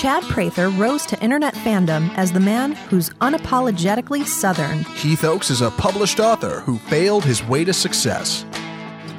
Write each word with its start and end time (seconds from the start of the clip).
Chad 0.00 0.22
Prather 0.24 0.70
rose 0.70 1.04
to 1.04 1.22
internet 1.22 1.52
fandom 1.56 2.10
as 2.16 2.32
the 2.32 2.40
man 2.40 2.72
who's 2.72 3.10
unapologetically 3.20 4.24
Southern. 4.24 4.78
Heath 4.94 5.24
Oaks 5.24 5.50
is 5.50 5.60
a 5.60 5.70
published 5.72 6.20
author 6.20 6.60
who 6.60 6.78
failed 6.78 7.22
his 7.22 7.44
way 7.44 7.64
to 7.64 7.74
success. 7.74 8.46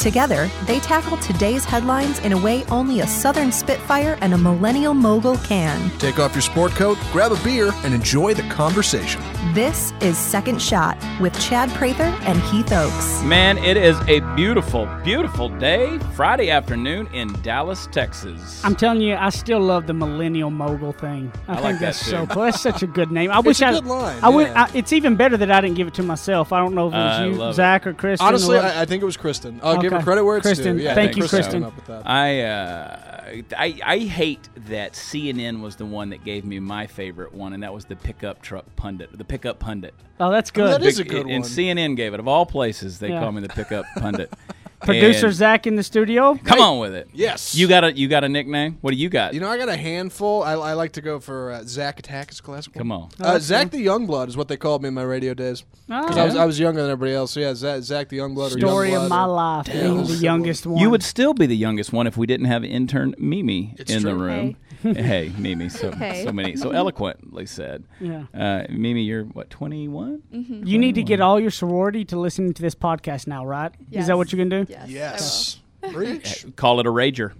Together, 0.01 0.49
they 0.65 0.79
tackle 0.79 1.15
today's 1.17 1.63
headlines 1.63 2.17
in 2.19 2.31
a 2.33 2.37
way 2.37 2.65
only 2.71 3.01
a 3.01 3.07
Southern 3.07 3.51
Spitfire 3.51 4.17
and 4.21 4.33
a 4.33 4.37
millennial 4.37 4.95
mogul 4.95 5.37
can. 5.37 5.91
Take 5.99 6.17
off 6.17 6.33
your 6.33 6.41
sport 6.41 6.71
coat, 6.71 6.97
grab 7.11 7.31
a 7.31 7.43
beer, 7.43 7.69
and 7.83 7.93
enjoy 7.93 8.33
the 8.33 8.41
conversation. 8.49 9.21
This 9.53 9.93
is 10.01 10.17
Second 10.17 10.59
Shot 10.59 10.97
with 11.19 11.39
Chad 11.39 11.69
Prather 11.71 12.01
and 12.25 12.41
Heath 12.41 12.71
Oaks. 12.71 13.21
Man, 13.21 13.59
it 13.59 13.77
is 13.77 13.95
a 14.07 14.21
beautiful, 14.35 14.87
beautiful 15.03 15.49
day, 15.49 15.99
Friday 16.15 16.49
afternoon 16.49 17.05
in 17.13 17.31
Dallas, 17.43 17.87
Texas. 17.91 18.59
I'm 18.65 18.75
telling 18.75 19.01
you, 19.01 19.13
I 19.13 19.29
still 19.29 19.59
love 19.59 19.85
the 19.85 19.93
millennial 19.93 20.49
mogul 20.49 20.93
thing. 20.93 21.31
I, 21.47 21.51
I 21.51 21.55
think 21.57 21.63
like 21.63 21.73
that 21.75 21.79
that's 21.81 22.03
so 22.03 22.25
too. 22.25 22.33
cool. 22.33 22.43
That's 22.45 22.59
such 22.59 22.81
a 22.81 22.87
good 22.87 23.11
name. 23.17 23.29
I 23.29 23.39
wish 23.39 23.61
a 23.61 23.67
I. 23.67 23.73
good 23.73 23.85
line, 23.85 24.17
I 24.23 24.29
would. 24.29 24.47
yeah. 24.47 24.63
I, 24.63 24.71
it's 24.75 24.93
even 24.93 25.15
better 25.15 25.37
that 25.37 25.51
I 25.51 25.61
didn't 25.61 25.75
give 25.75 25.87
it 25.87 25.93
to 25.95 26.03
myself. 26.03 26.51
I 26.51 26.57
don't 26.57 26.73
know 26.73 26.87
if 26.87 26.93
it 26.95 26.97
was 26.97 27.19
I 27.19 27.25
you, 27.27 27.33
love 27.33 27.51
it. 27.51 27.55
Zach, 27.57 27.85
or 27.85 27.93
Kristen. 27.93 28.25
Honestly, 28.27 28.57
or. 28.57 28.61
I, 28.61 28.81
I 28.81 28.85
think 28.85 29.03
it 29.03 29.05
was 29.05 29.15
Kristen. 29.17 29.59
I'll 29.61 29.79
give 29.79 29.90
her 29.97 30.03
credit 30.03 30.23
where 30.25 30.37
it's 30.37 30.45
Kristen, 30.47 30.77
due. 30.77 30.83
Yeah, 30.83 30.95
thank 30.95 31.11
I 31.11 31.15
you, 31.15 31.21
Kristen 31.21 31.39
Kristen. 31.41 31.61
came 31.61 31.63
up 31.67 31.75
with 31.75 31.85
that. 31.85 32.07
I, 32.07 32.41
uh, 32.41 33.41
I 33.57 33.79
I 33.85 33.97
hate 33.99 34.49
that 34.67 34.93
CNN 34.93 35.61
was 35.61 35.75
the 35.75 35.85
one 35.85 36.09
that 36.09 36.23
gave 36.23 36.43
me 36.45 36.59
my 36.59 36.87
favorite 36.87 37.33
one, 37.33 37.53
and 37.53 37.63
that 37.63 37.73
was 37.73 37.85
the 37.85 37.95
pickup 37.95 38.41
truck 38.41 38.65
pundit, 38.75 39.15
the 39.17 39.23
pickup 39.25 39.59
pundit. 39.59 39.93
oh, 40.19 40.31
that's 40.31 40.51
good. 40.51 40.71
that 40.71 40.83
is 40.83 40.99
a 40.99 41.03
Big- 41.03 41.11
good 41.11 41.27
and 41.27 41.41
one. 41.43 41.49
CNN 41.49 41.95
gave 41.95 42.13
it 42.13 42.19
of 42.19 42.27
all 42.27 42.45
places. 42.45 42.99
They 42.99 43.09
Yeah. 43.09 43.19
call 43.19 43.31
me 43.31 43.41
the 43.41 43.49
pickup 43.49 43.85
pundit. 43.97 44.31
Producer 44.83 45.27
And- 45.27 45.35
Zach 45.35 45.67
in 45.67 45.75
the 45.75 45.83
studio. 45.83 46.37
come 46.43 46.59
on 46.59 46.79
with 46.79 46.93
it. 46.95 47.07
Yes. 47.13 47.55
You 47.55 47.67
got 47.67 47.83
a 47.83 47.95
you 47.95 48.07
got 48.07 48.23
a 48.23 48.29
nickname? 48.29 48.77
What 48.81 48.91
do 48.91 48.97
you 48.97 49.09
got? 49.09 49.33
You 49.33 49.39
know, 49.39 49.49
I 49.49 49.57
got 49.57 49.69
a 49.69 49.75
handful. 49.77 50.43
I, 50.43 50.53
I 50.53 50.73
like 50.73 50.93
to 50.93 51.01
go 51.01 51.19
for 51.19 51.51
uh, 51.51 51.63
Zach 51.65 51.99
Attack 51.99 52.31
is 52.31 52.39
a 52.39 52.43
classic. 52.43 52.73
Come 52.73 52.91
on. 52.91 53.09
Uh, 53.19 53.39
Zach 53.39 53.71
the 53.71 53.85
Youngblood 53.85 54.27
is 54.27 54.35
what 54.37 54.47
they 54.47 54.57
called 54.57 54.81
me 54.81 54.87
in 54.89 54.93
my 54.93 55.03
radio 55.03 55.33
days. 55.33 55.63
Because 55.87 56.17
Oh. 56.17 56.21
I 56.21 56.25
was 56.25 56.35
I 56.35 56.45
was 56.45 56.59
younger 56.59 56.81
than 56.81 56.91
everybody 56.91 57.15
else. 57.15 57.31
So 57.31 57.39
yeah, 57.41 57.53
Zach, 57.53 57.81
Zach 57.83 58.09
the 58.09 58.17
Youngblood. 58.17 58.55
or 58.55 58.59
Story 58.59 58.93
of 58.95 59.09
my 59.09 59.25
or- 59.25 59.27
life, 59.27 59.65
Damn, 59.65 59.95
being 59.95 60.07
the 60.07 60.13
youngest 60.15 60.65
one. 60.65 60.79
You 60.81 60.89
would 60.89 61.03
still 61.03 61.33
be 61.33 61.45
the 61.45 61.57
youngest 61.57 61.91
one 61.93 62.07
if 62.07 62.17
we 62.17 62.25
didn't 62.25 62.47
have 62.47 62.63
intern 62.63 63.13
Mimi 63.17 63.75
It's 63.77 63.91
in 63.91 64.03
the 64.03 64.11
true. 64.11 64.19
room. 64.23 64.55
Hey, 64.83 65.31
Mimi, 65.37 65.69
so 65.69 65.91
Hey. 65.95 66.23
so 66.25 66.31
many, 66.31 66.55
so 66.55 66.71
eloquently 66.71 67.45
said. 67.45 67.83
Yeah. 67.99 68.23
Uh, 68.33 68.63
Mimi, 68.69 69.03
you're 69.03 69.25
what, 69.25 69.49
21? 69.51 70.23
You 70.65 70.79
need 70.79 70.95
to 70.95 71.03
get 71.03 71.21
all 71.21 71.39
your 71.39 71.51
sorority 71.51 72.03
to 72.05 72.19
listen 72.19 72.51
to 72.53 72.61
this 72.61 72.73
podcast 72.73 73.27
now, 73.27 73.45
right? 73.45 73.71
Is 73.73 73.87
Yes. 73.91 74.07
that 74.07 74.17
what 74.17 74.31
you're 74.31 74.43
gonna 74.43 74.65
do? 74.65 74.70
Yes. 74.71 74.89
Yes. 74.89 75.59
Preach. 75.93 76.45
Call 76.55 76.79
it 76.79 76.85
a 76.85 76.91
rager. 76.91 77.33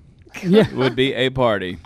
Yeah. 0.44 0.68
It 0.68 0.74
would 0.76 0.96
be 0.96 1.14
a 1.14 1.30
party. 1.30 1.78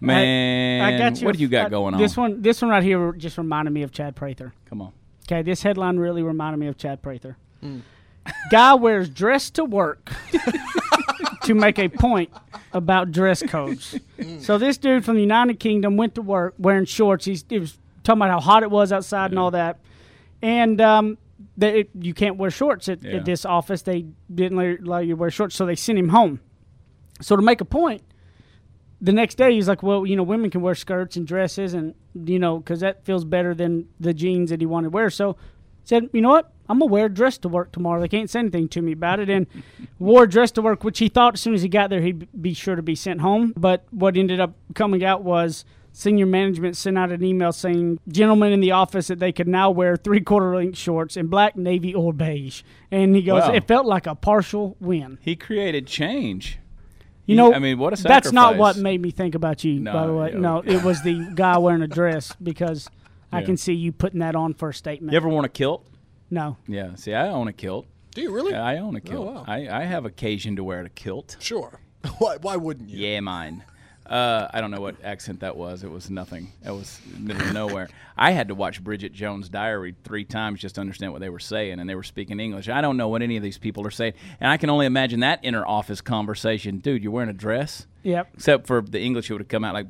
Man, 0.00 0.82
I 0.82 0.98
got 0.98 1.20
you. 1.20 1.26
what 1.26 1.36
do 1.36 1.42
you 1.42 1.48
got 1.48 1.66
uh, 1.66 1.68
going 1.68 1.94
on? 1.94 2.00
This 2.00 2.16
one, 2.16 2.42
this 2.42 2.60
one 2.60 2.70
right 2.70 2.82
here, 2.82 3.12
just 3.12 3.38
reminded 3.38 3.70
me 3.72 3.82
of 3.82 3.92
Chad 3.92 4.16
Prather. 4.16 4.52
Come 4.68 4.82
on. 4.82 4.92
Okay, 5.26 5.42
this 5.42 5.62
headline 5.62 5.96
really 5.96 6.24
reminded 6.24 6.58
me 6.58 6.66
of 6.66 6.76
Chad 6.76 7.02
Prather. 7.02 7.36
Hmm. 7.60 7.80
Guy 8.50 8.74
wears 8.74 9.08
dress 9.08 9.50
to 9.50 9.64
work 9.64 10.10
to 11.44 11.54
make 11.54 11.78
a 11.78 11.88
point 11.88 12.30
about 12.72 13.12
dress 13.12 13.42
codes. 13.42 13.98
Hmm. 14.20 14.38
so 14.40 14.58
this 14.58 14.76
dude 14.78 15.04
from 15.04 15.14
the 15.14 15.20
United 15.20 15.60
Kingdom 15.60 15.96
went 15.96 16.16
to 16.16 16.22
work 16.22 16.54
wearing 16.58 16.84
shorts. 16.84 17.24
He's, 17.24 17.44
he 17.48 17.58
was 17.60 17.78
talking 18.02 18.22
about 18.22 18.30
how 18.30 18.40
hot 18.40 18.62
it 18.64 18.70
was 18.70 18.92
outside 18.92 19.30
and 19.30 19.38
all 19.38 19.52
that, 19.52 19.78
and 20.40 20.80
um, 20.80 21.18
they, 21.56 21.86
you 21.98 22.14
can't 22.14 22.36
wear 22.36 22.50
shorts 22.50 22.88
at, 22.88 23.02
Yeah. 23.02 23.16
at 23.16 23.24
this 23.24 23.44
office. 23.44 23.82
They 23.82 24.06
didn't 24.34 24.56
let- 24.56 24.80
allow 24.80 24.98
you 24.98 25.10
to 25.14 25.16
wear 25.16 25.30
shorts, 25.30 25.54
so 25.54 25.66
they 25.66 25.74
sent 25.76 25.98
him 25.98 26.08
home. 26.08 26.40
So 27.20 27.36
to 27.36 27.42
make 27.42 27.60
a 27.60 27.64
point, 27.66 28.02
the 29.00 29.12
next 29.12 29.34
day 29.36 29.52
he's 29.54 29.68
like, 29.68 29.82
well, 29.82 30.06
you 30.06 30.16
know, 30.16 30.22
women 30.22 30.50
can 30.50 30.60
wear 30.62 30.74
skirts 30.74 31.16
and 31.16 31.26
dresses, 31.26 31.74
and 31.74 31.94
you 32.14 32.38
know, 32.38 32.58
because 32.58 32.80
that 32.80 33.04
feels 33.04 33.24
better 33.24 33.54
than 33.54 33.88
the 34.00 34.14
jeans 34.14 34.50
that 34.50 34.60
he 34.60 34.66
wanted 34.66 34.86
to 34.86 34.90
wear. 34.90 35.10
So 35.10 35.36
said, 35.84 36.08
you 36.12 36.20
know 36.20 36.30
what? 36.30 36.52
I'm 36.68 36.78
gonna 36.78 36.90
wear 36.90 37.06
a 37.06 37.08
dress 37.08 37.36
to 37.38 37.48
work 37.48 37.72
tomorrow. 37.72 38.00
They 38.00 38.08
can't 38.08 38.30
say 38.30 38.38
anything 38.38 38.68
to 38.68 38.80
me 38.82 38.92
about 38.92 39.18
it, 39.20 39.28
and 39.28 39.46
wore 39.98 40.24
a 40.24 40.28
dress 40.28 40.52
to 40.52 40.62
work, 40.62 40.84
which 40.84 41.00
he 41.00 41.08
thought 41.08 41.34
as 41.34 41.40
soon 41.40 41.54
as 41.54 41.62
he 41.62 41.68
got 41.68 41.90
there 41.90 42.00
he'd 42.00 42.28
be 42.40 42.54
sure 42.54 42.76
to 42.76 42.82
be 42.82 42.94
sent 42.94 43.20
home. 43.20 43.52
But 43.56 43.84
what 43.90 44.16
ended 44.16 44.40
up 44.40 44.54
coming 44.74 45.04
out 45.04 45.22
was 45.24 45.64
senior 45.92 46.26
management 46.26 46.76
sent 46.76 46.96
out 46.98 47.10
an 47.10 47.22
email 47.22 47.52
saying, 47.52 48.00
gentlemen 48.08 48.52
in 48.52 48.60
the 48.60 48.70
office, 48.72 49.08
that 49.08 49.18
they 49.18 49.30
could 49.32 49.48
now 49.48 49.70
wear 49.70 49.96
three 49.96 50.20
quarter 50.20 50.54
length 50.56 50.78
shorts 50.78 51.16
in 51.16 51.26
black, 51.26 51.56
navy, 51.56 51.94
or 51.94 52.12
beige. 52.12 52.62
And 52.90 53.14
he 53.14 53.22
goes, 53.22 53.42
Wow. 53.42 53.52
it 53.52 53.68
felt 53.68 53.86
like 53.86 54.06
a 54.06 54.14
partial 54.14 54.76
win. 54.80 55.18
He 55.20 55.36
created 55.36 55.86
change. 55.86 56.58
You 57.26 57.34
He- 57.34 57.36
know, 57.36 57.52
I 57.54 57.58
mean, 57.58 57.78
what 57.78 57.92
a 57.92 57.96
sacrifice. 57.96 58.22
That's 58.24 58.32
not 58.32 58.56
what 58.56 58.76
made 58.76 59.00
me 59.00 59.10
think 59.10 59.34
about 59.34 59.62
you, 59.64 59.80
by 59.80 59.92
the 60.06 60.06
No, 60.08 60.16
way. 60.16 60.30
yeah, 60.32 60.38
No, 60.38 60.56
okay. 60.58 60.74
it 60.74 60.82
was 60.82 61.02
the 61.02 61.30
guy 61.34 61.58
wearing 61.58 61.82
a 61.82 61.86
dress 61.88 62.34
because 62.42 62.88
I 63.30 63.42
can 63.42 63.56
see 63.56 63.72
you 63.74 63.92
putting 63.92 64.20
that 64.20 64.34
on 64.34 64.54
for 64.54 64.70
a 64.70 64.74
statement. 64.74 65.12
You 65.12 65.16
ever 65.18 65.28
worn 65.28 65.44
a 65.44 65.48
kilt? 65.48 65.86
no. 66.30 66.56
Yeah. 66.66 66.94
See, 66.96 67.14
I 67.14 67.28
own 67.28 67.48
a 67.48 67.52
kilt. 67.52 67.86
Do 68.14 68.20
you 68.22 68.30
really? 68.34 68.54
I 68.54 68.76
own 68.78 68.94
a 68.94 68.98
oh, 68.98 69.00
kilt. 69.00 69.26
wow. 69.26 69.44
I, 69.46 69.68
I 69.68 69.84
have 69.84 70.04
occasion 70.04 70.56
to 70.56 70.64
wear 70.64 70.80
a 70.82 70.88
kilt. 70.90 71.36
Sure. 71.40 71.80
Why, 72.18 72.36
why 72.42 72.56
wouldn't 72.56 72.90
you? 72.90 73.06
Yeah, 73.06 73.20
mine. 73.20 73.62
Uh, 74.12 74.46
I 74.52 74.60
don't 74.60 74.70
know 74.70 74.80
what 74.82 74.96
accent 75.02 75.40
that 75.40 75.56
was. 75.56 75.84
It 75.84 75.90
was 75.90 76.10
nothing. 76.10 76.52
It 76.62 76.70
was 76.70 77.00
middle 77.18 77.46
of 77.46 77.54
nowhere. 77.54 77.88
I 78.14 78.32
had 78.32 78.48
to 78.48 78.54
watch 78.54 78.84
Bridget 78.84 79.14
Jones' 79.14 79.48
Diary 79.48 79.94
three 80.04 80.26
times 80.26 80.60
just 80.60 80.74
to 80.74 80.82
understand 80.82 81.12
what 81.12 81.22
they 81.22 81.30
were 81.30 81.38
saying, 81.38 81.80
and 81.80 81.88
they 81.88 81.94
were 81.94 82.02
speaking 82.02 82.38
English. 82.38 82.68
I 82.68 82.82
don't 82.82 82.98
know 82.98 83.08
what 83.08 83.22
any 83.22 83.38
of 83.38 83.42
these 83.42 83.56
people 83.56 83.86
are 83.86 83.90
saying, 83.90 84.12
and 84.38 84.50
I 84.50 84.58
can 84.58 84.68
only 84.68 84.84
imagine 84.84 85.20
that 85.20 85.40
inner 85.42 85.66
office 85.66 86.02
conversation. 86.02 86.76
Dude, 86.76 87.02
you're 87.02 87.10
wearing 87.10 87.30
a 87.30 87.32
dress. 87.32 87.86
Yep. 88.02 88.32
Except 88.34 88.66
for 88.66 88.82
the 88.82 89.00
English, 89.00 89.30
it 89.30 89.32
would 89.32 89.40
have 89.40 89.48
come 89.48 89.64
out 89.64 89.72
like 89.72 89.88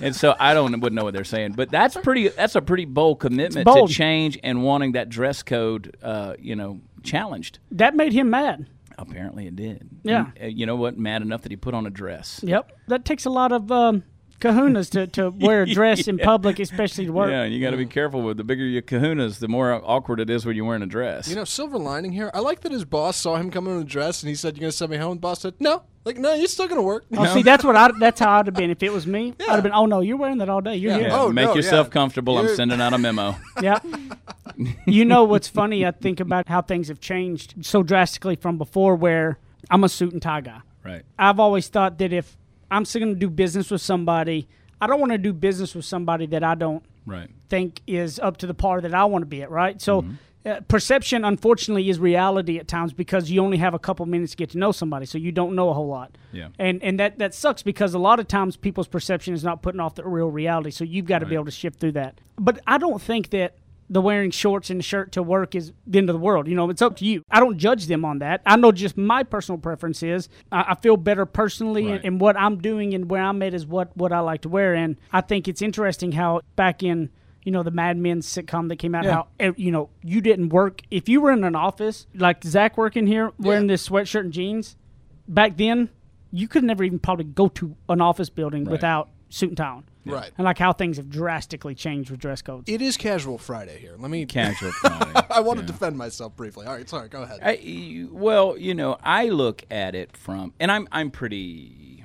and 0.00 0.16
so 0.16 0.34
I 0.40 0.52
don't 0.52 0.72
wouldn't 0.80 0.94
know 0.94 1.04
what 1.04 1.14
they're 1.14 1.22
saying. 1.22 1.52
But 1.52 1.70
that's 1.70 1.96
pretty. 1.96 2.26
That's 2.26 2.56
a 2.56 2.62
pretty 2.62 2.86
bold 2.86 3.20
commitment 3.20 3.66
bold. 3.66 3.88
to 3.88 3.94
change 3.94 4.36
and 4.42 4.64
wanting 4.64 4.92
that 4.92 5.10
dress 5.10 5.44
code, 5.44 5.96
uh, 6.02 6.34
you 6.40 6.56
know, 6.56 6.80
challenged. 7.04 7.60
That 7.70 7.94
made 7.94 8.12
him 8.12 8.30
mad. 8.30 8.66
Apparently, 9.00 9.46
it 9.46 9.56
did. 9.56 9.88
Yeah. 10.02 10.30
He- 10.36 10.44
uh, 10.44 10.46
you 10.48 10.66
know 10.66 10.76
what? 10.76 10.98
Mad 10.98 11.22
enough 11.22 11.42
that 11.42 11.50
he 11.52 11.56
put 11.56 11.74
on 11.74 11.86
a 11.86 11.90
dress. 11.90 12.40
Yep. 12.44 12.70
That 12.88 13.04
takes 13.04 13.24
a 13.24 13.30
lot 13.30 13.50
of 13.52 13.72
um, 13.72 14.04
kahunas 14.40 14.90
to, 14.90 15.06
to 15.08 15.30
wear 15.30 15.62
a 15.62 15.66
dress 15.72 16.08
in 16.08 16.18
public, 16.18 16.58
especially 16.58 17.06
to 17.06 17.12
work. 17.12 17.30
Yeah, 17.30 17.42
and 17.42 17.54
you 17.54 17.60
got 17.60 17.70
to 17.70 17.76
be 17.76 17.86
careful 17.86 18.22
with 18.22 18.36
the 18.36 18.44
bigger 18.44 18.64
your 18.64 18.82
kahunas, 18.82 19.38
the 19.38 19.48
more 19.48 19.72
awkward 19.84 20.18
it 20.20 20.30
is 20.30 20.44
when 20.46 20.56
you're 20.56 20.64
wearing 20.64 20.82
a 20.82 20.86
dress. 20.86 21.28
You 21.28 21.36
know, 21.36 21.44
silver 21.44 21.78
lining 21.78 22.12
here. 22.12 22.30
I 22.34 22.40
like 22.40 22.60
that 22.60 22.72
his 22.72 22.84
boss 22.84 23.16
saw 23.16 23.36
him 23.36 23.50
coming 23.50 23.74
in 23.76 23.82
a 23.82 23.84
dress 23.84 24.22
and 24.22 24.28
he 24.28 24.34
said, 24.34 24.56
"You're 24.56 24.62
gonna 24.62 24.72
send 24.72 24.90
me 24.90 24.96
home?" 24.96 25.16
The 25.18 25.20
boss 25.20 25.40
said, 25.40 25.54
"No." 25.60 25.82
Like, 26.02 26.16
no, 26.16 26.32
you're 26.32 26.48
still 26.48 26.66
gonna 26.66 26.80
work. 26.82 27.04
Oh, 27.14 27.26
see, 27.34 27.42
that's 27.42 27.62
what 27.62 27.76
I. 27.76 27.90
That's 27.98 28.18
how 28.20 28.38
I'd 28.38 28.46
have 28.46 28.54
been 28.54 28.70
if 28.70 28.82
it 28.82 28.90
was 28.90 29.06
me. 29.06 29.34
I'd 29.40 29.50
have 29.56 29.62
been. 29.62 29.72
Oh 29.74 29.84
no, 29.84 30.00
you're 30.00 30.16
wearing 30.16 30.38
that 30.38 30.48
all 30.48 30.62
day. 30.62 30.76
You're 30.76 30.92
Yeah. 30.92 30.98
here. 30.98 31.08
Yeah, 31.08 31.20
Oh, 31.20 31.30
make 31.30 31.44
no, 31.44 31.54
yourself 31.54 31.88
yeah. 31.88 31.92
comfortable. 31.92 32.38
I'm 32.38 32.48
sending 32.56 32.80
out 32.80 32.94
a 32.94 32.98
memo. 32.98 33.36
Yeah. 33.62 33.78
you 34.86 35.04
know 35.04 35.24
what's 35.24 35.48
funny? 35.48 35.86
I 35.86 35.90
think 35.90 36.20
about 36.20 36.48
how 36.48 36.62
things 36.62 36.88
have 36.88 37.00
changed 37.00 37.54
so 37.64 37.82
drastically 37.82 38.36
from 38.36 38.58
before, 38.58 38.94
where 38.96 39.38
I'm 39.70 39.84
a 39.84 39.88
suit 39.88 40.12
and 40.12 40.22
tie 40.22 40.40
guy. 40.40 40.60
right. 40.84 41.02
I've 41.18 41.38
always 41.38 41.68
thought 41.68 41.98
that 41.98 42.12
if 42.12 42.36
I'm 42.70 42.84
still 42.84 43.00
going 43.00 43.14
to 43.14 43.18
do 43.20 43.30
business 43.30 43.70
with 43.70 43.80
somebody, 43.80 44.48
I 44.80 44.86
don't 44.86 45.00
want 45.00 45.12
to 45.12 45.18
do 45.18 45.32
business 45.32 45.74
with 45.74 45.84
somebody 45.84 46.26
that 46.26 46.42
I 46.44 46.54
don't 46.54 46.82
Right. 47.06 47.28
think 47.48 47.80
is 47.86 48.18
up 48.18 48.36
to 48.38 48.46
the 48.46 48.54
par 48.54 48.80
that 48.82 48.94
I 48.94 49.04
want 49.04 49.22
to 49.22 49.26
be 49.26 49.42
at, 49.42 49.50
right? 49.50 49.80
So 49.80 50.02
Mm-hmm. 50.02 50.14
uh, 50.48 50.60
perception, 50.68 51.24
unfortunately, 51.24 51.88
is 51.90 51.98
reality 51.98 52.58
at 52.58 52.68
times 52.68 52.92
because 52.92 53.30
you 53.30 53.42
only 53.42 53.56
have 53.58 53.74
a 53.74 53.78
couple 53.78 54.06
minutes 54.06 54.32
to 54.32 54.36
get 54.36 54.50
to 54.50 54.58
know 54.58 54.70
somebody, 54.72 55.04
so 55.06 55.18
you 55.18 55.32
don't 55.32 55.54
know 55.54 55.68
a 55.70 55.74
whole 55.74 55.88
lot. 55.88 56.16
Yeah. 56.32 56.48
And 56.58 56.82
and 56.82 56.98
that 57.00 57.18
that 57.18 57.34
sucks 57.34 57.62
because 57.62 57.92
a 57.94 57.98
lot 57.98 58.20
of 58.20 58.28
times 58.28 58.56
people's 58.56 58.88
perception 58.88 59.34
is 59.34 59.42
not 59.44 59.60
putting 59.62 59.80
off 59.80 59.96
the 59.96 60.04
real 60.04 60.30
reality, 60.30 60.70
so 60.70 60.84
you've 60.84 61.06
got 61.06 61.18
to 61.20 61.26
be 61.26 61.34
able 61.34 61.44
to 61.46 61.50
shift 61.50 61.80
through 61.80 61.92
that. 61.92 62.20
But 62.38 62.60
I 62.66 62.78
don't 62.78 63.02
think 63.02 63.30
that 63.30 63.54
the 63.92 64.00
wearing 64.00 64.30
shorts 64.30 64.70
and 64.70 64.78
a 64.78 64.82
shirt 64.82 65.10
to 65.12 65.22
work 65.22 65.56
is 65.56 65.72
the 65.84 65.98
end 65.98 66.08
of 66.08 66.14
the 66.14 66.20
world. 66.20 66.46
You 66.46 66.54
know, 66.54 66.70
it's 66.70 66.80
up 66.80 66.96
to 66.98 67.04
you. 67.04 67.24
I 67.30 67.40
don't 67.40 67.58
judge 67.58 67.86
them 67.86 68.04
on 68.04 68.20
that. 68.20 68.40
I 68.46 68.54
know 68.56 68.70
just 68.70 68.96
my 68.96 69.24
personal 69.24 69.58
preference 69.58 70.00
is 70.02 70.28
I, 70.52 70.64
I 70.68 70.74
feel 70.76 70.96
better 70.96 71.26
personally 71.26 71.86
Right. 71.86 71.96
and, 71.96 72.04
and 72.04 72.20
what 72.20 72.36
I'm 72.38 72.58
doing 72.58 72.94
and 72.94 73.10
where 73.10 73.20
I'm 73.22 73.42
at 73.42 73.52
is 73.52 73.66
what 73.66 73.94
what 73.96 74.12
I 74.12 74.20
like 74.20 74.42
to 74.42 74.48
wear. 74.48 74.74
And 74.74 74.96
I 75.12 75.20
think 75.22 75.48
it's 75.48 75.60
interesting 75.60 76.12
how 76.12 76.40
back 76.54 76.82
in 76.84 77.10
you 77.42 77.50
know 77.50 77.62
the 77.64 77.70
Mad 77.72 77.96
Men 77.96 78.20
sitcom 78.20 78.68
that 78.68 78.76
came 78.76 78.94
out, 78.94 79.04
Yeah. 79.04 79.12
how 79.12 79.28
eh, 79.40 79.52
you 79.56 79.72
know 79.72 79.90
you 80.04 80.20
didn't 80.20 80.50
work 80.50 80.82
if 80.90 81.08
you 81.08 81.20
were 81.20 81.32
in 81.32 81.42
an 81.42 81.56
office 81.56 82.06
like 82.14 82.44
Zach 82.44 82.78
working 82.78 83.08
here 83.08 83.32
wearing 83.38 83.66
this 83.66 83.88
sweatshirt 83.88 84.20
and 84.20 84.32
jeans. 84.32 84.76
Back 85.26 85.56
then, 85.56 85.88
you 86.30 86.46
could 86.46 86.62
never 86.64 86.84
even 86.84 86.98
probably 87.00 87.24
go 87.24 87.48
to 87.48 87.74
an 87.88 88.00
office 88.00 88.30
building 88.30 88.64
without 88.66 89.08
suit 89.30 89.48
and 89.50 89.56
tie 89.56 89.66
on. 89.68 89.84
Right. 90.04 90.30
And 90.38 90.44
like 90.44 90.58
how 90.58 90.72
things 90.72 90.96
have 90.96 91.10
drastically 91.10 91.74
changed 91.74 92.10
with 92.10 92.20
dress 92.20 92.40
codes. 92.42 92.64
It 92.68 92.80
is 92.80 92.96
casual 92.96 93.36
Friday 93.38 93.78
here. 93.78 93.94
Let 93.98 94.10
me. 94.10 94.24
Casual 94.40 94.72
Friday. 94.80 95.20
I 95.30 95.40
want 95.40 95.60
to 95.60 95.66
defend 95.66 95.96
myself 95.98 96.34
briefly. 96.36 96.66
All 96.66 96.72
right, 96.74 96.88
sorry. 96.88 97.08
Go 97.08 97.22
ahead. 97.22 97.40
I, 97.42 98.06
well, 98.10 98.56
you 98.56 98.74
know, 98.74 98.96
I 99.02 99.28
look 99.28 99.62
at 99.70 99.94
it 99.94 100.16
from, 100.16 100.54
and 100.58 100.72
I'm 100.72 100.88
I'm 100.90 101.10
pretty. 101.10 102.04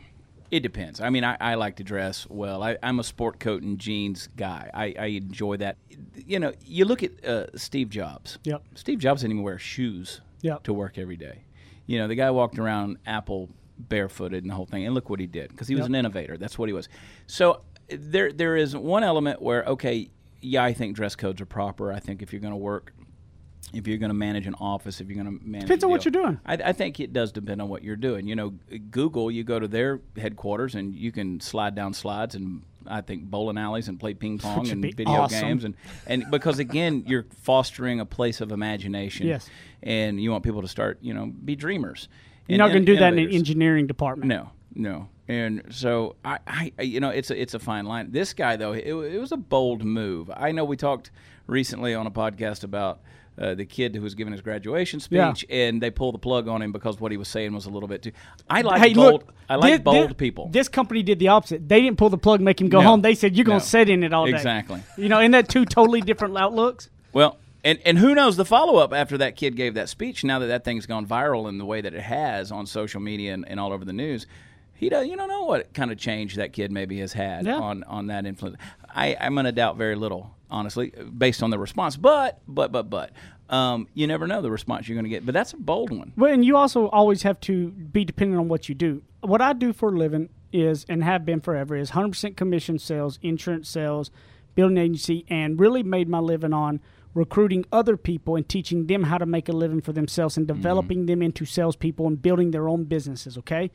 It 0.52 0.60
depends. 0.62 1.02
I 1.02 1.10
mean, 1.10 1.24
I, 1.24 1.36
I 1.42 1.56
like 1.56 1.78
to 1.78 1.84
dress 1.84 2.28
well. 2.30 2.62
I, 2.64 2.78
I'm 2.84 3.00
a 3.00 3.04
sport 3.04 3.40
coat 3.40 3.64
and 3.64 3.80
jeans 3.80 4.30
guy. 4.38 4.70
I, 4.74 4.94
I 4.98 5.06
enjoy 5.08 5.58
that. 5.58 5.78
You 6.16 6.40
know, 6.40 6.54
you 6.64 6.86
look 6.86 7.02
at 7.02 7.26
uh, 7.26 7.48
Steve 7.58 7.90
Jobs. 7.90 8.38
Yep. 8.44 8.62
Steve 8.76 9.00
Jobs 9.00 9.22
didn't 9.22 9.34
even 9.34 9.44
wear 9.44 9.58
shoes 9.58 10.22
Yep. 10.42 10.64
to 10.64 10.74
work 10.74 10.98
every 10.98 11.18
day. 11.18 11.40
You 11.88 11.98
know, 11.98 12.08
the 12.08 12.16
guy 12.16 12.30
walked 12.30 12.60
around 12.60 12.98
Apple 13.08 13.50
barefooted 13.80 14.44
and 14.44 14.52
the 14.52 14.56
whole 14.56 14.68
thing. 14.68 14.86
And 14.86 14.94
look 14.94 15.10
what 15.10 15.20
he 15.20 15.28
did 15.28 15.50
because 15.50 15.68
he 15.68 15.74
was 15.76 15.82
Yep. 15.84 15.90
an 15.90 15.96
innovator. 15.96 16.38
That's 16.38 16.58
what 16.60 16.70
he 16.70 16.74
was. 16.74 16.90
So 17.28 17.62
there 17.90 18.32
there 18.32 18.56
is 18.56 18.76
one 18.76 19.04
element 19.04 19.42
where 19.42 19.64
okay, 19.64 20.10
yeah, 20.42 20.64
I 20.64 20.74
think 20.74 20.96
dress 20.96 21.16
codes 21.16 21.42
are 21.42 21.46
proper. 21.46 21.92
I 21.92 22.00
think 22.00 22.22
if 22.22 22.34
you're 22.34 22.42
going 22.42 22.54
to 22.54 22.58
work. 22.58 22.94
If 23.74 23.88
you're 23.88 23.98
going 23.98 24.12
to 24.12 24.14
manage 24.14 24.48
an 24.48 24.54
office, 24.54 25.02
if 25.02 25.10
you're 25.10 25.22
going 25.22 25.40
to 25.40 25.44
manage, 25.44 25.66
Depends 25.66 25.84
on 25.84 25.90
what 25.90 26.06
you're 26.06 26.12
doing. 26.12 26.40
I, 26.46 26.54
I 26.54 26.72
think 26.72 27.00
it 27.00 27.12
does 27.12 27.32
depend 27.32 27.62
on 27.62 27.68
what 27.68 27.84
you're 27.84 27.98
doing. 27.98 28.26
You 28.28 28.36
know, 28.36 28.54
Google, 28.92 29.30
you 29.30 29.44
go 29.44 29.60
to 29.60 29.68
their 29.68 30.00
headquarters 30.16 30.76
and 30.76 30.96
you 30.96 31.12
can 31.12 31.42
slide 31.42 31.76
down 31.76 31.94
slides 31.94 32.36
and 32.36 32.62
I 32.88 33.02
think 33.02 33.24
bowling 33.24 33.58
alleys 33.58 33.88
and 33.88 34.00
play 34.00 34.14
ping 34.14 34.38
pong 34.38 34.70
and 34.70 34.82
video 34.82 35.14
awesome. 35.14 35.42
games 35.42 35.64
and 35.64 35.76
and 36.06 36.26
because 36.30 36.60
again 36.60 37.04
you're 37.08 37.26
fostering 37.42 38.00
a 38.00 38.06
place 38.06 38.40
of 38.40 38.52
imagination. 38.52 39.28
Yes. 39.28 39.50
and 39.82 40.22
you 40.22 40.32
want 40.32 40.44
people 40.44 40.62
to 40.62 40.68
start 40.68 41.00
you 41.02 41.14
know 41.14 41.26
be 41.26 41.56
dreamers. 41.56 42.08
You're 42.48 42.60
not 42.60 42.70
going 42.70 42.86
to 42.86 42.94
do 42.94 43.00
that 43.00 43.14
in 43.14 43.20
an 43.20 43.32
engineering 43.32 43.88
department. 43.88 44.30
No, 44.30 44.52
no. 44.76 45.08
And 45.28 45.64
so 45.72 46.16
I, 46.24 46.72
I, 46.78 46.84
you 46.84 47.00
know, 47.00 47.10
it's 47.10 47.32
a 47.32 47.42
it's 47.42 47.56
a 47.56 47.60
fine 47.60 47.86
line. 47.86 48.12
This 48.12 48.34
guy 48.34 48.58
though, 48.58 48.74
it, 48.74 48.86
it 48.86 49.20
was 49.20 49.32
a 49.32 49.38
bold 49.38 49.84
move. 49.84 50.30
I 50.36 50.52
know 50.52 50.64
we 50.66 50.78
talked 50.78 51.10
recently 51.48 51.94
on 51.96 52.06
a 52.08 52.12
podcast 52.12 52.64
about. 52.64 53.00
Uh, 53.38 53.54
the 53.54 53.66
kid 53.66 53.94
who 53.94 54.02
was 54.02 54.16
giving 54.16 54.32
his 54.32 54.40
graduation 54.40 55.02
Yeah. 55.10 55.34
speech, 55.34 55.46
and 55.50 55.82
they 55.82 55.92
pulled 55.92 56.14
the 56.14 56.20
plug 56.20 56.48
on 56.48 56.62
him 56.62 56.72
because 56.72 57.02
what 57.02 57.12
he 57.12 57.18
was 57.18 57.28
saying 57.28 57.52
was 57.54 57.66
a 57.66 57.70
little 57.70 57.90
bit 57.90 58.02
too. 58.02 58.14
I 58.50 58.62
like 58.62 58.80
hey, 58.82 58.94
bold. 58.94 59.12
look, 59.26 59.34
I 59.50 59.56
like 59.56 59.74
thi- 59.74 59.78
bold 59.80 60.08
thi- 60.08 60.14
people. 60.14 60.48
This 60.54 60.70
company 60.70 61.04
did 61.04 61.20
the 61.20 61.28
opposite. 61.28 61.68
They 61.68 61.82
didn't 61.82 61.98
pull 61.98 62.10
the 62.10 62.18
plug, 62.18 62.40
and 62.40 62.46
make 62.46 62.62
him 62.62 62.70
go 62.70 62.80
No. 62.80 62.88
home. 62.88 63.02
They 63.02 63.14
said 63.14 63.36
you're 63.36 63.44
going 63.44 63.60
to 63.60 63.66
sit 63.66 63.90
in 63.90 64.04
it 64.06 64.14
all 64.14 64.26
day. 64.26 64.32
Exactly. 64.32 64.82
You 64.98 65.10
know, 65.10 65.20
isn't 65.20 65.32
that 65.32 65.50
two 65.50 65.66
totally 65.66 66.00
different 66.00 66.38
outlooks? 66.38 66.90
Well, 67.12 67.38
and 67.66 67.78
and 67.86 67.98
who 67.98 68.16
knows 68.16 68.38
the 68.38 68.46
follow 68.46 68.78
up 68.78 68.94
after 68.94 69.18
that 69.18 69.36
kid 69.36 69.58
gave 69.58 69.74
that 69.74 69.90
speech? 69.90 70.24
Now 70.24 70.40
that 70.40 70.48
that 70.48 70.64
thing's 70.64 70.86
gone 70.86 71.06
viral 71.06 71.50
in 71.50 71.58
the 71.58 71.66
way 71.66 71.82
that 71.82 71.94
it 71.94 72.04
has 72.04 72.54
on 72.54 72.66
social 72.66 73.02
media 73.02 73.34
and, 73.34 73.46
and 73.50 73.60
all 73.60 73.74
over 73.74 73.84
the 73.84 73.92
news, 73.92 74.28
he 74.76 74.90
does. 74.90 75.08
You 75.08 75.16
don't 75.16 75.28
know 75.30 75.44
what 75.46 75.74
kind 75.74 75.92
of 75.92 75.98
change 75.98 76.36
that 76.36 76.54
kid 76.54 76.72
maybe 76.72 77.00
has 77.00 77.14
had 77.14 77.46
Yeah. 77.46 77.60
on 77.60 77.84
on 77.84 78.08
that 78.08 78.26
influence. 78.26 78.58
I 78.94 79.16
I'm 79.20 79.36
gonna 79.36 79.52
doubt 79.52 79.78
very 79.78 79.96
little, 79.96 80.36
honestly, 80.50 80.92
based 81.18 81.42
on 81.44 81.50
the 81.50 81.60
response. 81.60 81.98
But 81.98 82.40
but 82.48 82.72
but 82.72 82.90
but. 82.90 83.12
Um, 83.48 83.88
you 83.94 84.08
never 84.08 84.26
know 84.26 84.42
the 84.42 84.50
response 84.50 84.88
you're 84.90 84.96
going 84.96 85.04
to 85.04 85.10
get, 85.10 85.24
but 85.24 85.34
that's 85.34 85.54
a 85.54 85.58
bold 85.58 85.96
one. 85.96 86.14
Well, 86.18 86.34
and 86.34 86.44
you 86.44 86.58
also 86.58 86.88
always 86.88 87.22
have 87.22 87.40
to 87.42 87.68
be 87.70 88.04
dependent 88.04 88.40
on 88.40 88.48
what 88.48 88.68
you 88.68 88.74
do. 88.74 89.04
What 89.22 89.40
I 89.40 89.54
do 89.54 89.72
for 89.72 89.90
a 89.90 89.96
living 89.96 90.30
is, 90.52 90.84
and 90.90 91.04
have 91.04 91.26
been 91.26 91.42
forever, 91.42 91.76
is 91.76 91.92
100% 91.92 92.36
commission 92.36 92.80
sales, 92.80 93.20
insurance 93.22 93.70
sales, 93.70 94.10
building 94.56 94.80
agency, 94.80 95.26
and 95.30 95.60
really 95.60 95.84
made 95.84 96.10
my 96.10 96.18
living 96.18 96.54
on 96.54 96.80
recruiting 97.14 97.66
other 97.72 97.98
people 97.98 98.36
and 98.36 98.50
teaching 98.50 98.88
them 98.88 99.04
how 99.04 99.20
to 99.20 99.28
make 99.28 99.48
a 99.48 99.52
living 99.54 99.80
for 99.80 99.94
themselves 99.94 100.38
and 100.38 100.48
developing 100.48 101.06
them 101.06 101.22
into 101.22 101.46
salespeople 101.46 102.08
and 102.08 102.24
building 102.24 102.50
their 102.50 102.68
own 102.68 102.86
businesses. 102.86 103.38
Okay. 103.38 103.70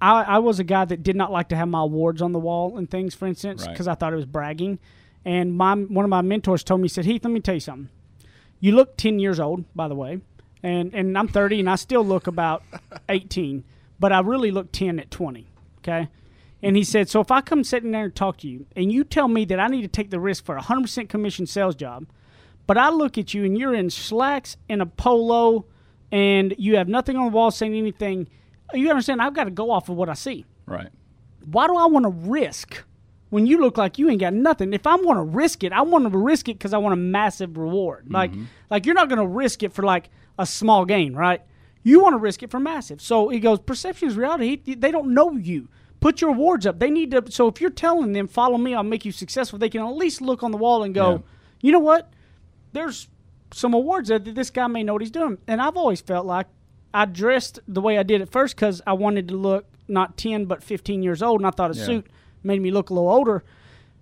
I, 0.00 0.22
I 0.22 0.38
was 0.38 0.58
a 0.58 0.64
guy 0.64 0.84
that 0.84 1.02
did 1.02 1.16
not 1.16 1.32
like 1.32 1.48
to 1.48 1.56
have 1.56 1.68
my 1.68 1.80
awards 1.82 2.20
on 2.20 2.32
the 2.32 2.38
wall 2.38 2.76
and 2.76 2.90
things, 2.90 3.14
for 3.14 3.26
instance, 3.26 3.62
Right. 3.62 3.72
because 3.72 3.88
I 3.88 3.94
thought 3.94 4.12
it 4.12 4.16
was 4.16 4.26
bragging. 4.26 4.78
And 5.24 5.54
my 5.56 5.74
one 5.74 6.04
of 6.04 6.10
my 6.10 6.20
mentors 6.20 6.62
told 6.62 6.80
me, 6.80 6.84
he 6.86 6.88
said, 6.90 7.04
Heath, 7.06 7.24
let 7.24 7.32
me 7.32 7.40
tell 7.40 7.54
you 7.54 7.60
something. 7.60 7.88
You 8.60 8.72
look 8.72 8.96
10 8.96 9.18
years 9.18 9.40
old, 9.40 9.64
by 9.74 9.88
the 9.88 9.94
way, 9.94 10.20
and, 10.62 10.92
and 10.94 11.16
I'm 11.16 11.28
30 11.28 11.60
and 11.60 11.70
I 11.70 11.76
still 11.76 12.04
look 12.04 12.26
about 12.26 12.62
18, 13.08 13.64
but 13.98 14.12
I 14.12 14.20
really 14.20 14.50
look 14.50 14.72
10 14.72 14.98
at 15.00 15.10
20. 15.10 15.46
Okay. 15.78 16.08
And 16.62 16.76
he 16.76 16.84
said, 16.84 17.08
So 17.08 17.20
if 17.20 17.30
I 17.30 17.40
come 17.42 17.62
sitting 17.64 17.90
there 17.92 18.04
and 18.04 18.14
talk 18.14 18.38
to 18.38 18.48
you 18.48 18.66
and 18.76 18.90
you 18.92 19.04
tell 19.04 19.28
me 19.28 19.44
that 19.46 19.60
I 19.60 19.66
need 19.68 19.82
to 19.82 19.88
take 19.88 20.10
the 20.10 20.20
risk 20.20 20.44
for 20.44 20.56
a 20.56 20.62
100% 20.62 21.08
commission 21.08 21.46
sales 21.46 21.74
job, 21.74 22.06
but 22.66 22.78
I 22.78 22.88
look 22.88 23.18
at 23.18 23.34
you 23.34 23.44
and 23.44 23.56
you're 23.58 23.74
in 23.74 23.90
slacks 23.90 24.56
and 24.68 24.80
a 24.80 24.86
polo 24.86 25.66
and 26.10 26.54
you 26.58 26.76
have 26.76 26.88
nothing 26.88 27.16
on 27.16 27.26
the 27.26 27.30
wall 27.32 27.50
saying 27.50 27.74
anything, 27.74 28.28
you 28.72 28.88
understand? 28.90 29.20
I've 29.22 29.34
got 29.34 29.44
to 29.44 29.50
go 29.50 29.70
off 29.70 29.88
of 29.88 29.96
what 29.96 30.08
I 30.08 30.14
see 30.14 30.46
Right. 30.66 30.88
why 31.44 31.66
do 31.66 31.76
I 31.76 31.86
want 31.86 32.04
to 32.04 32.10
risk 32.30 32.82
when 33.30 33.46
you 33.46 33.60
look 33.60 33.76
like 33.76 33.98
you 33.98 34.08
ain't 34.08 34.20
got 34.20 34.32
nothing? 34.32 34.72
If 34.72 34.86
I'm 34.86 35.02
going 35.02 35.16
to 35.16 35.22
risk 35.22 35.62
it, 35.64 35.72
I 35.72 35.82
want 35.82 36.10
to 36.10 36.18
risk 36.18 36.48
it 36.48 36.54
because 36.58 36.72
I 36.72 36.78
want 36.78 36.94
a 36.94 36.96
massive 36.96 37.56
reward. 37.58 38.04
Mm-hmm. 38.04 38.14
Like, 38.14 38.32
like 38.70 38.86
you're 38.86 38.94
not 38.94 39.08
going 39.08 39.20
to 39.20 39.26
risk 39.26 39.62
it 39.62 39.72
for 39.72 39.82
like 39.82 40.08
a 40.38 40.46
small 40.46 40.84
gain, 40.84 41.14
right? 41.14 41.42
You 41.82 42.00
want 42.02 42.14
to 42.14 42.18
risk 42.18 42.42
it 42.42 42.50
for 42.50 42.58
massive. 42.58 43.02
So 43.02 43.28
he 43.28 43.38
goes, 43.40 43.60
perception 43.60 44.08
is 44.08 44.16
reality. 44.16 44.56
They 44.74 44.90
don't 44.90 45.12
know 45.12 45.32
you. 45.32 45.68
Put 46.00 46.20
your 46.22 46.30
awards 46.30 46.66
up. 46.66 46.78
They 46.80 46.90
need 46.90 47.10
to. 47.10 47.24
So 47.30 47.46
if 47.48 47.60
you're 47.60 47.70
telling 47.70 48.12
them, 48.12 48.26
follow 48.28 48.56
me, 48.58 48.74
I'll 48.74 48.82
make 48.82 49.04
you 49.04 49.12
successful. 49.12 49.58
They 49.58 49.68
can 49.68 49.82
at 49.82 49.94
least 49.96 50.20
look 50.22 50.42
on 50.42 50.50
the 50.50 50.56
wall 50.56 50.82
and 50.82 50.94
go, 50.94 51.10
Yeah. 51.12 51.18
you 51.60 51.72
know 51.72 51.78
what? 51.78 52.10
There's 52.72 53.08
some 53.52 53.74
awards 53.74 54.08
that 54.08 54.24
this 54.34 54.50
guy 54.50 54.66
may 54.66 54.82
know 54.82 54.94
what 54.94 55.02
he's 55.02 55.10
doing. 55.10 55.38
And 55.46 55.60
I've 55.60 55.76
always 55.76 56.00
felt 56.00 56.26
like 56.26 56.46
I 56.94 57.04
dressed 57.06 57.58
the 57.66 57.80
way 57.80 57.98
I 57.98 58.02
did 58.04 58.22
at 58.22 58.30
first 58.30 58.54
because 58.56 58.80
I 58.86 58.92
wanted 58.94 59.28
to 59.28 59.34
look 59.36 59.66
not 59.88 60.16
10 60.16 60.44
but 60.46 60.62
15 60.62 61.02
years 61.02 61.22
old, 61.22 61.40
and 61.40 61.46
I 61.46 61.50
thought 61.50 61.72
a 61.74 61.78
Yeah. 61.78 61.84
suit 61.84 62.06
made 62.42 62.62
me 62.62 62.70
look 62.70 62.88
a 62.90 62.94
little 62.94 63.10
older. 63.10 63.42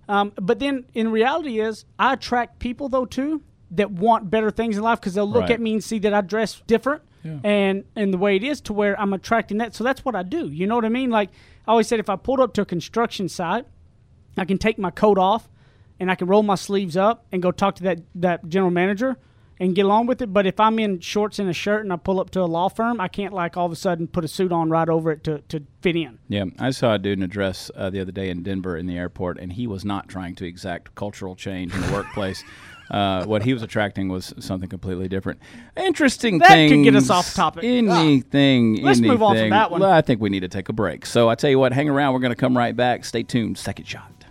Um, 0.08 0.32
but 0.40 0.58
then 0.58 0.84
in 0.94 1.10
reality 1.10 1.58
is 1.60 1.84
I 1.98 2.12
attract 2.12 2.58
people 2.58 2.88
though 2.88 3.06
too 3.06 3.42
that 3.70 3.90
want 3.90 4.30
better 4.30 4.50
things 4.50 4.76
in 4.76 4.82
life 4.82 5.00
because 5.00 5.14
they'll 5.14 5.26
look 5.30 5.42
Right. 5.42 5.52
at 5.52 5.60
me 5.60 5.72
and 5.72 5.82
see 5.82 5.98
that 6.00 6.12
I 6.12 6.20
dress 6.20 6.60
different 6.66 7.02
Yeah. 7.24 7.38
and 7.42 7.84
and 7.96 8.12
the 8.12 8.18
way 8.18 8.36
it 8.36 8.44
is 8.44 8.60
to 8.62 8.72
where 8.72 9.00
I'm 9.00 9.12
attracting 9.14 9.58
that. 9.58 9.74
So 9.74 9.82
that's 9.84 10.04
what 10.04 10.14
I 10.14 10.22
do. 10.22 10.48
You 10.48 10.66
know 10.66 10.74
what 10.76 10.84
I 10.84 10.88
mean? 10.90 11.10
Like 11.10 11.30
I 11.66 11.70
always 11.70 11.86
said, 11.88 11.98
if 12.00 12.10
I 12.10 12.16
pulled 12.16 12.40
up 12.40 12.52
to 12.54 12.62
a 12.62 12.66
construction 12.66 13.28
site, 13.28 13.64
I 14.36 14.44
can 14.44 14.58
take 14.58 14.78
my 14.78 14.90
coat 14.90 15.16
off 15.18 15.48
and 15.98 16.10
I 16.10 16.14
can 16.16 16.26
roll 16.26 16.42
my 16.42 16.56
sleeves 16.56 16.96
up 16.96 17.24
and 17.32 17.40
go 17.40 17.50
talk 17.52 17.76
to 17.76 17.82
that 17.84 18.00
that 18.16 18.48
general 18.48 18.70
manager 18.72 19.16
and 19.62 19.76
get 19.76 19.84
along 19.84 20.06
with 20.06 20.20
it. 20.20 20.32
But 20.32 20.44
if 20.44 20.58
I'm 20.58 20.80
in 20.80 20.98
shorts 20.98 21.38
and 21.38 21.48
a 21.48 21.52
shirt 21.52 21.84
and 21.84 21.92
I 21.92 21.96
pull 21.96 22.18
up 22.18 22.30
to 22.30 22.40
a 22.40 22.46
law 22.46 22.68
firm, 22.68 23.00
I 23.00 23.06
can't 23.06 23.32
like 23.32 23.56
all 23.56 23.66
of 23.66 23.70
a 23.72 23.76
sudden 23.76 24.08
put 24.08 24.24
a 24.24 24.28
suit 24.28 24.50
on 24.50 24.70
right 24.70 24.88
over 24.88 25.12
it 25.12 25.22
to, 25.24 25.38
to 25.48 25.62
fit 25.80 25.94
in. 25.94 26.18
Yeah, 26.28 26.46
I 26.58 26.70
saw 26.72 26.94
a 26.94 26.98
dude 26.98 27.18
in 27.18 27.22
a 27.22 27.28
dress 27.28 27.70
uh, 27.76 27.88
the 27.88 28.00
other 28.00 28.10
day 28.10 28.28
in 28.28 28.42
Denver 28.42 28.76
in 28.76 28.86
the 28.86 28.98
airport, 28.98 29.38
and 29.38 29.52
he 29.52 29.68
was 29.68 29.84
not 29.84 30.08
trying 30.08 30.34
to 30.36 30.46
exact 30.46 30.96
cultural 30.96 31.36
change 31.36 31.72
in 31.74 31.80
the 31.80 31.92
workplace. 31.92 32.42
Uh, 32.90 33.24
what 33.24 33.42
he 33.42 33.54
was 33.54 33.62
attracting 33.62 34.10
was 34.10 34.34
something 34.38 34.68
completely 34.68 35.08
different. 35.08 35.40
Interesting 35.78 36.38
thing. 36.38 36.68
That 36.68 36.76
could 36.76 36.84
get 36.84 36.94
us 36.94 37.08
off 37.08 37.32
topic. 37.32 37.64
Anything. 37.64 38.82
Let's 38.82 39.00
move 39.00 39.22
on 39.22 39.34
from 39.34 39.48
that 39.48 39.70
one. 39.70 39.80
Well, 39.80 39.90
I 39.90 40.02
think 40.02 40.20
we 40.20 40.28
need 40.28 40.40
to 40.40 40.48
take 40.48 40.68
a 40.68 40.74
break. 40.74 41.06
So 41.06 41.30
I 41.30 41.34
tell 41.34 41.48
you 41.48 41.58
what, 41.58 41.72
hang 41.72 41.88
around. 41.88 42.12
We're 42.12 42.20
going 42.20 42.32
to 42.32 42.36
come 42.36 42.54
right 42.54 42.76
back. 42.76 43.06
Stay 43.06 43.22
tuned. 43.22 43.56
Second 43.56 43.86
shot. 43.86 44.21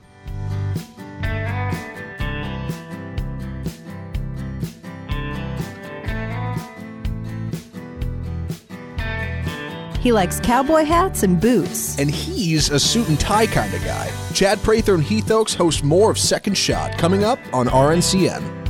He 10.02 10.12
likes 10.12 10.40
cowboy 10.40 10.84
hats 10.84 11.22
and 11.22 11.40
boots. 11.40 12.00
And 12.00 12.10
he's 12.10 12.72
a 12.72 12.80
suit 12.80 13.08
and 13.08 13.20
tie 13.20 13.46
kind 13.46 13.72
of 13.74 13.84
guy. 13.84 14.12
Chad 14.34 14.62
Prather 14.64 14.96
and 14.96 15.04
Heath 15.04 15.30
Oaks 15.30 15.54
host 15.54 15.84
more 15.84 16.10
of 16.10 16.18
Second 16.18 16.58
Shot 16.58 16.98
coming 16.98 17.24
up 17.24 17.38
on 17.54 17.68
RNCN. 17.68 18.61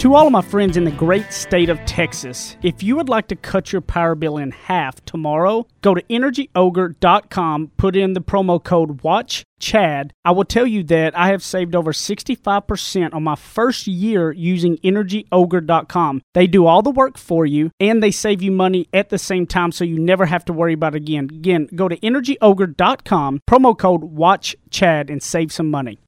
To 0.00 0.14
all 0.14 0.24
of 0.24 0.32
my 0.32 0.40
friends 0.40 0.78
in 0.78 0.84
the 0.84 0.90
great 0.90 1.30
state 1.30 1.68
of 1.68 1.78
Texas, 1.84 2.56
if 2.62 2.82
you 2.82 2.96
would 2.96 3.10
like 3.10 3.28
to 3.28 3.36
cut 3.36 3.70
your 3.70 3.82
power 3.82 4.14
bill 4.14 4.38
in 4.38 4.50
half 4.50 5.04
tomorrow, 5.04 5.66
go 5.82 5.92
to 5.92 6.00
energyogre.com, 6.04 7.72
put 7.76 7.94
in 7.94 8.14
the 8.14 8.22
promo 8.22 8.64
code 8.64 9.02
WATCHCHAD. 9.02 10.12
I 10.24 10.30
will 10.30 10.46
tell 10.46 10.66
you 10.66 10.82
that 10.84 11.14
I 11.18 11.28
have 11.28 11.42
saved 11.42 11.74
over 11.74 11.92
65% 11.92 13.12
on 13.12 13.22
my 13.22 13.34
first 13.34 13.86
year 13.86 14.32
using 14.32 14.78
energyogre.com. 14.78 16.22
They 16.32 16.46
do 16.46 16.64
all 16.64 16.80
the 16.80 16.90
work 16.90 17.18
for 17.18 17.44
you 17.44 17.70
and 17.78 18.02
they 18.02 18.10
save 18.10 18.40
you 18.40 18.52
money 18.52 18.88
at 18.94 19.10
the 19.10 19.18
same 19.18 19.46
time 19.46 19.70
so 19.70 19.84
you 19.84 19.98
never 19.98 20.24
have 20.24 20.46
to 20.46 20.54
worry 20.54 20.72
about 20.72 20.94
it 20.94 21.02
again. 21.02 21.24
Again, 21.24 21.68
go 21.74 21.88
to 21.88 21.96
energyogre.com, 21.98 23.40
promo 23.46 23.76
code 23.76 24.16
WATCHCHAD 24.16 25.10
and 25.10 25.22
save 25.22 25.52
some 25.52 25.70
money. 25.70 25.98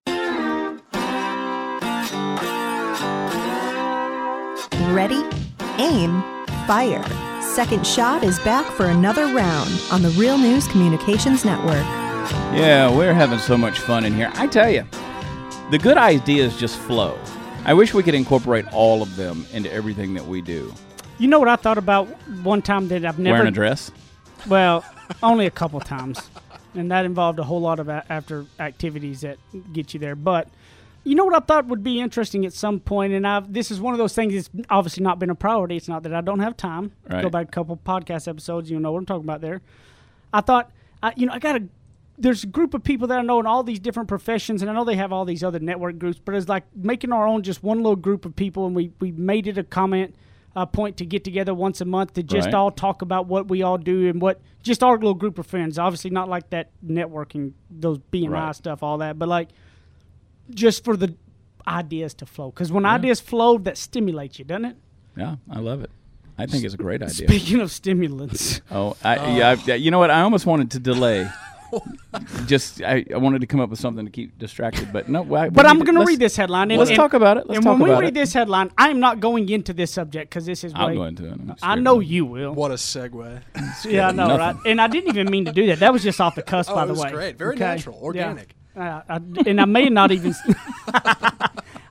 Ready, 4.91 5.23
aim, 5.79 6.23
fire. 6.67 7.05
Second 7.43 7.87
Shot 7.87 8.23
is 8.25 8.39
back 8.41 8.67
for 8.73 8.87
another 8.87 9.27
round 9.35 9.71
on 9.91 10.03
the 10.03 10.11
Real 10.11 10.37
News 10.37 10.67
Communications 10.69 11.45
Network. 11.45 11.85
Yeah, 12.55 12.95
we're 12.95 13.15
having 13.15 13.39
so 13.39 13.57
much 13.57 13.79
fun 13.79 14.05
in 14.05 14.13
here. 14.15 14.31
I 14.35 14.47
tell 14.47 14.69
you, 14.69 14.85
the 15.71 15.79
good 15.79 15.97
ideas 15.97 16.59
just 16.59 16.79
flow. 16.79 17.19
I 17.65 17.73
wish 17.75 17.95
we 17.95 18.03
could 18.03 18.15
incorporate 18.15 18.67
all 18.73 19.03
of 19.03 19.17
them 19.17 19.47
into 19.53 19.73
everything 19.73 20.15
that 20.15 20.27
we 20.27 20.43
do. 20.43 20.73
You 21.19 21.29
know 21.29 21.39
what 21.39 21.49
I 21.49 21.57
thought 21.57 21.79
about 21.79 22.07
one 22.43 22.61
time 22.61 22.89
that 22.89 23.05
I've 23.05 23.19
never 23.19 23.37
Wearing 23.37 23.49
a 23.49 23.53
dress? 23.53 23.91
Well, 24.47 24.85
only 25.23 25.47
a 25.47 25.51
couple 25.51 25.81
times, 25.81 26.21
and 26.75 26.91
that 26.91 27.05
involved 27.07 27.39
a 27.39 27.45
whole 27.45 27.61
lot 27.61 27.79
of 27.81 27.89
a- 27.89 28.05
after 28.11 28.45
activities 28.59 29.21
that 29.23 29.39
get 29.73 29.95
you 29.95 30.01
there. 30.01 30.17
But 30.17 30.49
you 31.05 31.15
know 31.15 31.25
what 31.25 31.35
I 31.35 31.41
thought 31.41 31.67
would 31.67 31.83
be 31.83 32.01
interesting 32.01 32.47
at 32.47 32.53
some 32.53 32.79
point, 32.81 33.13
and 33.13 33.27
I've 33.27 33.53
this 33.53 33.71
is 33.71 33.81
one 33.81 33.93
of 33.95 33.99
those 33.99 34.15
things 34.15 34.35
that's 34.35 34.51
obviously 34.71 35.03
not 35.03 35.19
been 35.19 35.31
a 35.31 35.35
priority. 35.35 35.77
It's 35.77 35.89
not 35.89 36.03
that 36.05 36.15
I 36.15 36.21
don't 36.21 36.41
have 36.41 36.57
time. 36.57 36.93
Right. 37.11 37.23
Go 37.23 37.29
back 37.31 37.49
a 37.49 37.51
couple 37.51 37.77
podcast 37.77 38.29
episodes, 38.29 38.71
you 38.71 38.79
know 38.79 38.93
what 38.93 38.99
I'm 38.99 39.07
talking 39.07 39.25
about 39.25 39.41
there. 39.41 39.61
I 40.33 40.41
thought, 40.41 40.71
I, 41.03 41.13
you 41.17 41.27
know, 41.27 41.33
I 41.33 41.39
got 41.39 41.57
a. 41.57 41.65
There's 42.19 42.45
a 42.45 42.47
group 42.47 42.75
of 42.75 42.85
people 42.85 43.09
that 43.09 43.19
I 43.19 43.23
know 43.23 43.41
in 43.41 43.47
all 43.47 43.63
these 43.63 43.81
different 43.81 44.09
professions, 44.09 44.61
and 44.63 44.71
I 44.71 44.75
know 44.75 44.85
they 44.85 44.97
have 44.97 45.13
all 45.13 45.25
these 45.25 45.43
other 45.43 45.59
network 45.59 45.99
groups, 45.99 46.21
but 46.23 46.35
it's 46.35 46.49
like 46.49 46.65
making 46.77 47.11
our 47.11 47.27
own 47.27 47.43
just 47.43 47.63
one 47.63 47.79
little 47.79 47.97
group 47.97 48.25
of 48.27 48.37
people, 48.37 48.67
and 48.67 48.77
we 48.77 48.93
we 49.01 49.11
made 49.13 49.47
it 49.49 49.57
a 49.59 49.65
comment 49.65 50.15
uh, 50.55 50.67
point 50.67 50.99
to 50.99 51.07
get 51.07 51.25
together 51.25 51.55
once 51.55 51.81
a 51.81 51.85
month 51.87 52.13
to 52.15 52.23
just 52.23 52.47
Right. 52.47 52.55
all 52.55 52.71
talk 52.71 53.01
about 53.01 53.27
what 53.27 53.49
we 53.49 53.63
all 53.63 53.79
do 53.79 54.09
and 54.09 54.21
what 54.21 54.41
just 54.63 54.83
our 54.83 54.95
little 54.95 55.15
group 55.15 55.39
of 55.39 55.47
friends. 55.47 55.79
Obviously, 55.79 56.11
not 56.11 56.29
like 56.29 56.51
that 56.51 56.71
networking, 56.87 57.53
those 57.71 57.99
BNI 57.99 58.29
Right. 58.31 58.55
stuff, 58.55 58.83
all 58.83 58.99
that, 58.99 59.19
but 59.19 59.29
like 59.29 59.49
just 60.55 60.85
for 60.85 60.97
the 60.97 61.15
ideas 61.67 62.15
to 62.15 62.27
flow. 62.27 62.51
Because 62.51 62.73
when 62.73 62.85
ideas 62.87 63.21
flow, 63.21 63.59
that 63.59 63.79
stimulates 63.79 64.39
you, 64.39 64.45
doesn't 64.45 64.65
it? 64.67 64.77
Yeah, 65.17 65.37
I 65.51 65.59
love 65.61 65.83
it. 65.83 65.91
I 66.39 66.47
think 66.47 66.65
it's 66.65 66.75
a 66.75 66.79
great 66.79 67.03
idea. 67.03 67.29
Speaking 67.29 67.61
of 67.61 67.71
stimulants, 67.71 68.61
Oh, 68.71 68.97
I, 69.05 69.37
yeah, 69.37 69.57
I, 69.69 69.75
you 69.75 69.91
know 69.91 69.99
what? 69.99 70.11
I 70.11 70.23
almost 70.23 70.47
wanted 70.47 70.71
to 70.73 70.79
delay. 70.79 71.29
Just 72.47 72.83
I, 72.83 73.05
I 73.13 73.17
wanted 73.17 73.41
to 73.41 73.47
come 73.47 73.61
up 73.61 73.71
with 73.71 73.79
something 73.79 74.05
to 74.05 74.11
keep 74.11 74.39
distracted, 74.39 74.93
but 74.93 75.09
no. 75.09 75.23
Why, 75.23 75.49
but 75.49 75.65
I'm 75.67 75.79
going 75.81 75.95
to 75.99 76.05
read 76.05 76.19
this 76.19 76.37
headline. 76.37 76.71
And, 76.71 76.79
let's 76.79 76.91
and- 76.91 76.97
talk 76.99 77.15
about 77.15 77.39
it. 77.39 77.47
Let's 77.47 77.57
and 77.59 77.65
talk 77.65 77.79
when 77.79 77.89
about 77.91 77.99
we 78.01 78.05
read 78.07 78.09
it. 78.17 78.21
this 78.21 78.33
headline, 78.35 78.71
I 78.77 78.91
am 78.91 79.01
not 79.01 79.21
going 79.21 79.49
into 79.49 79.73
this 79.73 79.91
subject 79.91 80.29
because 80.31 80.45
this 80.45 80.65
is 80.65 80.73
I'm 80.75 80.91
way. 80.91 80.95
going 80.97 81.17
to. 81.17 81.29
and 81.31 81.51
I'm 81.51 81.57
I 81.63 81.75
know 81.77 81.99
of 81.99 82.05
you 82.05 82.27
will. 82.27 82.53
What 82.55 82.71
a 82.73 82.75
segue. 82.75 83.41
Yeah, 83.91 84.09
I 84.09 84.13
know, 84.13 84.27
Nothing. 84.29 84.39
right? 84.39 84.57
And 84.67 84.81
I 84.83 84.87
didn't 84.89 85.09
even 85.11 85.31
mean 85.31 85.47
to 85.47 85.53
do 85.53 85.67
that. 85.69 85.79
That 85.81 85.93
was 85.95 86.03
just 86.03 86.21
off 86.21 86.35
the 86.35 86.43
cusp, 86.43 86.71
Oh, 86.71 86.75
by 86.75 86.83
it 86.85 86.87
the 86.89 86.93
was 86.93 87.03
way. 87.05 87.11
great. 87.11 87.39
Very 87.39 87.55
Okay? 87.55 87.61
natural, 87.65 88.13
Yeah. 88.15 88.35
Uh, 88.77 89.03
I, 89.09 89.21
and 89.47 89.61
I 89.61 89.65
may 89.65 89.89
not 89.89 90.13
even. 90.13 90.35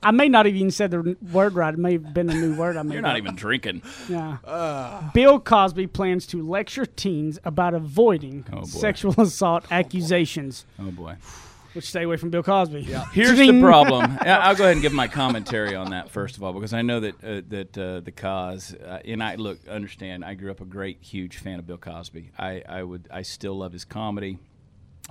I 0.03 0.09
may 0.09 0.29
not 0.29 0.47
even 0.47 0.71
said 0.71 0.89
the 0.91 1.15
word 1.31 1.53
right. 1.53 1.73
It 1.73 1.77
may 1.77 1.93
have 1.93 2.13
been 2.13 2.29
a 2.29 2.33
new 2.33 2.55
word. 2.55 2.75
I 2.75 2.81
made 2.81 2.93
You're 2.93 3.03
not 3.03 3.17
even 3.17 3.35
drinking. 3.35 3.83
Yeah. 4.09 5.11
Bill 5.13 5.39
Cosby 5.39 5.87
plans 5.87 6.25
to 6.27 6.41
lecture 6.47 6.85
teens 6.87 7.37
about 7.43 7.73
avoiding 7.75 8.45
Oh, 8.51 8.63
sexual 8.63 9.13
assault 9.21 9.65
accusations. 9.71 10.65
Oh 10.79 10.89
boy. 10.91 11.17
Which 11.73 11.85
stay 11.85 12.03
away 12.03 12.17
from 12.17 12.31
Bill 12.31 12.43
Cosby. 12.43 12.81
Yeah. 12.81 13.05
Here's 13.13 13.37
the 13.37 13.61
problem. 13.61 14.17
I'll 14.21 14.55
go 14.55 14.63
ahead 14.65 14.73
and 14.73 14.81
give 14.81 14.91
my 14.91 15.07
commentary 15.07 15.73
on 15.73 15.91
that 15.91 16.09
first 16.09 16.35
of 16.35 16.43
all, 16.43 16.51
because 16.51 16.73
I 16.73 16.81
know 16.81 16.99
that 16.99 17.23
uh, 17.23 17.41
that 17.47 17.77
uh, 17.77 17.99
the 18.01 18.11
cause, 18.11 18.73
uh, 18.73 18.99
and 19.05 19.23
I 19.23 19.35
look, 19.35 19.65
understand. 19.69 20.25
I 20.25 20.33
grew 20.33 20.51
up 20.51 20.59
a 20.59 20.65
great, 20.65 20.97
huge 20.99 21.37
fan 21.37 21.59
of 21.59 21.67
Bill 21.67 21.77
Cosby. 21.77 22.31
I, 22.37 22.61
I 22.67 22.83
would, 22.83 23.07
I 23.09 23.21
still 23.21 23.57
love 23.57 23.71
his 23.71 23.85
comedy. 23.85 24.39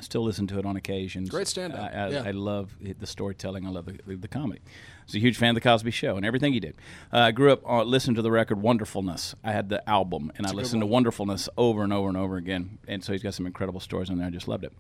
I 0.01 0.03
still 0.03 0.25
listen 0.25 0.47
to 0.47 0.59
it 0.59 0.65
on 0.65 0.77
occasions. 0.77 1.29
Great 1.29 1.47
stand-up, 1.47 1.79
I, 1.79 1.89
I, 1.89 2.09
yeah. 2.09 2.23
I 2.25 2.31
love 2.31 2.75
the 2.81 3.07
storytelling. 3.07 3.67
I 3.67 3.69
love 3.69 3.85
the, 3.85 3.99
the, 4.07 4.17
the 4.17 4.29
comedy. 4.29 4.61
I 4.65 5.05
was 5.05 5.15
a 5.15 5.19
huge 5.19 5.37
fan 5.37 5.51
of 5.51 5.57
the 5.57 5.61
Cosby 5.61 5.91
Show 5.91 6.17
and 6.17 6.25
everything 6.25 6.55
he 6.55 6.61
did. 6.61 6.75
Uh, 7.13 7.19
I 7.19 7.33
grew 7.33 7.53
up 7.53 7.61
uh, 7.69 7.83
listening 7.83 8.15
to 8.15 8.23
the 8.23 8.31
record 8.31 8.63
Wonderfulness. 8.63 9.35
I 9.45 9.53
had 9.53 9.69
the 9.69 9.87
album, 9.87 10.33
and 10.37 10.47
I 10.47 10.53
listened 10.53 10.81
to 10.81 10.87
Wonderfulness 10.87 11.51
over 11.59 11.85
and 11.85 11.93
over 11.93 12.09
and 12.09 12.17
over 12.17 12.39
again. 12.39 12.79
And 12.89 13.05
so 13.05 13.13
he's 13.13 13.23
got 13.23 13.35
some 13.35 13.45
incredible 13.45 13.81
stories 13.81 14.09
on 14.09 14.17
there. 14.17 14.27
I 14.27 14.31
just 14.31 14.49
loved 14.49 14.65
it. 14.65 14.73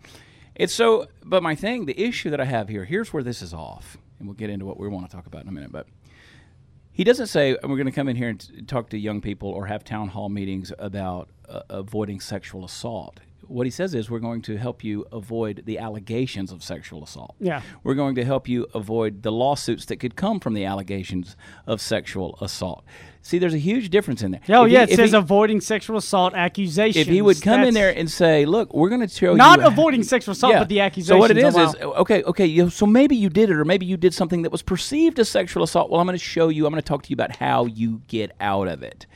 It's 0.55 0.73
so, 0.73 1.09
but 1.23 1.43
my 1.43 1.55
thing, 1.55 1.85
the 1.85 2.00
issue 2.00 2.31
that 2.31 2.41
I 2.41 2.47
have 2.47 2.71
here, 2.71 2.87
here's 2.87 3.12
where 3.12 3.23
this 3.23 3.43
is 3.43 3.53
off, 3.53 3.99
and 4.19 4.27
we'll 4.27 4.37
get 4.37 4.49
into 4.49 4.65
what 4.65 4.81
we 4.81 4.89
want 4.89 5.09
to 5.11 5.15
talk 5.15 5.27
about 5.27 5.43
in 5.43 5.49
a 5.49 5.53
minute. 5.53 5.71
But 5.71 5.87
he 6.93 7.05
doesn't 7.05 7.27
say 7.27 7.59
we're 7.62 7.77
going 7.77 7.85
to 7.85 7.93
come 7.93 8.09
in 8.09 8.17
here 8.17 8.31
and 8.31 8.41
t- 8.41 8.62
talk 8.62 8.89
to 8.89 8.99
young 8.99 9.21
people 9.21 9.50
or 9.50 9.67
have 9.67 9.85
town 9.85 10.09
hall 10.09 10.31
meetings 10.31 10.73
about 10.79 11.29
uh, 11.47 11.61
avoiding 11.69 12.21
sexual 12.21 12.65
assault. 12.65 13.21
What 13.50 13.66
he 13.66 13.71
says 13.71 13.95
is 13.95 14.09
we're 14.09 14.21
going 14.21 14.42
to 14.42 14.57
help 14.57 14.85
you 14.85 15.04
avoid 15.12 15.62
the 15.66 15.78
allegations 15.78 16.52
of 16.52 16.62
sexual 16.62 17.02
assault. 17.02 17.35
Yeah. 17.40 17.62
We're 17.83 17.95
going 17.95 18.14
to 18.14 18.25
help 18.25 18.49
you 18.49 18.66
avoid 18.75 19.23
the 19.23 19.33
lawsuits 19.33 19.87
that 19.87 19.97
could 19.97 20.14
come 20.14 20.38
from 20.38 20.54
the 20.54 20.64
allegations 20.64 21.37
of 21.66 21.80
sexual 21.80 22.38
assault. 22.40 22.85
See, 23.23 23.38
there's 23.38 23.52
a 23.52 23.59
huge 23.59 23.90
difference 23.90 24.23
in 24.23 24.30
there. 24.30 24.40
Oh, 24.49 24.64
If 24.64 24.73
yeah. 24.73 24.87
he- 24.87 24.92
It 24.92 24.97
sain 24.97 25.09
he- 25.09 25.16
avoiding 25.16 25.61
sexual 25.61 25.97
assault 25.99 26.33
accusations. 26.35 27.07
if 27.07 27.12
he 27.12 27.21
would 27.21 27.42
come 27.42 27.62
in 27.64 27.75
there 27.75 27.90
and 27.95 28.11
say, 28.11 28.47
"Look, 28.47 28.73
we're 28.73 28.88
going 28.88 29.02
to 29.07 29.09
show 29.09 29.35
Not 29.35 29.59
you," 29.59 29.64
Not 29.64 29.73
avoiding 29.73 30.02
sexual 30.04 30.33
assault, 30.33 30.54
but 30.54 30.69
the 30.69 30.80
accusation. 30.80 31.16
So 31.16 31.19
what 31.19 31.30
it 31.30 31.37
is 31.37 31.54
is 31.57 31.75
okay, 31.76 32.23
okay. 32.23 32.47
You, 32.47 32.71
so 32.71 32.87
maybe 32.87 33.16
you 33.16 33.28
did 33.28 33.50
it, 33.50 33.57
or 33.57 33.64
maybe 33.66 33.85
you 33.85 33.97
did 33.99 34.14
something 34.14 34.40
that 34.42 34.52
was 34.52 34.62
perceived 34.62 35.19
as 35.19 35.28
sexual 35.28 35.62
assault. 35.62 35.90
Well, 35.90 36.00
I'm 36.00 36.07
going 36.07 36.19
to 36.19 36.25
show 36.25 36.49
you. 36.49 36.64
I'm 36.66 36.73
going 36.73 36.80
to 36.83 36.87
talk 36.88 37.02
to 37.02 37.11
you 37.11 37.14
about 37.14 37.37
how 37.37 37.66
you 37.66 38.00
get 38.09 38.30
out 38.40 38.69
of 38.69 38.83
it, 38.83 39.07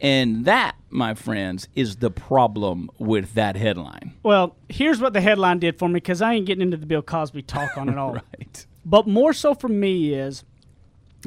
and 0.00 0.44
that, 0.44 0.76
my 0.90 1.14
friends, 1.14 1.68
is 1.74 1.96
the 1.96 2.10
problem 2.10 2.90
with 2.98 3.34
that 3.34 3.56
headline. 3.56 4.14
Well, 4.22 4.56
here's 4.68 5.00
what 5.00 5.12
the 5.12 5.20
headline 5.20 5.58
did 5.58 5.78
for 5.78 5.88
me 5.88 5.94
because 5.94 6.20
I 6.20 6.34
ain't 6.34 6.46
getting 6.46 6.62
into 6.62 6.76
the 6.76 6.86
Bill 6.86 7.02
Cosby 7.02 7.42
talk 7.42 7.76
on 7.76 7.88
it 7.88 7.98
all. 7.98 8.14
Right. 8.14 8.66
But 8.84 9.06
more 9.06 9.32
so 9.32 9.54
for 9.54 9.68
me 9.68 10.12
is, 10.12 10.44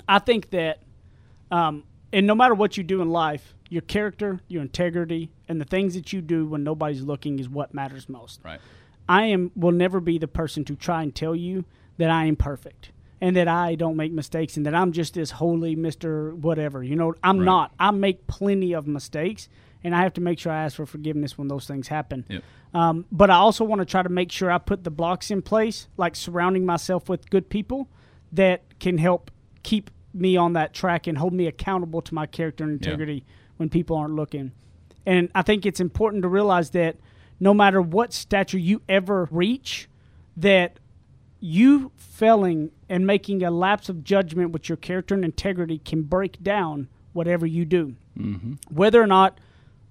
I 0.07 0.19
think 0.19 0.51
that, 0.51 0.81
um, 1.51 1.83
and 2.13 2.27
no 2.27 2.35
matter 2.35 2.53
what 2.53 2.77
you 2.77 2.83
do 2.83 3.01
in 3.01 3.09
life, 3.09 3.55
your 3.69 3.81
character, 3.81 4.39
your 4.47 4.61
integrity, 4.61 5.31
and 5.47 5.59
the 5.59 5.65
things 5.65 5.93
that 5.95 6.13
you 6.13 6.21
do 6.21 6.47
when 6.47 6.63
nobody's 6.63 7.01
looking 7.01 7.39
is 7.39 7.49
what 7.49 7.73
matters 7.73 8.07
most. 8.07 8.39
Right. 8.43 8.59
I 9.07 9.25
am 9.25 9.51
will 9.55 9.71
never 9.71 9.99
be 9.99 10.19
the 10.19 10.27
person 10.27 10.63
to 10.65 10.75
try 10.75 11.01
and 11.01 11.13
tell 11.13 11.35
you 11.35 11.65
that 11.97 12.11
I 12.11 12.25
am 12.25 12.35
perfect 12.35 12.91
and 13.21 13.35
that 13.35 13.47
I 13.47 13.75
don't 13.75 13.95
make 13.97 14.11
mistakes 14.11 14.55
and 14.57 14.65
that 14.65 14.73
I'm 14.75 14.91
just 14.91 15.13
this 15.13 15.31
holy 15.31 15.75
Mister 15.75 16.33
whatever. 16.35 16.83
You 16.83 16.95
know, 16.95 17.13
I'm 17.23 17.39
Right. 17.39 17.45
not. 17.45 17.73
I 17.79 17.91
make 17.91 18.27
plenty 18.27 18.73
of 18.73 18.88
mistakes, 18.88 19.49
and 19.83 19.95
I 19.95 20.01
have 20.03 20.13
to 20.13 20.21
make 20.21 20.39
sure 20.39 20.51
I 20.51 20.63
ask 20.63 20.75
for 20.77 20.85
forgiveness 20.85 21.38
when 21.38 21.47
those 21.47 21.67
things 21.67 21.88
happen. 21.89 22.25
Yep. 22.29 22.43
Um, 22.73 23.05
but 23.11 23.29
I 23.29 23.35
also 23.35 23.63
want 23.65 23.79
to 23.79 23.85
try 23.85 24.03
to 24.03 24.09
make 24.09 24.31
sure 24.31 24.51
I 24.51 24.57
put 24.59 24.83
the 24.83 24.91
blocks 24.91 25.31
in 25.31 25.41
place, 25.41 25.88
like 25.97 26.15
surrounding 26.15 26.65
myself 26.65 27.09
with 27.09 27.29
good 27.29 27.49
people 27.49 27.88
that 28.31 28.61
can 28.79 28.97
help 28.99 29.31
keep 29.63 29.89
me 30.13 30.38
on 30.38 30.53
that 30.53 30.73
track 30.73 31.07
and 31.07 31.17
hold 31.17 31.33
me 31.33 31.47
accountable 31.47 32.01
to 32.01 32.13
my 32.13 32.25
character 32.25 32.63
and 32.63 32.73
Yeah. 32.73 32.89
integrity 32.89 33.25
when 33.57 33.69
people 33.69 33.95
aren't 33.97 34.13
looking. 34.15 34.51
And 35.05 35.29
I 35.33 35.41
think 35.41 35.65
it's 35.65 35.79
important 35.79 36.21
to 36.23 36.27
realize 36.29 36.69
that 36.71 36.97
no 37.39 37.53
matter 37.53 37.81
what 37.81 38.13
stature 38.13 38.57
you 38.59 38.81
ever 38.88 39.27
reach, 39.31 39.89
that 40.38 40.79
you 41.39 41.91
failing 41.96 42.72
and 42.89 43.08
making 43.08 43.43
a 43.43 43.51
lapse 43.51 43.89
of 43.89 44.03
judgment 44.03 44.51
with 44.51 44.67
your 44.67 44.75
character 44.75 45.15
and 45.15 45.24
integrity 45.24 45.79
can 45.79 46.03
break 46.03 46.41
down 46.43 46.88
whatever 47.13 47.46
you 47.46 47.65
do. 47.65 47.96
Mm-hmm. 48.17 48.53
Whether 48.69 49.01
or 49.01 49.08
not, 49.08 49.39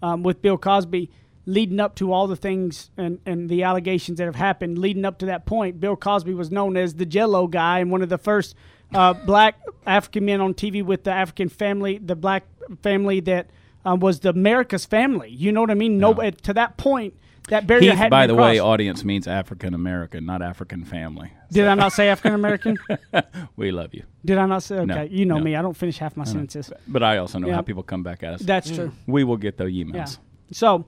um, 0.02 0.22
with 0.22 0.42
Bill 0.42 0.58
Cosby, 0.58 1.10
leading 1.46 1.80
up 1.80 1.94
to 1.96 2.12
all 2.12 2.26
the 2.26 2.36
things 2.36 2.90
and, 2.96 3.18
and 3.24 3.48
the 3.48 3.62
allegations 3.62 4.18
that 4.18 4.26
have 4.26 4.36
happened, 4.36 4.78
leading 4.78 5.04
up 5.04 5.18
to 5.18 5.26
that 5.26 5.46
point, 5.46 5.80
Bill 5.80 5.96
Cosby 5.96 6.34
was 6.34 6.50
known 6.50 6.76
as 6.76 6.94
the 6.94 7.06
Jello 7.06 7.46
guy 7.46 7.78
and 7.78 7.90
one 7.90 8.02
of 8.02 8.08
the 8.08 8.18
first 8.18 8.54
uh, 8.94 9.12
black 9.26 9.56
African 9.86 10.26
men 10.26 10.40
on 10.40 10.54
TV 10.54 10.84
with 10.84 11.04
the 11.04 11.12
African 11.12 11.48
family, 11.48 11.98
the 11.98 12.16
black 12.16 12.44
family 12.82 13.20
that 13.20 13.48
uh, 13.86 13.96
was 13.98 14.20
the 14.20 14.30
America's 14.30 14.84
family. 14.84 15.30
You 15.30 15.52
know 15.52 15.60
what 15.60 15.70
I 15.70 15.74
mean? 15.74 15.98
No, 15.98 16.20
Yeah. 16.22 16.30
to 16.30 16.52
that 16.54 16.76
point, 16.76 17.14
that 17.48 17.66
barrier 17.66 17.90
Heath, 17.92 17.98
had 17.98 18.10
by 18.10 18.26
the 18.26 18.34
way, 18.34 18.58
audience 18.58 19.04
means 19.04 19.26
African 19.26 19.72
American, 19.74 20.26
not 20.26 20.42
African 20.42 20.84
family. 20.84 21.32
Did 21.50 21.66
I 21.66 21.74
not 21.74 21.92
say 21.92 22.08
African 22.08 22.34
American? 22.34 22.76
We 23.56 23.70
love 23.70 23.94
you, 23.94 24.04
Did 24.24 24.38
I 24.38 24.46
not 24.46 24.62
say? 24.62 24.76
Okay, 24.76 24.84
No, 24.86 25.02
you 25.02 25.24
know 25.24 25.38
no. 25.38 25.44
me. 25.44 25.56
I 25.56 25.62
don't 25.62 25.76
finish 25.76 25.98
half 25.98 26.16
my 26.16 26.24
sentences. 26.24 26.70
but 26.86 27.02
I 27.02 27.16
also 27.18 27.38
know 27.38 27.48
Yeah. 27.48 27.54
how 27.56 27.62
people 27.62 27.82
come 27.82 28.02
back 28.02 28.22
at 28.22 28.34
us. 28.34 28.42
That's 28.42 28.70
true. 28.70 28.92
we 29.06 29.24
will 29.24 29.38
get 29.38 29.56
those 29.56 29.72
Yeah. 29.72 29.84
emails. 29.84 30.18
So, 30.52 30.84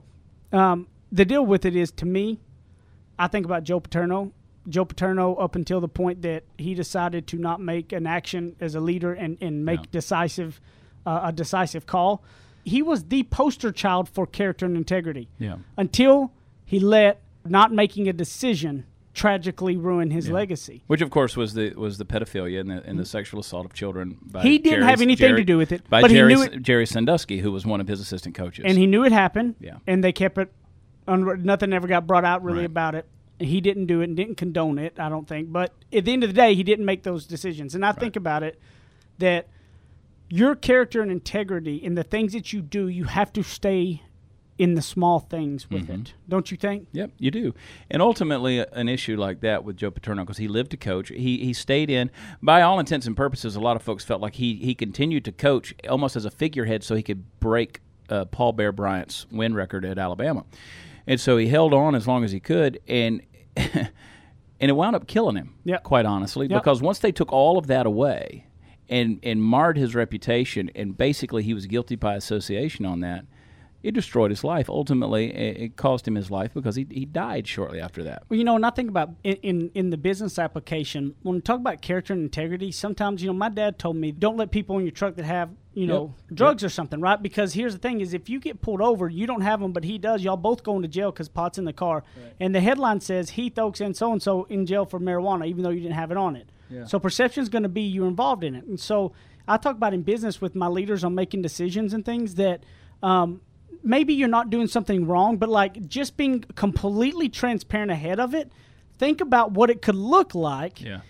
um, 0.53 0.87
the 1.11 1.25
deal 1.25 1.45
with 1.45 1.65
it 1.65 1.75
is, 1.75 1.91
to 1.93 2.05
me, 2.05 2.39
I 3.19 3.27
think 3.27 3.45
about 3.45 3.63
Joe 3.63 3.79
Paterno. 3.79 4.31
Joe 4.69 4.85
Paterno, 4.85 5.33
up 5.35 5.55
until 5.55 5.81
the 5.81 5.87
point 5.87 6.21
that 6.21 6.43
he 6.59 6.75
decided 6.75 7.25
to 7.27 7.37
not 7.37 7.59
make 7.59 7.91
an 7.91 8.05
action 8.05 8.55
as 8.61 8.75
a 8.75 8.79
leader 8.79 9.11
and, 9.13 9.37
and 9.41 9.65
make 9.65 9.79
Yeah. 9.79 9.85
decisive 9.91 10.61
uh, 11.03 11.21
a 11.25 11.31
decisive 11.31 11.87
call, 11.87 12.23
he 12.63 12.81
was 12.81 13.05
the 13.05 13.23
poster 13.23 13.71
child 13.71 14.09
for 14.09 14.25
character 14.27 14.65
and 14.65 14.75
integrity. 14.77 15.29
Yeah. 15.39 15.57
Until 15.77 16.31
he 16.65 16.79
let 16.79 17.21
not 17.45 17.71
making 17.73 18.07
a 18.07 18.13
decision 18.13 18.85
tragically 19.13 19.75
ruin 19.75 20.09
his 20.11 20.29
legacy. 20.29 20.83
Which, 20.87 21.01
of 21.01 21.09
course, 21.09 21.35
was 21.35 21.53
the 21.53 21.73
was 21.75 21.97
the 21.97 22.05
pedophilia 22.05 22.61
and 22.61 22.69
the, 22.71 22.83
and 22.85 22.97
the 22.97 23.05
sexual 23.05 23.41
assault 23.41 23.65
of 23.65 23.73
children. 23.73 24.17
By 24.21 24.43
He 24.43 24.57
didn't 24.57 24.79
Jerry- 24.79 24.89
have 24.89 25.01
anything 25.01 25.35
to 25.35 25.43
do 25.43 25.57
with 25.57 25.71
it, 25.73 25.89
By 25.89 26.01
but 26.01 26.11
he 26.11 26.17
Jerry, 26.17 26.33
knew 26.33 26.43
it- 26.43 26.61
Jerry 26.61 26.85
Sandusky, 26.85 27.39
who 27.39 27.51
was 27.51 27.65
one 27.65 27.81
of 27.81 27.87
his 27.89 27.99
assistant 27.99 28.35
coaches. 28.35 28.63
and 28.67 28.77
he 28.77 28.87
knew 28.87 29.03
it 29.03 29.11
happened. 29.11 29.55
Yeah. 29.59 29.77
And 29.85 30.01
they 30.03 30.13
kept 30.13 30.37
it. 30.37 30.51
Un- 31.07 31.43
nothing 31.43 31.73
ever 31.73 31.87
got 31.87 32.07
brought 32.07 32.23
out 32.23 32.43
really 32.43 32.59
Right. 32.59 32.65
about 32.67 32.95
it. 32.95 33.05
He 33.39 33.59
didn't 33.59 33.87
do 33.87 34.01
it 34.01 34.05
and 34.05 34.15
didn't 34.15 34.35
condone 34.35 34.77
it. 34.77 34.99
I 34.99 35.09
don't 35.09 35.27
think. 35.27 35.51
But 35.51 35.73
at 35.91 36.05
the 36.05 36.13
end 36.13 36.23
of 36.23 36.29
the 36.29 36.33
day, 36.35 36.53
he 36.53 36.63
didn't 36.63 36.85
make 36.85 37.03
those 37.03 37.25
decisions. 37.25 37.73
And 37.75 37.83
I 37.83 37.91
think 37.91 38.15
about 38.15 38.43
it 38.43 38.59
that 39.17 39.47
your 40.31 40.55
character 40.55 41.01
and 41.01 41.11
integrity 41.11 41.75
in 41.75 41.95
the 41.95 42.03
things 42.03 42.33
that 42.33 42.53
you 42.53 42.61
do, 42.61 42.87
you 42.87 43.03
have 43.05 43.31
to 43.33 43.43
stay 43.43 44.01
in 44.57 44.75
the 44.75 44.81
small 44.81 45.19
things 45.19 45.69
with 45.71 45.83
Mm-hmm. 45.87 46.01
it. 46.01 46.13
Don't 46.29 46.51
you 46.51 46.57
think? 46.57 46.87
Yep, 46.91 47.11
you 47.17 47.31
do. 47.31 47.53
And 47.89 48.01
ultimately, 48.01 48.59
a- 48.59 48.67
an 48.73 48.87
issue 48.89 49.17
like 49.17 49.41
that 49.41 49.63
with 49.63 49.75
Joe 49.75 49.89
Paterno, 49.91 50.23
because 50.23 50.37
he 50.37 50.47
lived 50.47 50.71
to 50.71 50.77
coach, 50.77 51.09
he, 51.09 51.37
he 51.43 51.51
stayed 51.53 51.89
in. 51.89 52.11
By 52.43 52.61
all 52.61 52.79
intents 52.79 53.07
and 53.07 53.17
purposes, 53.17 53.55
a 53.55 53.59
lot 53.59 53.75
of 53.75 53.81
folks 53.81 54.03
felt 54.03 54.21
like 54.21 54.35
he, 54.35 54.55
he 54.55 54.75
continued 54.75 55.25
to 55.25 55.31
coach 55.31 55.73
almost 55.89 56.15
as 56.15 56.25
a 56.25 56.31
figurehead 56.31 56.83
so 56.83 56.95
he 56.95 57.01
could 57.03 57.23
break 57.39 57.81
uh, 58.09 58.25
Paul 58.25 58.51
Bear 58.53 58.71
Bryant's 58.71 59.25
win 59.31 59.55
record 59.55 59.83
at 59.83 59.97
Alabama. 59.97 60.43
And 61.07 61.19
so 61.19 61.37
he 61.37 61.47
held 61.47 61.73
on 61.73 61.95
as 61.95 62.07
long 62.07 62.23
as 62.23 62.31
he 62.31 62.39
could, 62.39 62.79
and 62.87 63.21
and 63.55 63.89
it 64.59 64.73
wound 64.73 64.95
up 64.95 65.07
killing 65.07 65.35
him, 65.35 65.55
Yep. 65.63 65.83
quite 65.83 66.05
honestly, 66.05 66.45
Yep. 66.47 66.61
because 66.61 66.81
once 66.81 66.99
they 66.99 67.11
took 67.11 67.31
all 67.33 67.57
of 67.57 67.67
that 67.67 67.85
away 67.87 68.45
and, 68.91 69.19
and 69.23 69.41
marred 69.41 69.77
his 69.77 69.95
reputation, 69.95 70.69
and 70.75 70.95
basically 70.97 71.41
he 71.41 71.53
was 71.53 71.65
guilty 71.65 71.95
by 71.95 72.15
association 72.15 72.85
on 72.85 72.99
that, 72.99 73.25
it 73.83 73.93
destroyed 73.93 74.29
his 74.29 74.43
life. 74.43 74.69
Ultimately, 74.69 75.33
it, 75.33 75.75
cost 75.75 76.07
him 76.07 76.13
his 76.13 76.29
life 76.29 76.53
because 76.53 76.75
he, 76.75 76.85
he 76.91 77.05
died 77.05 77.47
shortly 77.47 77.81
after 77.81 78.03
that. 78.03 78.23
Well, 78.29 78.37
you 78.37 78.43
know, 78.43 78.53
when 78.53 78.63
I 78.63 78.69
think 78.69 78.89
about 78.89 79.11
in, 79.23 79.35
in, 79.37 79.71
in 79.73 79.89
the 79.89 79.97
business 79.97 80.37
application, 80.37 81.15
when 81.23 81.35
we 81.35 81.41
talk 81.41 81.59
about 81.59 81.81
character 81.81 82.13
and 82.13 82.21
integrity, 82.21 82.71
sometimes, 82.71 83.23
you 83.23 83.27
know, 83.27 83.33
my 83.33 83.49
dad 83.49 83.79
told 83.79 83.95
me, 83.95 84.11
don't 84.11 84.37
let 84.37 84.51
people 84.51 84.77
in 84.77 84.83
your 84.83 84.91
truck 84.91 85.15
that 85.15 85.25
have, 85.25 85.49
you 85.73 85.87
know, 85.87 86.13
drugs 86.31 86.63
or 86.63 86.69
something, 86.69 86.99
right? 86.99 87.19
Because 87.23 87.53
here's 87.53 87.73
the 87.73 87.79
thing 87.79 88.01
is 88.01 88.13
if 88.13 88.29
you 88.29 88.39
get 88.39 88.61
pulled 88.61 88.81
over, 88.81 89.09
you 89.09 89.25
don't 89.25 89.41
have 89.41 89.61
them, 89.61 89.71
but 89.71 89.85
he 89.85 89.97
does, 89.97 90.21
y'all 90.21 90.37
both 90.37 90.63
going 90.63 90.81
to 90.83 90.87
jail 90.87 91.11
because 91.11 91.29
pot's 91.29 91.57
in 91.57 91.65
the 91.65 91.73
car. 91.73 92.03
And 92.39 92.53
the 92.53 92.59
headline 92.59 92.99
says 92.99 93.31
Heath 93.31 93.57
Oaks 93.57 93.81
and 93.81 93.95
so-and-so 93.95 94.43
in 94.49 94.65
jail 94.65 94.85
for 94.85 94.99
marijuana, 94.99 95.47
even 95.47 95.63
though 95.63 95.69
you 95.69 95.79
didn't 95.79 95.95
have 95.95 96.11
it 96.11 96.17
on 96.17 96.35
it. 96.35 96.49
So 96.85 96.99
perception 96.99 97.43
is 97.43 97.49
going 97.49 97.63
to 97.63 97.69
be 97.69 97.81
you're 97.81 98.07
involved 98.07 98.43
in 98.43 98.55
it. 98.55 98.65
And 98.65 98.79
so 98.79 99.13
I 99.47 99.57
talk 99.57 99.75
about 99.75 99.93
in 99.93 100.03
business 100.03 100.41
with 100.41 100.55
my 100.55 100.67
leaders 100.67 101.03
on 101.03 101.15
making 101.15 101.41
decisions 101.41 101.93
and 101.93 102.05
things 102.05 102.35
that 102.35 102.63
um, 103.03 103.41
maybe 103.83 104.13
you're 104.13 104.27
not 104.27 104.49
doing 104.49 104.67
something 104.67 105.07
wrong, 105.07 105.37
but 105.37 105.49
like 105.49 105.87
just 105.87 106.17
being 106.17 106.41
completely 106.55 107.29
transparent 107.29 107.91
ahead 107.91 108.19
of 108.19 108.33
it. 108.33 108.51
Think 108.97 109.21
about 109.21 109.51
what 109.51 109.69
it 109.69 109.81
could 109.81 109.95
look 109.95 110.35
like. 110.35 110.81
Yeah. 110.81 111.01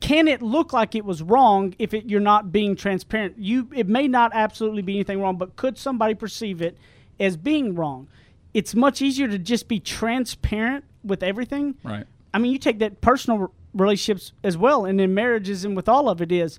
Can 0.00 0.28
it 0.28 0.42
look 0.42 0.72
like 0.72 0.94
it 0.94 1.04
was 1.04 1.22
wrong 1.22 1.74
if 1.78 1.94
it, 1.94 2.10
you're 2.10 2.20
not 2.20 2.52
being 2.52 2.76
transparent? 2.76 3.38
You 3.38 3.68
it 3.74 3.88
may 3.88 4.08
not 4.08 4.32
absolutely 4.34 4.82
be 4.82 4.94
anything 4.94 5.20
wrong, 5.20 5.36
but 5.36 5.56
could 5.56 5.78
somebody 5.78 6.14
perceive 6.14 6.60
it 6.60 6.76
as 7.18 7.36
being 7.36 7.74
wrong? 7.74 8.08
It's 8.52 8.74
much 8.74 9.00
easier 9.00 9.28
to 9.28 9.38
just 9.38 9.68
be 9.68 9.80
transparent 9.80 10.84
with 11.04 11.22
everything. 11.22 11.76
Right. 11.84 12.06
I 12.34 12.38
mean, 12.38 12.52
you 12.52 12.58
take 12.58 12.80
that 12.80 13.00
personal 13.00 13.52
relationships 13.74 14.32
as 14.42 14.56
well, 14.56 14.84
and 14.84 15.00
in 15.00 15.14
marriages 15.14 15.64
and 15.64 15.76
with 15.76 15.88
all 15.88 16.08
of 16.08 16.20
it 16.20 16.32
is 16.32 16.58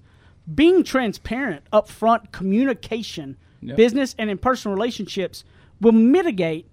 being 0.54 0.84
transparent, 0.84 1.64
upfront 1.72 2.32
communication, 2.32 3.38
Yep. 3.62 3.76
business 3.78 4.16
and 4.18 4.30
in 4.30 4.38
personal 4.38 4.74
relationships 4.76 5.44
will 5.82 5.92
mitigate 5.92 6.66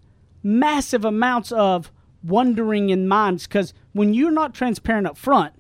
massive 0.43 1.05
amounts 1.05 1.51
of 1.51 1.91
wondering 2.23 2.91
in 2.91 3.09
minds. 3.09 3.47
Because 3.47 3.75
when 3.93 4.15
you're 4.15 4.31
not 4.31 4.55
transparent 4.55 5.07
up 5.07 5.17
front, 5.17 5.53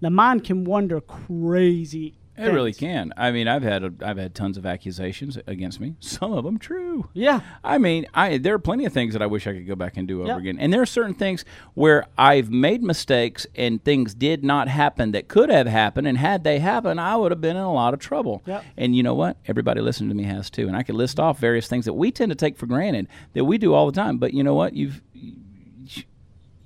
the 0.00 0.08
mind 0.10 0.44
can 0.44 0.64
wonder 0.64 1.00
crazy. 1.02 2.14
It 2.40 2.52
really 2.52 2.72
can. 2.72 3.12
I 3.16 3.30
mean, 3.30 3.48
I've 3.48 3.62
had 3.62 3.84
a, 3.84 3.92
I've 4.02 4.16
had 4.18 4.34
tons 4.34 4.56
of 4.56 4.64
accusations 4.66 5.38
against 5.46 5.80
me. 5.80 5.94
Some 6.00 6.32
of 6.32 6.44
them 6.44 6.58
true. 6.58 7.08
Yeah. 7.12 7.40
I 7.62 7.78
mean, 7.78 8.06
I 8.14 8.38
there 8.38 8.54
are 8.54 8.58
plenty 8.58 8.84
of 8.84 8.92
things 8.92 9.12
that 9.12 9.22
I 9.22 9.26
wish 9.26 9.46
I 9.46 9.52
could 9.52 9.66
go 9.66 9.74
back 9.76 9.96
and 9.96 10.06
do 10.08 10.20
over 10.22 10.28
Yep. 10.28 10.38
again. 10.38 10.58
And 10.58 10.72
there 10.72 10.80
are 10.82 10.86
certain 10.86 11.14
things 11.14 11.44
where 11.74 12.06
I've 12.18 12.50
made 12.50 12.82
mistakes 12.82 13.46
and 13.54 13.82
things 13.84 14.14
did 14.14 14.44
not 14.44 14.68
happen 14.68 15.12
that 15.12 15.28
could 15.28 15.50
have 15.50 15.66
happened. 15.66 16.06
And 16.06 16.18
had 16.18 16.44
they 16.44 16.58
happened, 16.58 17.00
I 17.00 17.16
would 17.16 17.30
have 17.32 17.40
been 17.40 17.56
in 17.56 17.62
a 17.62 17.72
lot 17.72 17.94
of 17.94 18.00
trouble. 18.00 18.42
Yep. 18.46 18.64
And 18.76 18.94
you 18.96 19.02
know 19.02 19.14
what? 19.14 19.36
Everybody 19.46 19.80
listening 19.80 20.08
to 20.10 20.14
me 20.14 20.24
has 20.24 20.50
too. 20.50 20.66
And 20.66 20.76
I 20.76 20.82
could 20.82 20.94
list 20.94 21.20
off 21.20 21.38
various 21.38 21.68
things 21.68 21.84
that 21.84 21.94
we 21.94 22.10
tend 22.10 22.30
to 22.30 22.36
take 22.36 22.56
for 22.56 22.66
granted 22.66 23.08
that 23.34 23.44
we 23.44 23.58
do 23.58 23.74
all 23.74 23.86
the 23.86 23.92
time. 23.92 24.18
But 24.18 24.34
you 24.34 24.42
know 24.42 24.54
what? 24.54 24.74
You've 24.74 25.00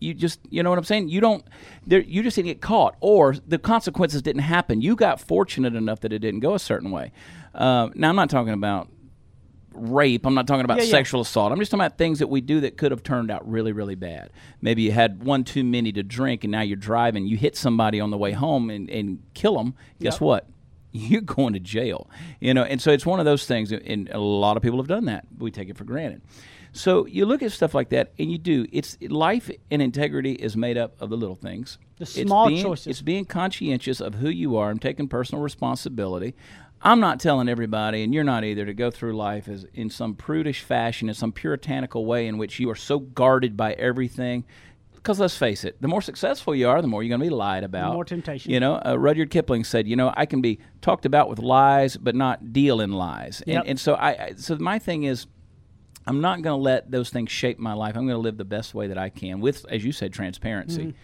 you 0.00 0.14
just 0.14 0.40
you 0.50 0.62
know 0.62 0.70
what 0.70 0.78
I'm 0.78 0.84
saying. 0.84 1.08
You 1.08 1.20
don't 1.20 1.44
there. 1.86 2.00
You 2.00 2.22
just 2.22 2.36
didn't 2.36 2.48
get 2.48 2.60
caught, 2.60 2.96
or 3.00 3.34
the 3.46 3.58
consequences 3.58 4.22
didn't 4.22 4.42
happen. 4.42 4.80
You 4.80 4.96
got 4.96 5.20
fortunate 5.20 5.74
enough 5.74 6.00
that 6.00 6.12
it 6.12 6.18
didn't 6.20 6.40
go 6.40 6.54
a 6.54 6.58
certain 6.58 6.90
way. 6.90 7.12
Uh, 7.54 7.88
now 7.94 8.08
I'm 8.10 8.16
not 8.16 8.30
talking 8.30 8.52
about 8.52 8.88
rape. 9.72 10.24
I'm 10.26 10.34
not 10.34 10.46
talking 10.46 10.64
about 10.64 10.78
Yeah, 10.78 10.84
yeah. 10.84 10.90
sexual 10.90 11.20
assault. 11.22 11.50
I'm 11.52 11.58
just 11.58 11.70
talking 11.70 11.84
about 11.84 11.98
things 11.98 12.20
that 12.20 12.28
we 12.28 12.40
do 12.40 12.60
that 12.60 12.76
could 12.76 12.90
have 12.92 13.02
turned 13.02 13.30
out 13.30 13.48
really, 13.48 13.72
really 13.72 13.94
bad. 13.96 14.30
Maybe 14.60 14.82
you 14.82 14.92
had 14.92 15.24
one 15.24 15.42
too 15.44 15.64
many 15.64 15.90
to 15.92 16.02
drink, 16.02 16.44
and 16.44 16.50
now 16.52 16.60
you're 16.60 16.76
driving. 16.76 17.26
You 17.26 17.36
hit 17.36 17.56
somebody 17.56 17.98
on 18.00 18.10
the 18.10 18.16
way 18.18 18.32
home 18.32 18.70
and, 18.70 18.88
and 18.88 19.22
kill 19.34 19.56
them. 19.56 19.74
Guess 20.00 20.14
Yep. 20.14 20.20
what? 20.20 20.46
You're 20.96 21.22
going 21.22 21.54
to 21.54 21.58
jail. 21.60 22.08
You 22.38 22.54
know, 22.54 22.62
and 22.62 22.80
so 22.80 22.92
it's 22.92 23.04
one 23.04 23.18
of 23.18 23.24
those 23.24 23.46
things, 23.46 23.72
and 23.72 24.08
a 24.10 24.18
lot 24.20 24.56
of 24.56 24.62
people 24.62 24.78
have 24.78 24.86
done 24.86 25.06
that. 25.06 25.24
We 25.38 25.50
take 25.50 25.68
it 25.68 25.76
for 25.76 25.82
granted. 25.82 26.22
So 26.76 27.06
you 27.06 27.24
look 27.24 27.42
at 27.42 27.52
stuff 27.52 27.72
like 27.72 27.88
that, 27.90 28.12
and 28.18 28.30
you 28.32 28.36
do. 28.38 28.66
It's 28.72 28.98
life 29.08 29.50
and 29.70 29.80
integrity 29.80 30.32
is 30.32 30.56
made 30.56 30.76
up 30.76 31.00
of 31.00 31.08
the 31.08 31.16
little 31.16 31.36
things. 31.36 31.78
The 31.98 32.02
It's 32.02 32.14
small 32.22 32.48
being- 32.48 32.62
choices. 32.64 32.86
It's 32.88 33.00
being 33.02 33.24
conscientious 33.24 34.00
of 34.00 34.16
who 34.16 34.28
you 34.28 34.56
are 34.56 34.70
and 34.70 34.82
taking 34.82 35.06
personal 35.08 35.42
responsibility. 35.42 36.34
I'm 36.82 37.00
not 37.00 37.20
telling 37.20 37.48
everybody, 37.48 38.02
and 38.02 38.12
you're 38.12 38.24
not 38.24 38.44
either, 38.44 38.66
to 38.66 38.74
go 38.74 38.90
through 38.90 39.16
life 39.16 39.48
as 39.48 39.64
in 39.72 39.88
some 39.88 40.14
prudish 40.14 40.60
fashion, 40.60 41.08
in 41.08 41.14
some 41.14 41.32
puritanical 41.32 42.04
way 42.04 42.26
in 42.26 42.36
which 42.38 42.58
you 42.60 42.68
are 42.70 42.74
so 42.74 42.98
guarded 42.98 43.56
by 43.56 43.72
everything. 43.74 44.44
Because 44.94 45.20
let's 45.20 45.36
face 45.36 45.64
it, 45.64 45.80
the 45.80 45.88
more 45.88 46.02
successful 46.02 46.54
you 46.54 46.66
are, 46.68 46.80
the 46.82 46.88
more 46.88 47.02
you're 47.02 47.10
going 47.10 47.20
to 47.20 47.26
be 47.26 47.30
lied 47.30 47.62
about. 47.62 47.92
more 47.92 48.04
temptation. 48.04 48.50
You 48.50 48.58
know, 48.58 48.80
uh, 48.84 48.96
Rudyard 48.98 49.30
Kipling 49.30 49.62
said, 49.64 49.86
"You 49.86 49.96
know, 49.96 50.12
I 50.16 50.26
can 50.26 50.40
be 50.40 50.58
talked 50.80 51.04
about 51.06 51.28
with 51.30 51.38
lies, 51.38 51.96
but 51.96 52.14
not 52.14 52.52
deal 52.52 52.80
in 52.80 52.90
lies." 52.92 53.42
Yep. 53.46 53.60
And, 53.60 53.68
and 53.70 53.80
so 53.80 53.94
I, 53.94 54.08
I, 54.10 54.32
so 54.36 54.56
my 54.56 54.78
thing 54.78 55.04
is, 55.04 55.26
I'm 56.06 56.20
not 56.20 56.42
going 56.42 56.58
to 56.58 56.62
let 56.62 56.90
those 56.90 57.10
things 57.10 57.30
shape 57.30 57.58
my 57.58 57.72
life. 57.72 57.96
I'm 57.96 58.06
going 58.06 58.16
to 58.16 58.22
live 58.22 58.36
the 58.36 58.44
best 58.44 58.74
way 58.74 58.88
that 58.88 58.98
I 58.98 59.08
can 59.08 59.40
with, 59.40 59.64
as 59.70 59.84
you 59.84 59.92
said, 59.92 60.12
transparency, 60.12 60.82
Mm-hmm. 60.82 60.96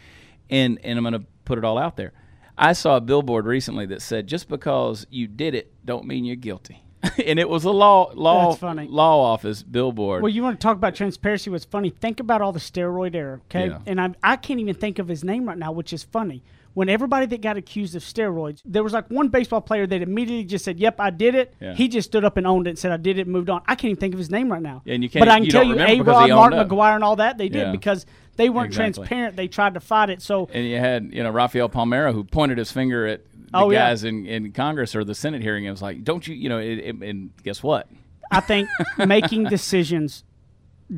and 0.51 0.79
and 0.85 0.99
I'm 0.99 1.05
going 1.05 1.21
to 1.21 1.27
put 1.45 1.59
it 1.59 1.65
all 1.65 1.79
out 1.79 1.97
there. 1.97 2.13
I 2.59 2.75
saw 2.75 2.97
a 2.97 3.01
billboard 3.01 3.47
recently 3.47 3.87
that 3.87 4.03
said, 4.03 4.27
"Just 4.27 4.49
because 4.49 5.07
you 5.11 5.27
did 5.27 5.55
it, 5.55 5.73
don't 5.85 6.05
mean 6.07 6.25
you're 6.25 6.37
guilty." 6.37 6.83
and 7.27 7.39
it 7.39 7.49
was 7.49 7.65
a 7.65 7.71
law 7.71 8.11
law 8.15 8.55
law 8.61 9.33
office 9.33 9.63
billboard. 9.63 10.23
Well, 10.23 10.31
you 10.31 10.43
want 10.43 10.61
to 10.61 10.63
talk 10.63 10.77
about 10.77 10.95
transparency? 10.95 11.49
What's 11.49 11.65
funny? 11.65 11.89
Think 11.89 12.21
about 12.21 12.43
all 12.43 12.53
the 12.53 12.61
steroid 12.61 13.15
era, 13.15 13.41
okay? 13.47 13.69
Yeah. 13.69 13.79
And 13.87 13.99
I 13.99 14.15
I 14.23 14.37
can't 14.37 14.61
even 14.61 14.75
think 14.75 14.99
of 14.99 15.09
his 15.09 15.25
name 15.25 15.47
right 15.49 15.57
now, 15.57 15.73
which 15.73 15.95
is 15.95 16.03
funny. 16.03 16.43
When 16.75 16.89
everybody 16.89 17.27
that 17.27 17.41
got 17.43 17.57
accused 17.57 17.97
of 17.97 18.03
steroids, 18.03 18.63
there 18.65 18.83
was 18.85 18.93
like 18.93 19.09
one 19.11 19.29
baseball 19.29 19.61
player 19.61 19.87
that 19.89 20.03
immediately 20.03 20.45
just 20.45 20.65
said, 20.65 20.79
"Yep, 20.79 21.01
I 21.01 21.11
did 21.11 21.35
it." 21.35 21.53
Yeah. 21.61 21.75
He 21.75 21.89
just 21.89 22.09
stood 22.11 22.25
up 22.25 22.37
and 22.37 22.47
owned 22.47 22.67
it 22.69 22.71
and 22.71 22.79
said, 22.79 22.93
"I 22.93 22.97
did 22.97 23.19
it," 23.19 23.23
and 23.23 23.33
moved 23.33 23.51
on. 23.51 23.63
I 23.67 23.75
can't 23.75 23.91
even 23.91 23.97
think 24.01 24.15
of 24.15 24.19
his 24.19 24.31
name 24.31 24.51
right 24.53 24.63
now. 24.63 24.83
And 24.87 25.03
you 25.03 25.11
can't- 25.11 25.21
but 25.21 25.29
I 25.29 25.37
can 25.39 25.45
you 25.47 25.51
tell 25.51 25.65
you, 25.65 25.79
A 25.79 26.01
Rod, 26.01 26.31
Mark 26.31 26.53
up. 26.55 26.69
McGwire, 26.69 26.95
and 26.95 27.03
all 27.03 27.17
that 27.17 27.39
they 27.39 27.49
did 27.49 27.59
Yeah. 27.67 27.73
because 27.73 28.07
they 28.37 28.49
weren't 28.49 28.69
Exactly. 28.69 28.93
transparent. 29.05 29.37
They 29.37 29.49
tried 29.49 29.75
to 29.75 29.81
fight 29.81 30.11
it. 30.11 30.23
So 30.23 30.49
and 30.53 30.65
you 30.65 30.79
had 30.79 31.11
you 31.13 31.23
know 31.25 31.31
Rafael 31.31 31.69
Palmeiro 31.69 32.13
who 32.13 32.23
pointed 32.25 32.57
his 32.59 32.71
finger 32.71 33.05
at 33.07 33.25
the 33.35 33.49
Oh, 33.53 33.71
yeah. 33.71 33.89
guys 33.89 34.05
in, 34.05 34.27
in 34.27 34.53
Congress 34.53 34.95
or 34.95 35.03
the 35.03 35.15
Senate 35.17 35.43
hearing 35.43 35.67
and 35.67 35.73
was 35.73 35.83
like, 35.83 36.05
"Don't 36.05 36.27
you 36.29 36.35
you 36.37 36.49
know?" 36.49 36.59
It, 36.59 36.79
it, 36.79 36.97
and 37.03 37.31
guess 37.43 37.65
what? 37.65 37.89
I 38.31 38.39
think 38.39 38.69
making 39.07 39.45
decisions 39.45 40.23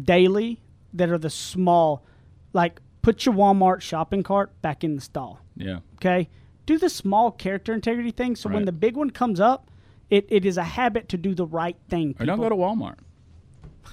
daily 0.05 0.61
that 0.93 1.09
are 1.09 1.19
the 1.19 1.31
small, 1.31 2.05
like 2.53 2.81
put 3.03 3.27
your 3.27 3.35
Walmart 3.35 3.81
shopping 3.81 4.23
cart 4.23 4.51
back 4.63 4.83
in 4.85 4.95
the 4.95 5.01
stall. 5.01 5.41
Yeah. 5.57 5.81
Okay. 5.97 6.29
Do 6.65 6.79
the 6.79 6.89
small 6.89 7.31
character 7.33 7.75
integrity 7.75 8.13
thing 8.13 8.37
so 8.37 8.49
when 8.49 8.65
the 8.65 8.73
big 8.73 8.97
one 8.97 9.11
comes 9.11 9.41
up, 9.41 9.69
it, 10.09 10.27
it 10.29 10.45
is 10.45 10.57
a 10.57 10.63
habit 10.63 11.09
to 11.09 11.17
do 11.17 11.35
the 11.35 11.47
right 11.47 11.77
thing. 11.89 12.15
Or 12.21 12.27
don't 12.27 12.39
go 12.41 12.49
to 12.49 12.55
Walmart. 12.55 12.99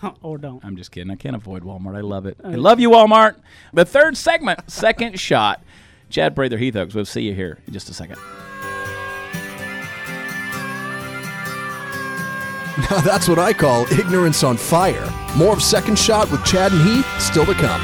or 0.22 0.38
don't. 0.38 0.64
I'm 0.64 0.78
just 0.78 0.92
kidding. 0.92 1.12
I 1.12 1.16
can't 1.16 1.36
avoid 1.36 1.64
Walmart. 1.64 1.98
I 1.98 2.02
love 2.02 2.26
it. 2.26 2.38
I 2.44 2.56
love 2.56 2.80
you, 2.80 2.92
Walmart. 2.92 3.38
The 3.74 3.86
third 3.86 4.16
segment, 4.16 4.60
second 4.72 5.20
shot. 5.20 5.64
Chad 6.10 6.36
Prather 6.36 6.58
Heath 6.58 6.76
Oaks. 6.76 6.94
We'll 6.94 7.06
see 7.06 7.22
you 7.22 7.34
here 7.34 7.60
in 7.66 7.74
just 7.74 7.90
a 7.90 7.94
second. 7.94 8.18
Now 12.90 13.02
that's 13.02 13.28
what 13.28 13.38
I 13.38 13.52
call 13.52 13.92
ignorance 13.92 14.42
on 14.42 14.56
fire. 14.56 15.06
More 15.36 15.52
of 15.52 15.62
Second 15.62 16.00
Shot 16.00 16.32
with 16.32 16.46
Chad 16.46 16.72
and 16.72 16.82
Heath 16.82 17.06
still 17.20 17.46
to 17.46 17.54
come. 17.54 17.82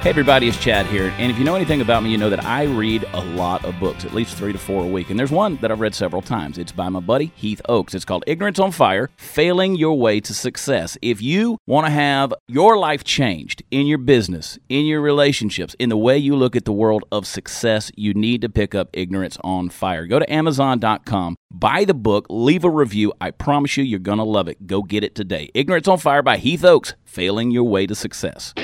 Hey, 0.00 0.08
everybody, 0.08 0.48
it's 0.48 0.56
Chad 0.56 0.86
here. 0.86 1.14
And 1.18 1.30
if 1.30 1.38
you 1.38 1.44
know 1.44 1.56
anything 1.56 1.82
about 1.82 2.02
me, 2.02 2.08
you 2.08 2.16
know 2.16 2.30
that 2.30 2.42
I 2.42 2.62
read 2.62 3.04
a 3.12 3.22
lot 3.22 3.62
of 3.66 3.78
books, 3.78 4.06
at 4.06 4.14
least 4.14 4.34
three 4.34 4.50
to 4.50 4.58
four 4.58 4.82
a 4.82 4.86
week. 4.86 5.10
And 5.10 5.20
there's 5.20 5.30
one 5.30 5.56
that 5.56 5.70
I've 5.70 5.80
read 5.80 5.94
several 5.94 6.22
times. 6.22 6.56
It's 6.56 6.72
by 6.72 6.88
my 6.88 7.00
buddy 7.00 7.32
Heath 7.34 7.60
Oaks. 7.68 7.94
It's 7.94 8.06
called 8.06 8.24
Ignorance 8.26 8.58
on 8.58 8.72
Fire 8.72 9.10
Failing 9.18 9.76
Your 9.76 9.98
Way 9.98 10.18
to 10.20 10.32
Success. 10.32 10.96
If 11.02 11.20
you 11.20 11.58
want 11.66 11.86
to 11.86 11.90
have 11.90 12.32
your 12.48 12.78
life 12.78 13.04
changed 13.04 13.62
in 13.70 13.86
your 13.86 13.98
business, 13.98 14.58
in 14.70 14.86
your 14.86 15.02
relationships, 15.02 15.76
in 15.78 15.90
the 15.90 15.98
way 15.98 16.16
you 16.16 16.34
look 16.34 16.56
at 16.56 16.64
the 16.64 16.72
world 16.72 17.04
of 17.12 17.26
success, 17.26 17.92
you 17.94 18.14
need 18.14 18.40
to 18.40 18.48
pick 18.48 18.74
up 18.74 18.88
Ignorance 18.94 19.36
on 19.44 19.68
Fire. 19.68 20.06
Go 20.06 20.18
to 20.18 20.32
Amazon.com, 20.32 21.36
buy 21.50 21.84
the 21.84 21.92
book, 21.92 22.24
leave 22.30 22.64
a 22.64 22.70
review. 22.70 23.12
I 23.20 23.32
promise 23.32 23.76
you, 23.76 23.84
you're 23.84 23.98
going 23.98 24.16
to 24.16 24.24
love 24.24 24.48
it. 24.48 24.66
Go 24.66 24.82
get 24.82 25.04
it 25.04 25.14
today. 25.14 25.50
Ignorance 25.52 25.88
on 25.88 25.98
Fire 25.98 26.22
by 26.22 26.38
Heath 26.38 26.64
Oaks 26.64 26.94
Failing 27.04 27.50
Your 27.50 27.64
Way 27.64 27.86
to 27.86 27.94
Success. 27.94 28.54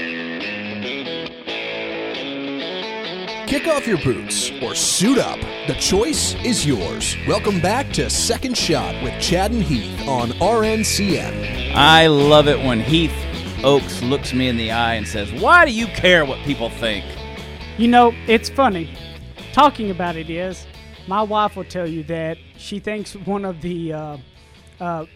Kick 3.57 3.69
off 3.69 3.87
your 3.87 3.97
boots 4.05 4.53
or 4.61 4.75
suit 4.75 5.17
up. 5.17 5.41
The 5.67 5.73
choice 5.81 6.35
is 6.45 6.67
yours. 6.67 7.17
Welcome 7.27 7.59
back 7.59 7.91
to 7.95 8.11
Second 8.11 8.55
Shot 8.55 9.03
with 9.03 9.19
Chad 9.19 9.51
and 9.51 9.63
Heath 9.63 10.07
on 10.07 10.33
RNCN. 10.33 11.73
I 11.75 12.07
love 12.07 12.49
it 12.49 12.59
when 12.59 12.81
Heath 12.81 13.17
Oaks 13.65 14.03
looks 14.03 14.35
me 14.35 14.49
in 14.49 14.59
the 14.59 14.73
eye 14.73 14.97
and 14.97 15.09
says, 15.09 15.33
Why 15.33 15.65
do 15.65 15.73
you 15.73 15.87
care 15.87 16.27
what 16.27 16.39
people 16.41 16.69
think? 16.69 17.03
You 17.79 17.89
know, 17.89 18.13
it's 18.27 18.51
funny. 18.51 18.95
Talking 19.55 19.91
about 19.91 20.17
it 20.17 20.29
is, 20.29 20.67
my 21.09 21.23
wife 21.23 21.57
will 21.57 21.65
tell 21.65 21.89
you 21.89 22.03
that 22.05 22.37
she 22.59 22.79
thinks 22.79 23.17
one 23.17 23.47
of 23.47 23.63
the 23.63 23.91
uh, 23.91 24.19
uh, 24.81 25.07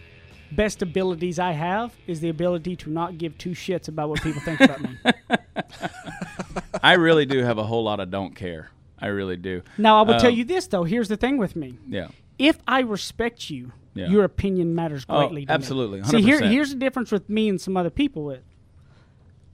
best 0.51 0.81
abilities 0.81 1.39
I 1.39 1.51
have 1.51 1.93
is 2.07 2.19
the 2.19 2.29
ability 2.29 2.75
to 2.77 2.89
not 2.89 3.17
give 3.17 3.37
two 3.37 3.51
shits 3.51 3.87
about 3.87 4.09
what 4.09 4.21
people 4.21 4.41
think 4.41 4.59
about 4.59 4.81
me. 4.81 4.97
I 6.83 6.93
really 6.93 7.25
do 7.25 7.39
have 7.43 7.57
a 7.57 7.63
whole 7.63 7.83
lot 7.83 7.99
of 7.99 8.09
don't 8.11 8.35
care. 8.35 8.69
I 8.99 9.07
really 9.07 9.37
do. 9.37 9.61
Now, 9.77 9.97
I 9.99 10.01
will 10.03 10.19
tell 10.19 10.31
Um, 10.31 10.37
you 10.37 10.43
this, 10.45 10.67
though. 10.67 10.83
Here's 10.83 11.07
the 11.07 11.17
thing 11.17 11.37
with 11.37 11.55
me. 11.55 11.77
Yeah. 11.87 12.07
if 12.39 12.57
I 12.67 12.79
respect 12.79 13.49
you 13.51 13.71
Yeah. 13.93 14.07
your 14.07 14.23
opinion 14.23 14.73
matters 14.73 15.05
Oh, 15.07 15.19
greatly. 15.19 15.45
to 15.45 15.51
me. 15.51 15.53
absolutely, 15.53 16.03
See, 16.03 16.21
here, 16.23 16.39
here's 16.41 16.71
the 16.71 16.75
difference 16.79 17.11
with 17.11 17.29
me 17.29 17.49
and 17.49 17.59
some 17.61 17.77
other 17.77 17.89
people. 17.91 18.23
With 18.23 18.41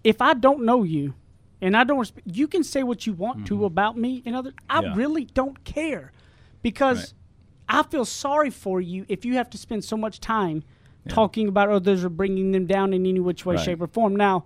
if 0.05 0.21
I 0.21 0.33
don't 0.33 0.63
know 0.63 0.83
you, 0.83 1.13
and 1.59 1.75
I 1.75 1.83
don't, 1.83 1.97
resp- 1.99 2.21
you 2.23 2.47
can 2.47 2.63
say 2.63 2.83
what 2.83 3.05
you 3.07 3.11
want 3.13 3.45
to 3.47 3.65
about 3.65 3.97
me 3.97 4.21
and 4.25 4.35
other. 4.35 4.53
I 4.69 4.77
Mm-hmm. 4.81 4.85
Yeah. 4.91 4.95
really 4.95 5.25
don't 5.25 5.63
care 5.65 6.11
because 6.61 7.13
Right. 7.69 7.79
I 7.79 7.83
feel 7.83 8.05
sorry 8.05 8.51
for 8.51 8.79
you 8.79 9.05
if 9.09 9.25
you 9.25 9.33
have 9.35 9.49
to 9.49 9.57
spend 9.57 9.83
so 9.83 9.97
much 9.97 10.19
time 10.21 10.63
talking 11.09 11.47
about 11.47 11.69
others 11.69 12.03
or 12.03 12.09
bringing 12.09 12.51
them 12.51 12.65
down 12.65 12.93
in 12.93 13.05
any 13.05 13.19
which 13.19 13.45
way, 13.45 13.55
Right. 13.55 13.63
shape, 13.65 13.81
or 13.81 13.87
form. 13.87 14.15
Now, 14.15 14.45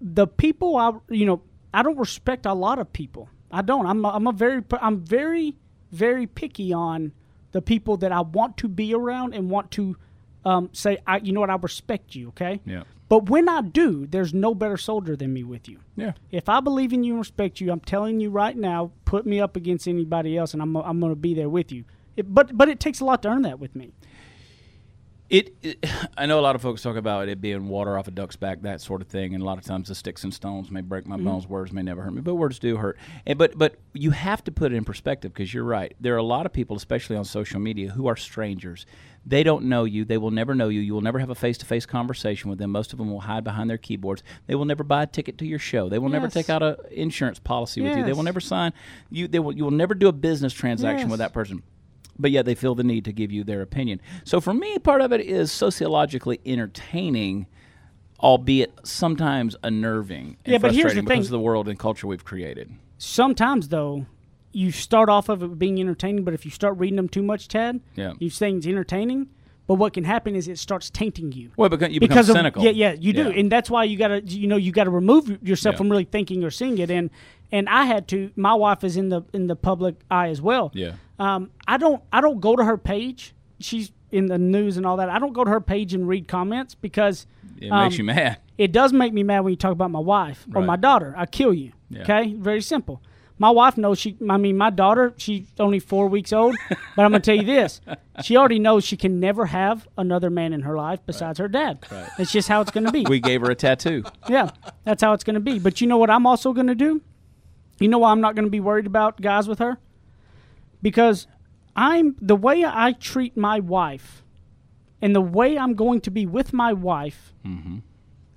the 0.00 0.26
people 0.26 0.76
I, 0.76 0.92
you 1.08 1.26
know, 1.26 1.42
I 1.72 1.82
don't 1.82 1.98
respect 1.98 2.46
a 2.46 2.54
lot 2.54 2.78
of 2.78 2.92
people. 2.92 3.28
I 3.50 3.62
don't. 3.62 3.86
I'm, 3.86 4.04
a, 4.04 4.08
I'm 4.08 4.26
a 4.26 4.32
very, 4.32 4.62
I'm 4.80 5.00
very, 5.00 5.56
very 5.92 6.26
picky 6.26 6.72
on 6.72 7.12
the 7.52 7.62
people 7.62 7.96
that 7.98 8.12
I 8.12 8.20
want 8.20 8.56
to 8.58 8.68
be 8.68 8.94
around 8.94 9.34
and 9.34 9.48
want 9.50 9.70
to 9.72 9.96
um, 10.44 10.70
say, 10.72 10.98
I, 11.06 11.18
you 11.18 11.32
know 11.32 11.40
what, 11.40 11.50
I 11.50 11.56
respect 11.56 12.14
you. 12.14 12.28
Okay. 12.28 12.60
Yeah. 12.64 12.82
But 13.08 13.28
when 13.28 13.48
I 13.48 13.60
do, 13.60 14.06
there's 14.06 14.32
no 14.34 14.54
better 14.54 14.76
soldier 14.76 15.14
than 15.14 15.32
me 15.32 15.44
with 15.44 15.68
you. 15.68 15.78
Yeah. 15.94 16.12
If 16.32 16.48
I 16.48 16.60
believe 16.60 16.92
in 16.92 17.04
you 17.04 17.12
and 17.12 17.20
respect 17.20 17.60
you, 17.60 17.70
I'm 17.70 17.80
telling 17.80 18.18
you 18.18 18.30
right 18.30 18.56
now, 18.56 18.92
put 19.04 19.26
me 19.26 19.40
up 19.40 19.56
against 19.56 19.86
anybody 19.86 20.36
else, 20.38 20.52
and 20.54 20.62
I'm, 20.62 20.74
I'm 20.76 20.98
going 21.00 21.12
to 21.12 21.16
be 21.16 21.34
there 21.34 21.48
with 21.48 21.70
you. 21.70 21.84
It, 22.16 22.32
but 22.32 22.56
but 22.56 22.68
it 22.68 22.80
takes 22.80 23.00
a 23.00 23.04
lot 23.04 23.22
to 23.22 23.28
earn 23.28 23.42
that 23.42 23.58
with 23.58 23.74
me. 23.76 23.92
It, 25.34 25.52
it, 25.62 25.84
I 26.16 26.26
know 26.26 26.38
a 26.38 26.42
lot 26.42 26.54
of 26.54 26.62
folks 26.62 26.80
talk 26.82 26.94
about 26.94 27.28
it 27.28 27.40
being 27.40 27.66
water 27.66 27.98
off 27.98 28.06
a 28.06 28.12
duck's 28.12 28.36
back, 28.36 28.62
that 28.62 28.80
sort 28.80 29.02
of 29.02 29.08
thing, 29.08 29.34
and 29.34 29.42
a 29.42 29.46
lot 29.46 29.58
of 29.58 29.64
times 29.64 29.88
the 29.88 29.94
sticks 29.94 30.22
and 30.22 30.32
stones 30.32 30.70
may 30.70 30.80
break 30.80 31.06
my 31.06 31.16
mm-hmm. 31.16 31.24
bones. 31.24 31.48
Words 31.48 31.72
may 31.72 31.82
never 31.82 32.02
hurt 32.02 32.12
me, 32.12 32.20
but 32.20 32.36
words 32.36 32.60
do 32.60 32.76
hurt. 32.76 32.96
And, 33.26 33.36
but 33.36 33.58
but 33.58 33.74
you 33.92 34.12
have 34.12 34.44
to 34.44 34.52
put 34.52 34.72
it 34.72 34.76
in 34.76 34.84
perspective 34.84 35.34
because 35.34 35.52
you're 35.52 35.64
right. 35.64 35.94
There 36.00 36.14
are 36.14 36.18
a 36.18 36.22
lot 36.22 36.46
of 36.46 36.52
people, 36.52 36.76
especially 36.76 37.16
on 37.16 37.24
social 37.24 37.58
media, 37.58 37.90
who 37.90 38.06
are 38.06 38.14
strangers. 38.14 38.86
They 39.26 39.42
don't 39.42 39.64
know 39.64 39.84
you. 39.84 40.04
They 40.04 40.18
will 40.18 40.30
never 40.30 40.54
know 40.54 40.68
you. 40.68 40.80
You 40.80 40.94
will 40.94 41.00
never 41.00 41.18
have 41.18 41.30
a 41.30 41.34
face-to-face 41.34 41.86
conversation 41.86 42.50
with 42.50 42.58
them. 42.58 42.70
Most 42.70 42.92
of 42.92 42.98
them 42.98 43.10
will 43.10 43.20
hide 43.20 43.42
behind 43.42 43.70
their 43.70 43.78
keyboards. 43.78 44.22
They 44.46 44.54
will 44.54 44.66
never 44.66 44.84
buy 44.84 45.04
a 45.04 45.06
ticket 45.06 45.38
to 45.38 45.46
your 45.46 45.58
show. 45.58 45.88
They 45.88 45.98
will 45.98 46.10
never 46.10 46.28
take 46.28 46.50
out 46.50 46.62
an 46.62 46.76
insurance 46.90 47.38
policy 47.38 47.80
with 47.80 47.96
you. 47.96 48.04
They 48.04 48.12
will 48.12 48.22
never 48.22 48.40
sign 48.40 48.72
you. 49.10 49.26
They 49.26 49.40
will. 49.40 49.52
You 49.52 49.64
will 49.64 49.70
never 49.72 49.94
do 49.94 50.06
a 50.06 50.12
business 50.12 50.52
transaction 50.52 51.08
with 51.08 51.18
that 51.18 51.32
person 51.32 51.64
but 52.18 52.30
yet 52.30 52.44
they 52.46 52.54
feel 52.54 52.74
the 52.74 52.84
need 52.84 53.04
to 53.06 53.12
give 53.12 53.30
you 53.32 53.44
their 53.44 53.62
opinion. 53.62 54.00
So 54.24 54.40
for 54.40 54.54
me, 54.54 54.78
part 54.78 55.00
of 55.00 55.12
it 55.12 55.20
is 55.20 55.50
sociologically 55.52 56.40
entertaining, 56.46 57.46
albeit 58.20 58.72
sometimes 58.84 59.56
unnerving 59.62 60.36
and 60.44 60.52
Yeah, 60.52 60.58
but 60.58 60.72
here's 60.72 60.92
the 60.94 61.00
frustrating 61.00 61.04
because 61.04 61.26
thing. 61.26 61.34
of 61.34 61.38
the 61.38 61.44
world 61.44 61.68
and 61.68 61.78
culture 61.78 62.06
we've 62.06 62.24
created. 62.24 62.72
Sometimes 62.98 63.68
though, 63.68 64.06
you 64.52 64.70
start 64.70 65.08
off 65.08 65.28
of 65.28 65.42
it 65.42 65.58
being 65.58 65.80
entertaining, 65.80 66.22
but 66.24 66.32
if 66.32 66.44
you 66.44 66.50
start 66.50 66.78
reading 66.78 66.96
them 66.96 67.08
too 67.08 67.22
much, 67.22 67.48
Chad, 67.48 67.80
Yeah. 67.96 68.12
you 68.20 68.30
saying 68.30 68.58
it's 68.58 68.66
entertaining. 68.66 69.28
But 69.66 69.74
what 69.76 69.94
can 69.94 70.04
happen 70.04 70.34
is 70.36 70.46
it 70.46 70.58
starts 70.58 70.90
tainting 70.90 71.32
you. 71.32 71.50
Well, 71.56 71.70
because 71.70 71.90
you 71.90 71.98
because 72.00 72.26
become 72.26 72.36
of, 72.36 72.38
cynical. 72.38 72.62
Yeah, 72.64 72.70
yeah, 72.70 72.92
you 72.92 73.12
do, 73.14 73.22
Yeah. 73.30 73.38
and 73.40 73.50
that's 73.50 73.70
why 73.70 73.84
you 73.84 73.96
gotta, 73.96 74.20
you 74.22 74.46
know, 74.46 74.56
you 74.56 74.72
gotta 74.72 74.90
remove 74.90 75.38
yourself 75.42 75.74
Yeah. 75.74 75.78
from 75.78 75.88
really 75.90 76.04
thinking 76.04 76.44
or 76.44 76.50
seeing 76.50 76.76
it. 76.78 76.90
And 76.90 77.08
and 77.52 77.68
I 77.68 77.84
had 77.84 78.06
to. 78.08 78.30
My 78.36 78.52
wife 78.54 78.84
is 78.84 78.96
in 78.96 79.08
the 79.08 79.22
in 79.32 79.46
the 79.46 79.56
public 79.56 79.94
eye 80.10 80.28
as 80.28 80.42
well. 80.42 80.70
Yeah. 80.74 80.92
Um, 81.18 81.50
I 81.66 81.76
don't 81.78 82.02
I 82.12 82.20
don't 82.20 82.40
go 82.40 82.56
to 82.56 82.64
her 82.64 82.76
page. 82.76 83.34
She's 83.60 83.90
in 84.10 84.26
the 84.26 84.38
news 84.38 84.76
and 84.76 84.84
all 84.84 84.96
that. 84.98 85.08
I 85.08 85.18
don't 85.18 85.32
go 85.32 85.44
to 85.44 85.50
her 85.50 85.60
page 85.60 85.94
and 85.94 86.06
read 86.06 86.28
comments 86.28 86.74
because 86.74 87.26
It 87.60 87.68
um, 87.70 87.84
makes 87.84 87.96
you 87.98 88.04
mad. 88.04 88.38
it 88.58 88.70
does 88.70 88.92
make 88.92 89.12
me 89.12 89.22
mad 89.22 89.40
when 89.40 89.50
you 89.52 89.56
talk 89.56 89.72
about 89.72 89.90
my 89.90 89.98
wife 89.98 90.46
or 90.54 90.60
Right. 90.60 90.66
my 90.66 90.76
daughter. 90.76 91.14
I 91.16 91.26
kill 91.26 91.54
you. 91.54 91.72
Yeah. 91.90 92.02
Okay, 92.02 92.34
very 92.34 92.60
simple. 92.60 93.00
My 93.44 93.50
wife 93.50 93.76
knows 93.76 93.98
she. 93.98 94.16
I 94.30 94.38
mean, 94.38 94.56
my 94.56 94.70
daughter. 94.70 95.12
She's 95.18 95.44
only 95.60 95.78
four 95.78 96.08
weeks 96.08 96.32
old, 96.32 96.56
but 96.70 97.04
I'm 97.04 97.10
gonna 97.10 97.20
tell 97.20 97.36
you 97.36 97.44
this: 97.44 97.82
she 98.22 98.38
already 98.38 98.58
knows 98.58 98.84
she 98.84 98.96
can 98.96 99.20
never 99.20 99.44
have 99.44 99.86
another 99.98 100.30
man 100.30 100.54
in 100.54 100.62
her 100.62 100.74
life 100.74 101.00
besides 101.04 101.38
her 101.38 101.46
dad. 101.46 101.84
Right. 101.92 102.08
It's 102.18 102.32
just 102.32 102.48
how 102.48 102.62
it's 102.62 102.70
gonna 102.70 102.90
be. 102.90 103.04
We 103.06 103.20
gave 103.20 103.42
her 103.42 103.50
a 103.50 103.54
tattoo. 103.54 104.02
yeah, 104.30 104.48
that's 104.84 105.02
how 105.02 105.12
it's 105.12 105.24
gonna 105.24 105.40
be. 105.40 105.58
But 105.58 105.82
you 105.82 105.86
know 105.86 105.98
what? 105.98 106.08
I'm 106.08 106.26
also 106.26 106.54
gonna 106.54 106.74
do. 106.74 107.02
You 107.78 107.88
know 107.88 107.98
why 107.98 108.12
I'm 108.12 108.22
not 108.22 108.34
gonna 108.34 108.48
be 108.48 108.60
worried 108.60 108.86
about 108.86 109.20
guys 109.20 109.46
with 109.46 109.58
her? 109.58 109.76
Because 110.80 111.26
I'm 111.76 112.16
the 112.22 112.36
way 112.36 112.64
I 112.64 112.92
treat 112.92 113.36
my 113.36 113.60
wife, 113.60 114.22
and 115.02 115.14
the 115.14 115.20
way 115.20 115.58
I'm 115.58 115.74
going 115.74 116.00
to 116.00 116.10
be 116.10 116.24
with 116.24 116.54
my 116.54 116.72
wife 116.72 117.34
mm-hmm. 117.44 117.80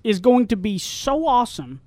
is 0.03 0.19
going 0.19 0.47
to 0.47 0.57
be 0.57 0.77
so 0.77 1.25
awesome 1.25 1.79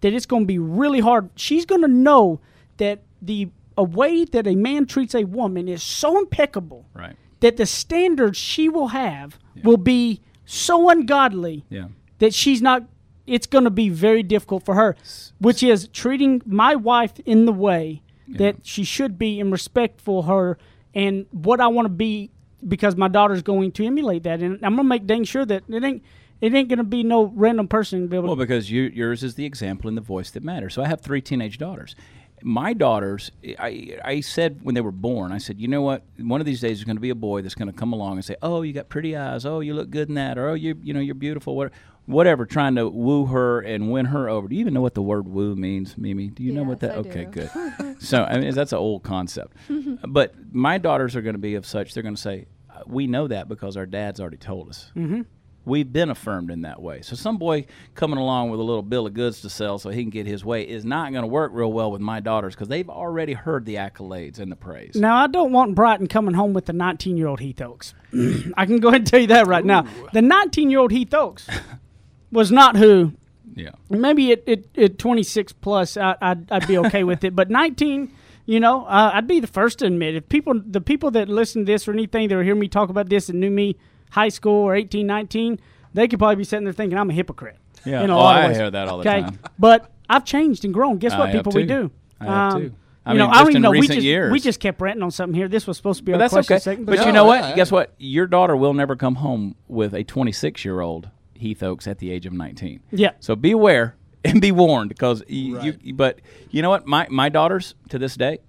that 0.00 0.12
it's 0.12 0.26
going 0.26 0.42
to 0.42 0.46
be 0.46 0.58
really 0.58 1.00
hard. 1.00 1.30
She's 1.34 1.64
going 1.66 1.82
to 1.82 1.88
know 1.88 2.40
that 2.78 3.02
the 3.20 3.48
a 3.76 3.82
way 3.84 4.24
that 4.24 4.46
a 4.46 4.54
man 4.56 4.86
treats 4.86 5.14
a 5.14 5.24
woman 5.24 5.68
is 5.68 5.82
so 5.82 6.18
impeccable 6.18 6.84
Right. 6.94 7.14
that 7.40 7.56
the 7.56 7.66
standards 7.66 8.36
she 8.36 8.68
will 8.68 8.88
have 8.88 9.38
will 9.62 9.76
be 9.76 10.20
so 10.44 10.88
ungodly 10.90 11.64
Yeah. 11.70 11.88
that 12.18 12.34
she's 12.34 12.60
not 12.60 12.84
it's 13.26 13.46
going 13.46 13.64
to 13.64 13.70
be 13.70 13.88
very 13.88 14.22
difficult 14.24 14.64
for 14.64 14.74
her 14.74 14.96
which 15.38 15.62
is 15.62 15.86
treating 15.88 16.42
my 16.44 16.74
wife 16.74 17.20
in 17.24 17.44
the 17.46 17.52
way 17.52 18.02
that 18.28 18.56
she 18.66 18.82
should 18.84 19.16
be 19.18 19.38
and 19.40 19.52
respectful 19.52 20.22
for 20.22 20.28
her 20.28 20.58
and 20.94 21.26
what 21.30 21.60
I 21.60 21.68
want 21.68 21.86
to 21.86 21.90
be 21.90 22.30
because 22.66 22.96
my 22.96 23.06
daughter's 23.08 23.42
going 23.42 23.70
to 23.72 23.86
emulate 23.86 24.24
that 24.24 24.40
and 24.40 24.54
I'm 24.64 24.74
going 24.74 24.84
to 24.86 24.88
make 24.88 25.06
dang 25.06 25.22
sure 25.24 25.44
that 25.46 25.62
it 25.68 25.84
ain't 25.84 26.02
it 26.40 26.54
ain't 26.54 26.68
going 26.68 26.78
to 26.78 26.84
be 26.84 27.02
no 27.02 27.24
random 27.34 27.68
person 27.68 28.06
be 28.08 28.16
able 28.16 28.28
Well, 28.28 28.36
to 28.36 28.40
because 28.40 28.70
you, 28.70 28.82
yours 28.82 29.22
is 29.22 29.34
the 29.34 29.44
example 29.44 29.88
and 29.88 29.96
the 29.96 30.02
voice 30.02 30.30
that 30.30 30.42
matters. 30.44 30.74
So 30.74 30.82
I 30.82 30.88
have 30.88 31.00
three 31.00 31.20
teenage 31.20 31.58
daughters. 31.58 31.96
My 32.42 32.72
daughters, 32.72 33.32
I, 33.58 33.98
I 34.04 34.20
said 34.20 34.60
when 34.62 34.76
they 34.76 34.80
were 34.80 34.92
born, 34.92 35.32
I 35.32 35.38
said, 35.38 35.60
you 35.60 35.66
know 35.66 35.82
what? 35.82 36.04
One 36.18 36.40
of 36.40 36.46
these 36.46 36.60
days 36.60 36.78
there's 36.78 36.84
going 36.84 36.96
to 36.96 37.00
be 37.00 37.10
a 37.10 37.16
boy 37.16 37.42
that's 37.42 37.56
going 37.56 37.66
to 37.66 37.76
come 37.76 37.92
along 37.92 38.12
and 38.16 38.24
say, 38.24 38.36
oh, 38.42 38.62
you 38.62 38.72
got 38.72 38.88
pretty 38.88 39.16
eyes. 39.16 39.44
Oh, 39.44 39.58
you 39.58 39.74
look 39.74 39.90
good 39.90 40.08
in 40.08 40.14
that. 40.14 40.38
Or 40.38 40.50
oh, 40.50 40.54
you, 40.54 40.78
you 40.80 40.94
know, 40.94 41.00
you're 41.00 41.16
beautiful. 41.16 41.56
What, 41.56 41.72
whatever. 42.06 42.46
Trying 42.46 42.76
to 42.76 42.88
woo 42.88 43.26
her 43.26 43.60
and 43.60 43.90
win 43.90 44.06
her 44.06 44.28
over. 44.28 44.46
Do 44.46 44.54
you 44.54 44.60
even 44.60 44.72
know 44.72 44.80
what 44.82 44.94
the 44.94 45.02
word 45.02 45.26
woo 45.26 45.56
means, 45.56 45.98
Mimi? 45.98 46.28
Do 46.28 46.44
you 46.44 46.52
know 46.52 46.62
what 46.62 46.80
Yes, 46.80 46.92
that? 46.92 46.92
I 46.92 46.98
okay, 46.98 47.24
do. 47.24 47.30
good. 47.30 47.96
so 48.00 48.22
I 48.22 48.38
mean, 48.38 48.54
that's 48.54 48.70
an 48.72 48.78
old 48.78 49.02
concept. 49.02 49.56
but 50.08 50.32
my 50.52 50.78
daughters 50.78 51.16
are 51.16 51.22
going 51.22 51.34
to 51.34 51.40
be 51.40 51.56
of 51.56 51.66
such. 51.66 51.92
They're 51.92 52.04
going 52.04 52.14
to 52.14 52.20
say, 52.22 52.46
we 52.86 53.08
know 53.08 53.26
that 53.26 53.48
because 53.48 53.76
our 53.76 53.86
dad's 53.86 54.20
already 54.20 54.36
told 54.36 54.68
us 54.68 54.92
mm-hmm. 54.94 55.22
We've 55.68 55.92
been 55.92 56.10
affirmed 56.10 56.50
in 56.50 56.62
that 56.62 56.80
way. 56.80 57.02
So 57.02 57.14
some 57.14 57.36
boy 57.36 57.66
coming 57.94 58.18
along 58.18 58.50
with 58.50 58.58
a 58.58 58.62
little 58.62 58.82
bill 58.82 59.06
of 59.06 59.14
goods 59.14 59.42
to 59.42 59.50
sell 59.50 59.78
so 59.78 59.90
he 59.90 60.02
can 60.02 60.10
get 60.10 60.26
his 60.26 60.44
way 60.44 60.62
is 60.62 60.84
not 60.84 61.12
going 61.12 61.22
to 61.22 61.28
work 61.28 61.52
real 61.54 61.72
well 61.72 61.92
with 61.92 62.00
my 62.00 62.20
daughters 62.20 62.54
because 62.54 62.68
they've 62.68 62.88
already 62.88 63.34
heard 63.34 63.64
the 63.64 63.76
accolades 63.76 64.38
and 64.38 64.50
the 64.50 64.56
praise. 64.56 64.94
Now 64.96 65.16
I 65.16 65.26
don't 65.26 65.52
want 65.52 65.74
Brighton 65.74 66.08
coming 66.08 66.34
home 66.34 66.54
with 66.54 66.66
the 66.66 66.72
19 66.72 67.16
year 67.16 67.28
old 67.28 67.40
Heath 67.40 67.60
Oaks. 67.60 67.94
I 68.56 68.66
can 68.66 68.78
go 68.78 68.88
ahead 68.88 69.02
and 69.02 69.06
tell 69.06 69.20
you 69.20 69.26
that 69.28 69.46
right 69.46 69.64
now. 69.64 69.86
The 70.12 70.22
19 70.22 70.70
year 70.70 70.80
old 70.80 70.90
Heath 70.90 71.14
Oaks 71.14 71.46
was 72.32 72.50
not 72.50 72.76
who. 72.76 73.12
Yeah. 73.54 73.72
Maybe 73.90 74.32
at, 74.32 74.48
at, 74.48 74.78
at 74.78 74.98
26 74.98 75.52
plus, 75.54 75.96
I, 75.96 76.16
I'd, 76.20 76.50
I'd 76.50 76.68
be 76.68 76.78
okay 76.78 77.02
with 77.02 77.24
it. 77.24 77.34
But 77.34 77.50
19, 77.50 78.12
you 78.46 78.60
know, 78.60 78.84
uh, 78.84 79.10
I'd 79.14 79.26
be 79.26 79.40
the 79.40 79.48
first 79.48 79.80
to 79.80 79.86
admit 79.86 80.14
if 80.14 80.28
people, 80.28 80.60
the 80.64 80.80
people 80.80 81.10
that 81.12 81.28
listen 81.28 81.66
to 81.66 81.72
this 81.72 81.88
or 81.88 81.92
anything, 81.92 82.28
that 82.28 82.42
hear 82.44 82.54
me 82.54 82.68
talk 82.68 82.88
about 82.88 83.08
this 83.08 83.28
and 83.28 83.40
knew 83.40 83.50
me 83.50 83.76
high 84.10 84.28
school 84.28 84.62
or 84.64 84.74
18, 84.74 85.06
19, 85.06 85.60
they 85.94 86.08
could 86.08 86.18
probably 86.18 86.36
be 86.36 86.44
sitting 86.44 86.64
there 86.64 86.72
thinking 86.72 86.98
I'm 86.98 87.10
a 87.10 87.12
hypocrite. 87.14 87.56
Yeah. 87.84 88.02
In 88.02 88.10
a 88.10 88.14
Oh, 88.16 88.18
lot 88.20 88.38
of 88.38 88.44
I 88.44 88.48
ways. 88.48 88.56
hear 88.56 88.70
that 88.70 88.88
all 88.88 88.98
the 88.98 89.08
okay? 89.08 89.20
time. 89.22 89.38
But 89.58 89.90
I've 90.10 90.24
changed 90.24 90.64
and 90.64 90.74
grown. 90.74 90.98
Guess 90.98 91.12
I 91.12 91.18
what, 91.18 91.28
have 91.30 91.38
people? 91.44 91.52
We 91.52 91.64
do. 91.66 91.90
I 92.20 92.24
have 92.24 92.54
Um, 92.54 92.60
too. 92.62 92.72
I 93.06 93.12
you 93.12 93.18
mean, 93.18 93.26
know, 93.26 93.30
I 93.30 93.34
just 93.34 93.38
don't 93.40 93.50
even 93.50 93.56
in 93.56 93.62
know. 93.62 93.70
We 93.70 93.80
recent 93.80 93.94
just, 93.96 94.04
years. 94.04 94.32
we 94.32 94.40
just 94.40 94.60
kept 94.60 94.80
ranting 94.82 95.02
on 95.02 95.10
something 95.10 95.34
here. 95.34 95.48
This 95.48 95.66
was 95.66 95.76
supposed 95.78 95.98
to 96.00 96.04
be 96.04 96.12
But 96.12 96.16
our 96.16 96.28
that's 96.28 96.32
question 96.32 96.54
okay. 96.56 96.60
segment. 96.62 96.86
But 96.86 96.98
No, 96.98 97.06
you 97.06 97.12
know 97.12 97.24
what? 97.24 97.40
yeah, 97.40 97.54
Guess 97.56 97.72
what? 97.72 97.94
Your 97.98 98.26
daughter 98.26 98.54
will 98.54 98.74
never 98.74 98.96
come 98.96 99.14
home 99.16 99.54
with 99.66 99.94
a 99.94 100.04
26 100.04 100.62
year 100.64 100.80
old 100.80 101.08
Heath 101.34 101.62
Oaks 101.62 101.86
at 101.86 101.98
the 101.98 102.10
age 102.10 102.26
of 102.26 102.32
19. 102.34 102.80
Yeah. 102.90 103.12
So 103.20 103.34
beware 103.36 103.94
and 104.24 104.40
be 104.42 104.52
warned 104.52 104.88
because 104.90 105.22
you, 105.28 105.56
Right. 105.56 105.78
you. 105.82 105.94
But 105.94 106.20
you 106.50 106.60
know 106.60 106.68
what? 106.70 106.86
My 106.86 107.06
my 107.08 107.28
daughters 107.30 107.74
to 107.90 107.98
this 107.98 108.14
day, 108.16 108.40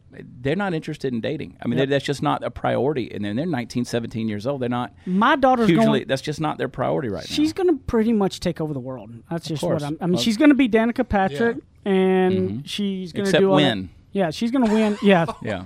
they're 0.41 0.55
not 0.55 0.73
interested 0.73 1.13
in 1.13 1.21
dating. 1.21 1.57
I 1.63 1.67
mean, 1.67 1.79
Yep. 1.79 1.89
that's 1.89 2.05
just 2.05 2.21
not 2.23 2.43
a 2.43 2.49
priority. 2.51 3.11
And 3.13 3.23
then 3.23 3.35
they're 3.35 3.45
19, 3.45 3.85
17 3.85 4.27
years 4.27 4.47
old. 4.47 4.61
They're 4.61 4.69
not 4.69 4.93
my 5.05 5.35
daughter's 5.35 5.67
hugely. 5.67 5.85
going. 5.85 6.07
That's 6.07 6.21
just 6.21 6.41
not 6.41 6.57
their 6.57 6.69
priority 6.69 7.09
right 7.09 7.23
She's 7.23 7.37
now. 7.37 7.43
She's 7.43 7.53
going 7.53 7.67
to 7.69 7.75
pretty 7.85 8.13
much 8.13 8.39
take 8.39 8.59
over 8.61 8.73
the 8.73 8.79
world. 8.79 9.11
That's 9.29 9.47
just 9.47 9.61
course. 9.61 9.81
what 9.81 9.87
I'm. 9.87 9.97
I 10.01 10.05
mean, 10.07 10.13
Well- 10.15 10.21
she's 10.23 10.37
going 10.37 10.49
to 10.49 10.55
be 10.55 10.67
Danica 10.69 11.07
Patrick, 11.07 11.57
and 11.85 12.67
she's 12.67 13.11
going 13.13 13.25
to 13.25 13.31
Mm-hmm. 13.31 13.41
Do 13.41 13.49
all 13.51 13.57
that- 13.57 13.63
win. 13.63 13.89
Yeah, 14.11 14.31
she's 14.31 14.49
going 14.51 14.65
to 14.65 14.73
win. 14.73 14.97
Yeah, 15.03 15.27
Yeah. 15.43 15.65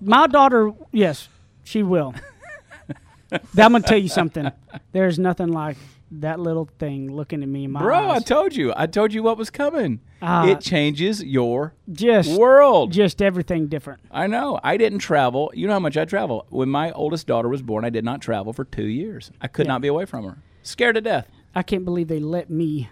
my 0.00 0.26
daughter. 0.28 0.72
Yes, 0.92 1.28
she 1.64 1.82
will. 1.82 2.14
I'm 3.32 3.70
going 3.72 3.82
to 3.82 3.88
tell 3.88 3.98
you 3.98 4.08
something. 4.08 4.50
There's 4.92 5.18
nothing 5.18 5.48
like 5.48 5.76
that 6.12 6.40
little 6.40 6.68
thing 6.78 7.12
looking 7.14 7.42
at 7.42 7.48
me 7.48 7.64
in 7.64 7.70
my 7.70 7.80
Bro, 7.80 8.10
I 8.10 8.18
told 8.20 8.54
you. 8.56 8.72
I 8.76 8.86
told 8.86 9.12
you 9.12 9.22
what 9.22 9.38
was 9.38 9.50
coming. 9.50 10.00
Ah. 10.22 10.46
it 10.46 10.60
changes 10.60 11.22
your 11.22 11.72
just 11.90 12.38
world. 12.38 12.92
just 12.92 13.22
everything 13.22 13.68
different. 13.68 14.00
I 14.10 14.26
know. 14.26 14.60
I 14.62 14.76
didn't 14.76 14.98
travel. 14.98 15.50
You 15.54 15.66
know 15.66 15.72
how 15.74 15.78
much 15.80 15.96
I 15.96 16.04
travel. 16.04 16.46
When 16.50 16.68
my 16.68 16.90
oldest 16.92 17.26
daughter 17.26 17.48
was 17.48 17.62
born, 17.62 17.84
I 17.84 17.90
did 17.90 18.04
not 18.04 18.20
travel 18.20 18.52
for 18.52 18.64
two 18.64 18.86
years. 18.86 19.30
I 19.40 19.48
could 19.48 19.66
Yeah. 19.66 19.72
not 19.72 19.80
be 19.82 19.88
away 19.88 20.04
from 20.04 20.24
her. 20.24 20.38
Scared 20.62 20.96
to 20.96 21.00
death. 21.00 21.26
I 21.54 21.62
can't 21.62 21.84
believe 21.84 22.08
they 22.08 22.20
let 22.20 22.50
me 22.50 22.90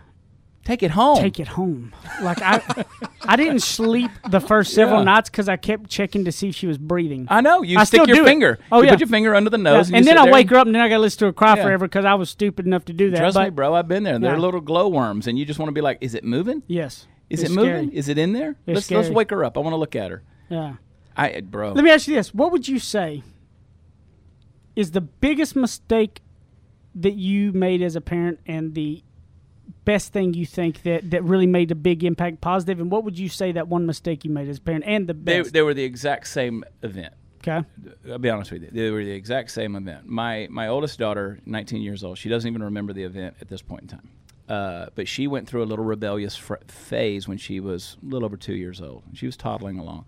Take 0.68 0.83
it 0.83 0.90
home. 0.90 1.16
take 1.16 1.40
it 1.40 1.48
home. 1.48 1.94
Like 2.22 2.42
I, 2.42 2.61
I 3.22 3.37
didn't 3.37 3.61
sleep 3.61 4.11
the 4.28 4.38
first 4.38 4.74
several 4.74 4.98
Yeah. 4.98 5.04
nights 5.04 5.31
because 5.31 5.48
I 5.48 5.57
kept 5.57 5.88
checking 5.88 6.26
to 6.26 6.31
see 6.33 6.50
if 6.50 6.54
she 6.57 6.66
was 6.66 6.76
breathing. 6.76 7.26
I 7.31 7.40
know. 7.40 7.62
You 7.62 7.78
I 7.78 7.85
stick 7.85 8.02
still 8.02 8.07
your 8.07 8.16
do 8.18 8.22
it. 8.24 8.28
finger. 8.28 8.59
Oh, 8.70 8.81
you 8.81 8.85
yeah. 8.85 8.90
put 8.90 9.00
your 9.00 9.09
finger 9.09 9.35
under 9.35 9.48
the 9.48 9.57
Yeah, 9.57 9.62
nose, 9.62 9.87
and, 9.88 9.96
and 9.96 10.07
then 10.07 10.18
I 10.18 10.31
wake 10.31 10.50
her 10.50 10.57
up, 10.57 10.66
and 10.66 10.74
then 10.74 10.83
I 10.83 10.88
got 10.90 10.96
to 10.96 11.00
listen 11.00 11.20
to 11.20 11.24
her 11.26 11.33
cry 11.33 11.57
Yeah. 11.57 11.62
forever 11.64 11.87
because 11.88 12.04
I 12.04 12.12
was 12.14 12.28
stupid 12.28 12.66
enough 12.66 12.85
to 12.85 12.92
do 12.92 13.11
that. 13.12 13.16
Trust 13.18 13.35
but 13.35 13.44
me, 13.44 13.50
bro. 13.50 13.74
I've 13.74 13.88
been 13.88 14.02
there. 14.02 14.18
They're 14.18 14.35
Yeah. 14.35 14.38
little 14.40 14.61
glowworms, 14.61 15.26
and 15.26 15.38
you 15.38 15.46
just 15.46 15.59
want 15.59 15.68
to 15.68 15.72
be 15.72 15.81
like, 15.81 15.96
"Is 16.02 16.14
it 16.14 16.22
moving? 16.22 16.62
Yes, 16.66 17.07
Is 17.31 17.42
it's 17.42 17.50
it 17.50 17.54
moving? 17.54 17.87
scary. 17.88 17.96
Is 17.96 18.09
it 18.11 18.18
in 18.18 18.35
there? 18.35 18.50
It's 18.66 18.74
let's 18.74 18.90
let's 18.90 19.07
scary. 19.07 19.14
wake 19.16 19.31
her 19.31 19.44
up. 19.44 19.57
I 19.57 19.61
want 19.61 19.72
to 19.72 19.78
look 19.78 19.96
at 19.96 20.11
her. 20.11 20.22
Yeah. 20.50 20.74
I, 21.16 21.40
bro. 21.40 21.72
Let 21.72 21.83
me 21.83 21.90
ask 21.90 22.07
you 22.09 22.14
this: 22.14 22.35
What 22.35 22.52
would 22.52 22.68
you 22.68 22.78
say 22.78 23.22
is 24.76 24.90
the 24.90 25.00
biggest 25.00 25.57
mistake 25.57 26.20
that 26.94 27.14
you 27.14 27.52
made 27.52 27.81
as 27.81 27.96
a 27.96 28.00
parent, 28.02 28.40
and 28.46 28.74
the 28.74 29.02
best 29.85 30.12
thing 30.12 30.35
you 30.35 30.46
think 30.46 30.83
that 30.83 31.11
that 31.11 31.22
really 31.24 31.46
made 31.46 31.70
a 31.70 31.74
big 31.74 32.04
impact. 32.04 32.44
And 32.44 32.90
what 32.90 33.04
would 33.04 33.18
you 33.18 33.28
say 33.28 33.52
that 33.52 33.68
one 33.68 33.87
mistake 33.87 34.24
you 34.24 34.31
made 34.31 34.48
as 34.48 34.59
a 34.59 34.61
parent, 34.61 34.85
and 34.87 35.07
the 35.07 35.14
they, 35.14 35.40
best? 35.40 35.52
they 35.52 35.62
were 35.62 35.74
the 35.74 35.85
exact 35.85 36.28
same 36.28 36.64
event. 36.83 37.14
okay. 37.40 37.66
I'll 38.11 38.18
be 38.18 38.31
honest 38.31 38.50
with 38.52 38.62
you. 38.62 38.70
They 38.70 38.90
were 38.90 39.04
the 39.04 39.12
exact 39.12 39.50
same 39.50 39.76
event. 39.76 40.07
My 40.07 40.48
my 40.50 40.68
oldest 40.68 40.98
daughter, 40.98 41.38
19 41.46 41.83
years 41.83 42.04
old, 42.04 42.18
she 42.18 42.28
doesn't 42.28 42.48
even 42.48 42.62
remember 42.62 42.92
the 42.92 43.04
event 43.04 43.37
at 43.40 43.48
this 43.48 43.62
point 43.62 43.83
in 43.83 43.88
time. 43.88 44.11
Uh, 44.48 44.87
but 44.94 45.07
she 45.07 45.26
went 45.26 45.46
through 45.46 45.62
a 45.62 45.66
little 45.66 45.85
rebellious 45.85 46.35
fr- 46.35 46.54
phase 46.68 47.28
when 47.28 47.37
she 47.37 47.61
was 47.61 47.98
a 48.02 48.07
little 48.07 48.24
over 48.24 48.37
two 48.37 48.54
years 48.54 48.81
old. 48.81 49.02
She 49.12 49.26
was 49.26 49.37
toddling 49.37 49.78
along. 49.78 50.07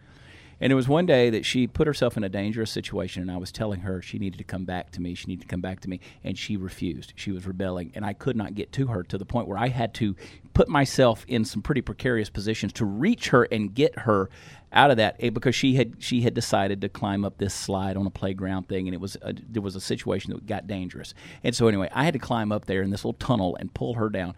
And 0.61 0.70
it 0.70 0.77
was 0.77 0.88
one 0.88 1.07
day 1.07 1.31
that 1.31 1.46
she 1.46 1.66
put 1.66 1.87
herself 1.87 2.16
in 2.18 2.25
a 2.25 2.29
dangerous 2.29 2.70
situation, 2.70 3.23
and 3.23 3.31
I 3.31 3.38
was 3.38 3.51
telling 3.51 3.81
her 3.81 4.03
she 4.03 4.18
needed 4.18 4.37
to 4.38 4.44
come 4.44 4.66
back 4.66 4.90
to 4.92 5.01
me. 5.01 5.14
She 5.14 5.27
needed 5.27 5.42
to 5.42 5.49
come 5.49 5.62
back 5.62 5.81
to 5.81 5.88
me, 5.88 6.01
and 6.23 6.37
she 6.37 6.57
refused. 6.59 7.14
She 7.16 7.33
was 7.33 7.46
rebelling, 7.46 7.92
and 7.94 8.05
I 8.05 8.12
could 8.12 8.37
not 8.37 8.55
get 8.55 8.70
to 8.73 8.88
her 8.88 9.03
to 9.05 9.16
the 9.16 9.25
point 9.25 9.49
where 9.49 9.57
I 9.57 9.68
had 9.68 9.94
to 9.94 10.14
put 10.53 10.68
myself 10.68 11.25
in 11.27 11.46
some 11.46 11.62
pretty 11.62 11.81
precarious 11.81 12.29
positions 12.29 12.75
to 12.75 12.85
reach 12.85 13.31
her 13.31 13.44
and 13.44 13.73
get 13.75 14.01
her 14.01 14.29
out 14.73 14.90
of 14.90 14.99
that 14.99 15.16
eh, 15.20 15.31
because 15.31 15.55
she 15.55 15.77
had 15.77 15.94
she 15.99 16.20
had 16.20 16.35
decided 16.35 16.81
to 16.83 16.88
climb 16.88 17.25
up 17.25 17.38
this 17.38 17.55
slide 17.55 17.96
on 17.96 18.07
a 18.07 18.11
playground 18.11 18.68
thing, 18.68 18.87
and 18.87 18.94
it 18.94 19.01
was 19.01 19.16
a, 19.23 19.33
there 19.33 19.62
was 19.62 19.77
a 19.77 19.81
situation 19.81 20.31
that 20.35 20.44
got 20.46 20.66
dangerous. 20.66 21.14
And 21.42 21.57
so 21.57 21.68
anyway, 21.68 21.88
I 21.94 22.05
had 22.05 22.12
to 22.12 22.20
climb 22.20 22.53
up 22.53 22.66
there 22.66 22.83
in 22.83 22.90
this 22.90 23.03
little 23.03 23.18
tunnel 23.18 23.57
and 23.59 23.73
pull 23.73 23.94
her 23.94 24.11
down, 24.11 24.35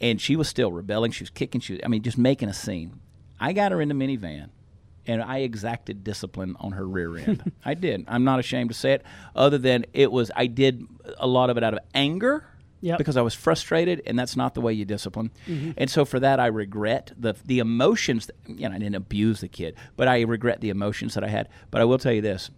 and 0.00 0.20
she 0.20 0.36
was 0.36 0.48
still 0.48 0.70
rebelling. 0.70 1.10
She 1.10 1.24
was 1.24 1.30
kicking. 1.30 1.60
She 1.60 1.72
was, 1.72 1.82
I 1.84 1.88
mean, 1.88 2.02
just 2.02 2.18
making 2.18 2.48
a 2.48 2.54
scene. 2.54 3.00
I 3.40 3.52
got 3.52 3.72
her 3.72 3.82
in 3.82 3.88
the 3.88 3.94
minivan 3.94 4.50
and 5.06 5.22
I 5.22 5.38
exacted 5.38 6.04
discipline 6.04 6.56
on 6.60 6.72
her 6.72 6.86
rear 6.86 7.16
end. 7.16 7.52
I 7.64 7.74
did. 7.74 8.04
I'm 8.08 8.24
not 8.24 8.38
ashamed 8.38 8.70
to 8.70 8.74
say 8.74 8.92
it. 8.92 9.02
Other 9.34 9.58
than 9.58 9.86
it 9.92 10.10
was, 10.10 10.30
I 10.34 10.46
did 10.46 10.86
a 11.18 11.26
lot 11.26 11.50
of 11.50 11.56
it 11.56 11.64
out 11.64 11.74
of 11.74 11.80
anger. 11.94 12.44
Yep. 12.82 12.98
Because 12.98 13.16
I 13.16 13.22
was 13.22 13.34
frustrated, 13.34 14.02
and 14.06 14.18
that's 14.18 14.36
not 14.36 14.54
the 14.54 14.60
way 14.60 14.74
you 14.74 14.84
discipline. 14.84 15.30
Mm-hmm. 15.48 15.72
And 15.78 15.90
so 15.90 16.04
for 16.04 16.20
that, 16.20 16.38
I 16.38 16.46
regret 16.46 17.10
the 17.18 17.34
the 17.44 17.58
emotions. 17.58 18.26
That, 18.26 18.36
you 18.46 18.68
know, 18.68 18.74
I 18.74 18.78
didn't 18.78 18.96
abuse 18.96 19.40
the 19.40 19.48
kid, 19.48 19.76
but 19.96 20.08
I 20.08 20.20
regret 20.20 20.60
the 20.60 20.68
emotions 20.68 21.14
that 21.14 21.24
I 21.24 21.28
had. 21.28 21.48
But 21.70 21.80
I 21.80 21.84
will 21.84 21.98
tell 21.98 22.12
you 22.12 22.20
this: 22.20 22.50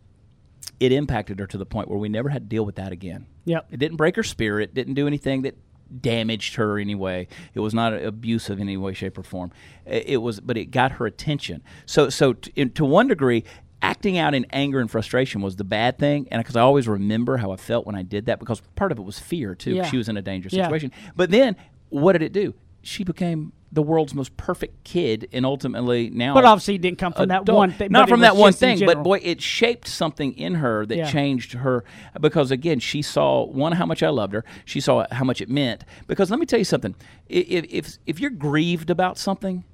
it 0.80 0.90
impacted 0.90 1.38
her 1.38 1.46
to 1.46 1.56
the 1.56 1.64
point 1.64 1.88
where 1.88 1.98
we 1.98 2.08
never 2.08 2.30
had 2.30 2.42
to 2.42 2.48
deal 2.48 2.66
with 2.66 2.74
that 2.74 2.90
again. 2.90 3.26
Yep. 3.44 3.68
It 3.70 3.76
didn't 3.78 3.96
break 3.96 4.16
her 4.16 4.24
spirit. 4.24 4.74
Didn't 4.74 4.94
do 4.94 5.06
anything 5.06 5.42
that 5.42 5.56
damaged 6.00 6.56
her 6.56 6.78
anyway. 6.78 7.28
It 7.54 7.60
was 7.60 7.74
not 7.74 7.92
abusive 7.94 8.58
in 8.58 8.68
any 8.68 8.76
way, 8.76 8.92
shape, 8.92 9.16
or 9.18 9.22
form. 9.22 9.50
It 9.86 10.20
was, 10.22 10.40
but 10.40 10.56
it 10.56 10.66
got 10.66 10.92
her 10.92 11.06
attention. 11.06 11.62
So, 11.86 12.08
so 12.10 12.34
t- 12.34 12.52
in, 12.56 12.70
to 12.72 12.84
one 12.84 13.08
degree, 13.08 13.44
acting 13.80 14.18
out 14.18 14.34
in 14.34 14.44
anger 14.50 14.80
and 14.80 14.90
frustration 14.90 15.40
was 15.40 15.56
the 15.56 15.64
bad 15.64 15.98
thing. 15.98 16.28
And 16.30 16.40
because 16.42 16.56
I 16.56 16.60
always 16.60 16.88
remember 16.88 17.36
how 17.36 17.52
I 17.52 17.56
felt 17.56 17.86
when 17.86 17.94
I 17.94 18.02
did 18.02 18.26
that, 18.26 18.38
because 18.40 18.60
part 18.74 18.92
of 18.92 18.98
it 18.98 19.02
was 19.02 19.18
fear 19.18 19.54
too 19.54 19.74
Yeah. 19.74 19.84
She 19.84 19.96
was 19.96 20.08
in 20.08 20.16
a 20.16 20.22
dangerous 20.22 20.52
Yeah. 20.52 20.64
situation. 20.64 20.92
But 21.16 21.30
then, 21.30 21.56
what 21.88 22.12
did 22.12 22.22
it 22.22 22.32
do? 22.32 22.54
She 22.82 23.04
became 23.04 23.52
the 23.70 23.82
world's 23.82 24.14
most 24.14 24.36
perfect 24.36 24.84
kid, 24.84 25.28
and 25.32 25.44
ultimately 25.44 26.08
now. 26.10 26.34
But 26.34 26.44
obviously, 26.44 26.76
it 26.76 26.80
didn't 26.80 26.98
come 26.98 27.12
from 27.12 27.28
that 27.28 27.46
one 27.46 27.70
thing. 27.70 27.92
Not 27.92 28.08
from 28.08 28.20
that 28.20 28.36
one 28.36 28.52
thing, 28.52 28.84
but 28.86 29.02
boy, 29.02 29.20
it 29.22 29.42
shaped 29.42 29.88
something 29.88 30.32
in 30.38 30.54
her 30.56 30.86
that 30.86 30.96
Yeah. 30.96 31.10
changed 31.10 31.52
her 31.52 31.84
because 32.20 32.50
again, 32.50 32.78
she 32.80 33.02
saw 33.02 33.44
one 33.44 33.72
how 33.72 33.86
much 33.86 34.02
I 34.02 34.08
loved 34.08 34.32
her. 34.34 34.44
She 34.64 34.80
saw 34.80 35.06
how 35.10 35.24
much 35.24 35.40
it 35.40 35.48
meant. 35.48 35.84
Because 36.06 36.30
let 36.30 36.40
me 36.40 36.46
tell 36.46 36.58
you 36.58 36.64
something: 36.64 36.94
if 37.28 37.64
if 37.68 37.98
if 38.06 38.20
you're 38.20 38.30
grieved 38.30 38.88
about 38.90 39.18
something, 39.18 39.64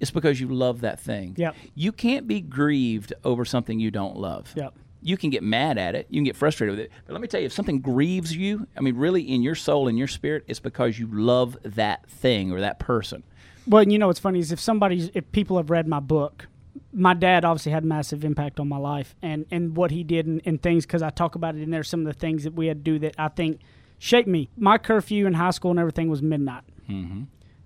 it's 0.00 0.10
because 0.10 0.40
you 0.40 0.48
love 0.48 0.80
that 0.80 0.98
thing. 0.98 1.34
Yep. 1.36 1.54
You 1.74 1.92
can't 1.92 2.26
be 2.26 2.40
grieved 2.40 3.12
over 3.24 3.44
something 3.44 3.78
you 3.78 3.90
don't 3.90 4.16
love. 4.16 4.52
Yep. 4.56 4.74
You 5.06 5.18
can 5.18 5.28
get 5.28 5.42
mad 5.42 5.76
at 5.76 5.94
it. 5.94 6.06
You 6.08 6.16
can 6.18 6.24
get 6.24 6.34
frustrated 6.34 6.78
with 6.78 6.86
it. 6.86 6.90
But 7.06 7.12
let 7.12 7.20
me 7.20 7.28
tell 7.28 7.38
you, 7.38 7.44
if 7.44 7.52
something 7.52 7.80
grieves 7.80 8.34
you, 8.34 8.66
I 8.74 8.80
mean, 8.80 8.96
really 8.96 9.20
in 9.20 9.42
your 9.42 9.54
soul, 9.54 9.86
in 9.86 9.98
your 9.98 10.06
spirit, 10.08 10.44
it's 10.48 10.60
because 10.60 10.98
you 10.98 11.06
love 11.06 11.58
that 11.62 12.08
thing 12.08 12.50
or 12.50 12.60
that 12.62 12.78
person. 12.78 13.22
Well, 13.66 13.88
you 13.88 13.98
know 13.98 14.08
what's 14.08 14.20
funny 14.20 14.40
is 14.40 14.52
if 14.52 14.60
somebody's 14.60 15.10
if 15.14 15.30
people 15.32 15.56
have 15.56 15.70
read 15.70 15.86
my 15.86 16.00
book, 16.00 16.48
my 16.92 17.14
dad 17.14 17.44
obviously 17.44 17.72
had 17.72 17.84
massive 17.84 18.24
impact 18.24 18.60
on 18.60 18.68
my 18.68 18.76
life 18.76 19.14
and 19.22 19.46
and 19.50 19.76
what 19.76 19.90
he 19.90 20.04
did 20.04 20.26
and, 20.26 20.40
and 20.44 20.62
things 20.62 20.84
because 20.86 21.02
I 21.02 21.10
talk 21.10 21.34
about 21.34 21.56
it 21.56 21.62
in 21.62 21.70
there. 21.70 21.82
Some 21.82 22.00
of 22.00 22.06
the 22.06 22.12
things 22.18 22.44
that 22.44 22.54
we 22.54 22.66
had 22.66 22.84
to 22.84 22.92
do 22.92 22.98
that 23.00 23.14
I 23.18 23.28
think 23.28 23.60
shaped 23.98 24.28
me. 24.28 24.50
My 24.56 24.78
curfew 24.78 25.26
in 25.26 25.34
high 25.34 25.50
school 25.50 25.70
and 25.70 25.80
everything 25.80 26.08
was 26.08 26.22
midnight, 26.22 26.64
mm-hmm. 26.88 27.22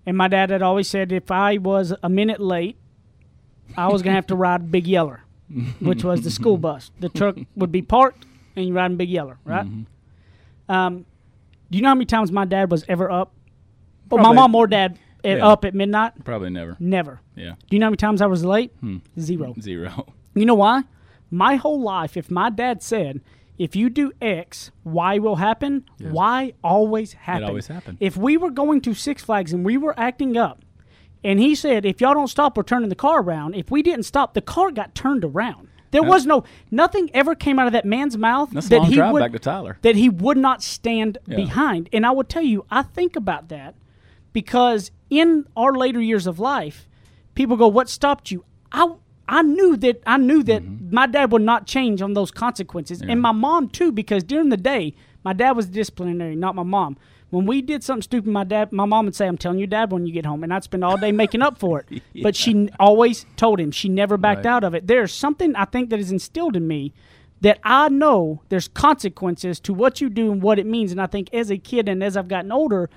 and 0.06 0.16
my 0.16 0.28
dad 0.28 0.50
had 0.50 0.62
always 0.62 0.88
said 0.88 1.12
if 1.12 1.30
I 1.30 1.58
was 1.58 1.92
a 2.02 2.08
minute 2.08 2.40
late, 2.40 2.76
I 3.76 3.88
was 3.88 4.02
gonna 4.02 4.16
have 4.16 4.28
to 4.28 4.36
ride 4.36 4.70
Big 4.70 4.86
Yeller, 4.86 5.22
which 5.80 6.04
was 6.04 6.22
the 6.22 6.30
school 6.30 6.58
bus. 6.58 6.90
The 7.00 7.08
truck 7.08 7.36
would 7.56 7.72
be 7.72 7.82
parked 7.82 8.24
and 8.54 8.66
you 8.66 8.72
riding 8.74 8.96
Big 8.96 9.10
Yeller, 9.10 9.38
right? 9.44 9.66
Um, 10.68 11.06
do 11.70 11.76
you 11.76 11.82
know 11.82 11.88
how 11.88 11.94
many 11.94 12.06
times 12.06 12.30
my 12.30 12.44
dad 12.44 12.70
was 12.70 12.84
ever 12.88 13.10
up? 13.10 13.32
Well, 14.10 14.22
my 14.22 14.32
mom 14.32 14.54
or 14.54 14.66
dad 14.66 14.98
at, 15.24 15.38
Yeah. 15.38 15.46
up 15.48 15.64
at 15.64 15.74
midnight. 15.74 16.12
Probably 16.24 16.50
never. 16.50 16.76
Never. 16.78 17.20
Yeah. 17.36 17.54
Do 17.68 17.76
you 17.76 17.78
know 17.78 17.86
how 17.86 17.90
many 17.90 17.96
times 17.98 18.22
I 18.22 18.26
was 18.26 18.44
late? 18.44 18.72
Hmm. 18.80 18.98
Zero. 19.18 19.54
Zero. 19.60 20.06
You 20.34 20.46
know 20.46 20.54
why? 20.54 20.82
My 21.30 21.56
whole 21.56 21.80
life, 21.80 22.16
if 22.16 22.30
my 22.30 22.48
dad 22.50 22.82
said, 22.82 23.20
if 23.58 23.74
you 23.74 23.90
do 23.90 24.12
X, 24.22 24.70
Y 24.84 25.18
will 25.18 25.36
happen, 25.36 25.84
Y 26.00 26.52
always 26.62 27.12
happened. 27.14 27.46
always 27.46 27.66
happened. 27.66 27.98
If 28.00 28.16
we 28.16 28.36
were 28.36 28.50
going 28.50 28.80
to 28.82 28.94
Six 28.94 29.22
Flags 29.24 29.52
and 29.52 29.64
we 29.64 29.76
were 29.76 29.98
acting 29.98 30.36
up, 30.36 30.62
and 31.24 31.40
he 31.40 31.56
said, 31.56 31.84
if 31.84 32.00
y'all 32.00 32.14
don't 32.14 32.28
stop, 32.28 32.56
we're 32.56 32.62
turning 32.62 32.88
the 32.88 32.94
car 32.94 33.20
around. 33.20 33.56
If 33.56 33.70
we 33.72 33.82
didn't 33.82 34.04
stop, 34.04 34.34
the 34.34 34.40
car 34.40 34.70
got 34.70 34.94
turned 34.94 35.24
around. 35.24 35.66
There 35.90 36.02
was 36.04 36.24
no, 36.26 36.44
nothing 36.70 37.10
ever 37.14 37.34
came 37.34 37.58
out 37.58 37.66
of 37.66 37.72
that 37.72 37.84
man's 37.86 38.16
mouth 38.16 38.50
That's 38.52 38.68
that 38.68 38.84
he 38.84 39.00
would, 39.00 39.20
back 39.20 39.32
to 39.32 39.38
Tyler. 39.40 39.78
that 39.82 39.96
he 39.96 40.08
would 40.08 40.36
not 40.36 40.62
stand 40.62 41.18
Yeah. 41.26 41.34
behind. 41.36 41.88
And 41.92 42.06
I 42.06 42.10
will 42.12 42.24
tell 42.24 42.42
you, 42.42 42.64
I 42.70 42.82
think 42.82 43.16
about 43.16 43.48
that 43.48 43.74
because 44.32 44.90
in 45.10 45.46
our 45.56 45.72
later 45.74 46.00
years 46.00 46.26
of 46.26 46.38
life, 46.38 46.88
people 47.34 47.56
go, 47.56 47.68
"What 47.68 47.88
stopped 47.88 48.30
you?" 48.30 48.44
I 48.72 48.92
I 49.28 49.42
knew 49.42 49.76
that 49.78 50.02
I 50.06 50.16
knew 50.16 50.42
that 50.44 50.62
Mm-hmm. 50.62 50.94
my 50.94 51.06
dad 51.06 51.32
would 51.32 51.42
not 51.42 51.66
change 51.66 52.00
on 52.02 52.14
those 52.14 52.30
consequences, 52.30 53.02
and 53.02 53.20
my 53.20 53.32
mom 53.32 53.68
too, 53.68 53.92
because 53.92 54.22
during 54.24 54.48
the 54.48 54.56
day, 54.56 54.94
my 55.24 55.32
dad 55.32 55.52
was 55.52 55.66
disciplinary, 55.68 56.34
not 56.36 56.54
my 56.54 56.62
mom. 56.62 56.96
When 57.30 57.44
we 57.44 57.60
did 57.60 57.84
something 57.84 58.00
stupid, 58.02 58.30
my 58.32 58.44
dad, 58.44 58.72
my 58.72 58.86
mom 58.86 59.04
would 59.04 59.14
say, 59.14 59.26
"I'm 59.26 59.36
telling 59.36 59.58
your 59.58 59.66
dad, 59.66 59.92
when 59.92 60.06
you 60.06 60.14
get 60.14 60.24
home," 60.24 60.42
and 60.42 60.52
I'd 60.54 60.64
spend 60.64 60.82
all 60.82 60.96
day 60.96 61.12
making 61.12 61.42
up 61.42 61.58
for 61.58 61.80
it. 61.80 62.02
But 62.22 62.34
she 62.36 62.70
always 62.80 63.26
told 63.36 63.60
him. 63.60 63.70
She 63.70 63.88
never 63.90 64.16
backed 64.16 64.46
Right. 64.46 64.50
out 64.54 64.64
of 64.64 64.74
it. 64.74 64.86
There's 64.86 65.12
something 65.12 65.54
I 65.54 65.66
think 65.66 65.90
that 65.90 66.00
is 66.00 66.10
instilled 66.10 66.56
in 66.56 66.66
me 66.66 66.92
that 67.42 67.58
I 67.62 67.88
know 67.90 68.40
there's 68.48 68.66
consequences 68.66 69.60
to 69.60 69.74
what 69.74 70.00
you 70.00 70.08
do 70.08 70.32
and 70.32 70.42
what 70.42 70.58
it 70.58 70.66
means. 70.66 70.90
And 70.90 71.00
I 71.00 71.06
think 71.06 71.28
as 71.34 71.50
a 71.50 71.58
kid 71.58 71.86
and 71.88 72.02
as 72.02 72.16
I've 72.16 72.28
gotten 72.28 72.50
older, 72.50 72.88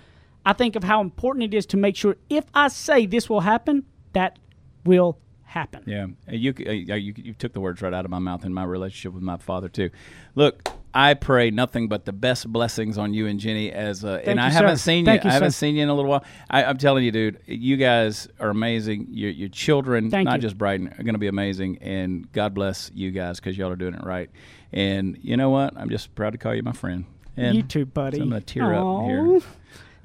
I 0.46 0.54
think 0.54 0.76
of 0.76 0.84
how 0.84 1.02
important 1.02 1.44
it 1.44 1.54
is 1.56 1.66
to 1.68 1.78
make 1.78 1.96
sure 1.96 2.16
if 2.30 2.46
I 2.54 2.68
say 2.70 3.06
this 3.06 3.30
will 3.30 3.42
happen, 3.42 3.86
that 4.14 4.40
will 4.86 5.18
happen. 5.44 5.84
Yeah, 5.86 6.06
Uh, 6.28 6.36
you, 6.36 6.54
uh, 6.66 6.72
you 6.72 7.14
you 7.18 7.34
took 7.34 7.54
the 7.54 7.60
words 7.60 7.82
right 7.82 7.94
out 7.94 8.06
of 8.06 8.12
my 8.12 8.20
mouth 8.20 8.46
in 8.46 8.54
my 8.54 8.64
relationship 8.64 9.14
with 9.14 9.22
my 9.24 9.38
father 9.38 9.68
too. 9.70 9.90
Look, 10.34 10.70
I 10.94 11.14
pray 11.14 11.52
nothing 11.52 11.88
but 11.90 12.06
the 12.06 12.14
best 12.14 12.48
blessings 12.52 12.98
on 12.98 13.14
you 13.14 13.28
and 13.28 13.40
Jenny. 13.40 13.72
As 13.72 14.04
uh, 14.06 14.22
and 14.26 14.40
you, 14.40 14.46
I 14.46 14.50
haven't 14.50 14.78
seen 14.78 15.04
Thank 15.06 15.24
you, 15.26 15.30
I 15.30 15.34
haven't 15.34 15.52
sir. 15.52 15.58
seen 15.68 15.76
you 15.76 15.84
in 15.84 15.90
a 15.90 15.94
little 15.94 16.10
while. 16.10 16.24
I, 16.50 16.64
I'm 16.64 16.78
telling 16.78 17.04
you, 17.04 17.12
dude, 17.12 17.40
you 17.46 17.76
guys 17.78 18.28
are 18.40 18.50
amazing. 18.50 19.08
Your 19.12 19.30
your 19.30 19.50
children, 19.50 20.10
Thank 20.10 20.26
not 20.26 20.38
you. 20.38 20.42
just 20.42 20.58
Brighton, 20.58 20.88
are 20.88 21.04
going 21.04 21.14
to 21.16 21.20
be 21.20 21.28
amazing. 21.28 21.78
And 21.82 22.32
God 22.32 22.54
bless 22.54 22.90
you 22.96 23.12
guys 23.12 23.40
because 23.40 23.58
y'all 23.58 23.72
are 23.72 23.76
doing 23.76 23.94
it 23.94 24.04
right. 24.06 24.30
And 24.74 25.18
you 25.22 25.36
know 25.38 25.50
what? 25.50 25.76
I'm 25.78 25.90
just 25.90 26.16
proud 26.16 26.32
to 26.32 26.38
call 26.38 26.56
you 26.56 26.64
my 26.64 26.72
friend. 26.72 27.06
And 27.38 27.56
You 27.56 27.64
too, 27.64 27.86
buddy. 27.86 28.18
so 28.18 28.24
I'm 28.24 28.30
going 28.30 28.42
to 28.42 28.46
tear 28.54 28.74
up 28.74 29.04
here. 29.04 29.40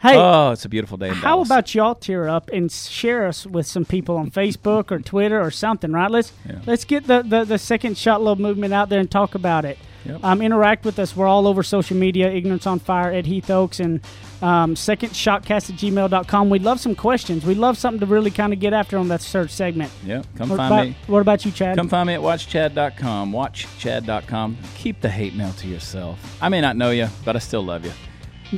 Hey, 0.00 0.16
Oh, 0.16 0.50
it's 0.50 0.64
a 0.64 0.68
beautiful 0.68 0.96
day. 0.98 1.08
In 1.08 1.14
how 1.14 1.36
Dallas. 1.36 1.48
about 1.48 1.74
y'all 1.74 1.94
tear 1.94 2.28
up 2.28 2.50
and 2.52 2.70
share 2.70 3.26
us 3.26 3.46
with 3.46 3.66
some 3.66 3.84
people 3.84 4.16
on 4.18 4.30
Facebook 4.30 4.90
or 4.90 4.98
Twitter 4.98 5.40
or 5.40 5.50
something, 5.50 5.90
right? 5.92 6.10
Let's 6.10 6.32
Yeah. 6.48 6.56
let's 6.66 6.84
get 6.84 7.06
the, 7.06 7.22
the, 7.22 7.44
the 7.44 7.58
second 7.58 7.96
shot 7.96 8.22
love 8.22 8.38
movement 8.38 8.74
out 8.74 8.88
there 8.90 9.00
and 9.00 9.10
talk 9.10 9.34
about 9.34 9.64
it. 9.64 9.78
Yep. 10.04 10.20
Um, 10.22 10.40
interact 10.42 10.84
with 10.84 11.00
us. 11.00 11.16
We're 11.16 11.26
all 11.26 11.48
over 11.48 11.64
social 11.64 11.96
media, 11.96 12.30
Ignorance 12.30 12.64
on 12.64 12.78
Fire, 12.78 13.10
at 13.12 13.26
Heath 13.26 13.50
Oaks, 13.50 13.80
and 13.80 14.00
um, 14.40 14.76
secondshotcast 14.76 15.70
at 15.70 15.76
gmail.com. 15.76 16.48
We'd 16.48 16.62
love 16.62 16.78
some 16.78 16.94
questions. 16.94 17.44
We'd 17.44 17.56
love 17.56 17.76
something 17.76 17.98
to 18.00 18.06
really 18.06 18.30
kind 18.30 18.52
of 18.52 18.60
get 18.60 18.72
after 18.72 18.98
on 18.98 19.08
that 19.08 19.20
search 19.20 19.50
segment. 19.50 19.90
Yeah, 20.04 20.22
come 20.36 20.50
What 20.50 20.58
find 20.58 20.72
about, 20.74 20.86
me. 20.86 20.96
what 21.08 21.20
about 21.22 21.44
you, 21.44 21.50
Chad? 21.50 21.76
Come 21.76 21.88
find 21.88 22.06
me 22.06 22.14
at 22.14 22.20
watchchad.com. 22.20 23.32
Watchchad.com. 23.32 24.56
Keep 24.76 25.00
the 25.00 25.10
hate 25.10 25.34
mail 25.34 25.50
to 25.54 25.66
yourself. 25.66 26.38
I 26.40 26.50
may 26.50 26.60
not 26.60 26.76
know 26.76 26.90
you, 26.90 27.08
but 27.24 27.34
I 27.34 27.40
still 27.40 27.64
love 27.64 27.84
you. 27.84 27.92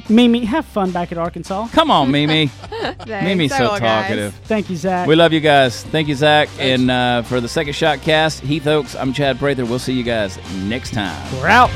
Mimi, 0.08 0.44
have 0.44 0.64
fun 0.64 0.90
back 0.90 1.12
at 1.12 1.18
Arkansas. 1.18 1.68
Come 1.72 1.90
on, 1.90 2.10
Mimi. 2.10 2.46
Thanks. 2.68 3.06
Mimi's 3.06 3.52
I 3.52 3.58
so 3.58 3.64
will, 3.64 3.70
guys. 3.80 4.02
talkative. 4.02 4.34
Thank 4.44 4.70
you, 4.70 4.76
Zach. 4.76 5.08
We 5.08 5.16
love 5.16 5.32
you 5.32 5.40
guys. 5.40 5.82
Thank 5.84 6.08
you, 6.08 6.14
Zach. 6.14 6.48
And 6.58 6.90
uh, 6.90 7.22
for 7.22 7.40
the 7.40 7.48
second 7.48 7.72
shot 7.74 8.00
cast, 8.02 8.40
Heath 8.40 8.66
Oaks, 8.66 8.94
I'm 8.94 9.12
Chad 9.12 9.38
Prather. 9.38 9.64
We'll 9.64 9.78
see 9.78 9.94
you 9.94 10.04
guys 10.04 10.38
next 10.64 10.92
time. 10.92 11.16
We're 11.40 11.48
out. 11.48 11.70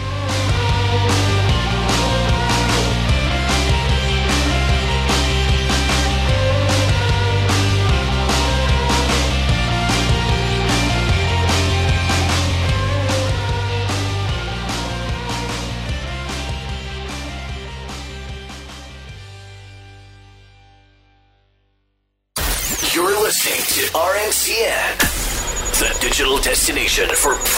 Destination 26.62 27.08
for 27.16 27.34
pre 27.38 27.52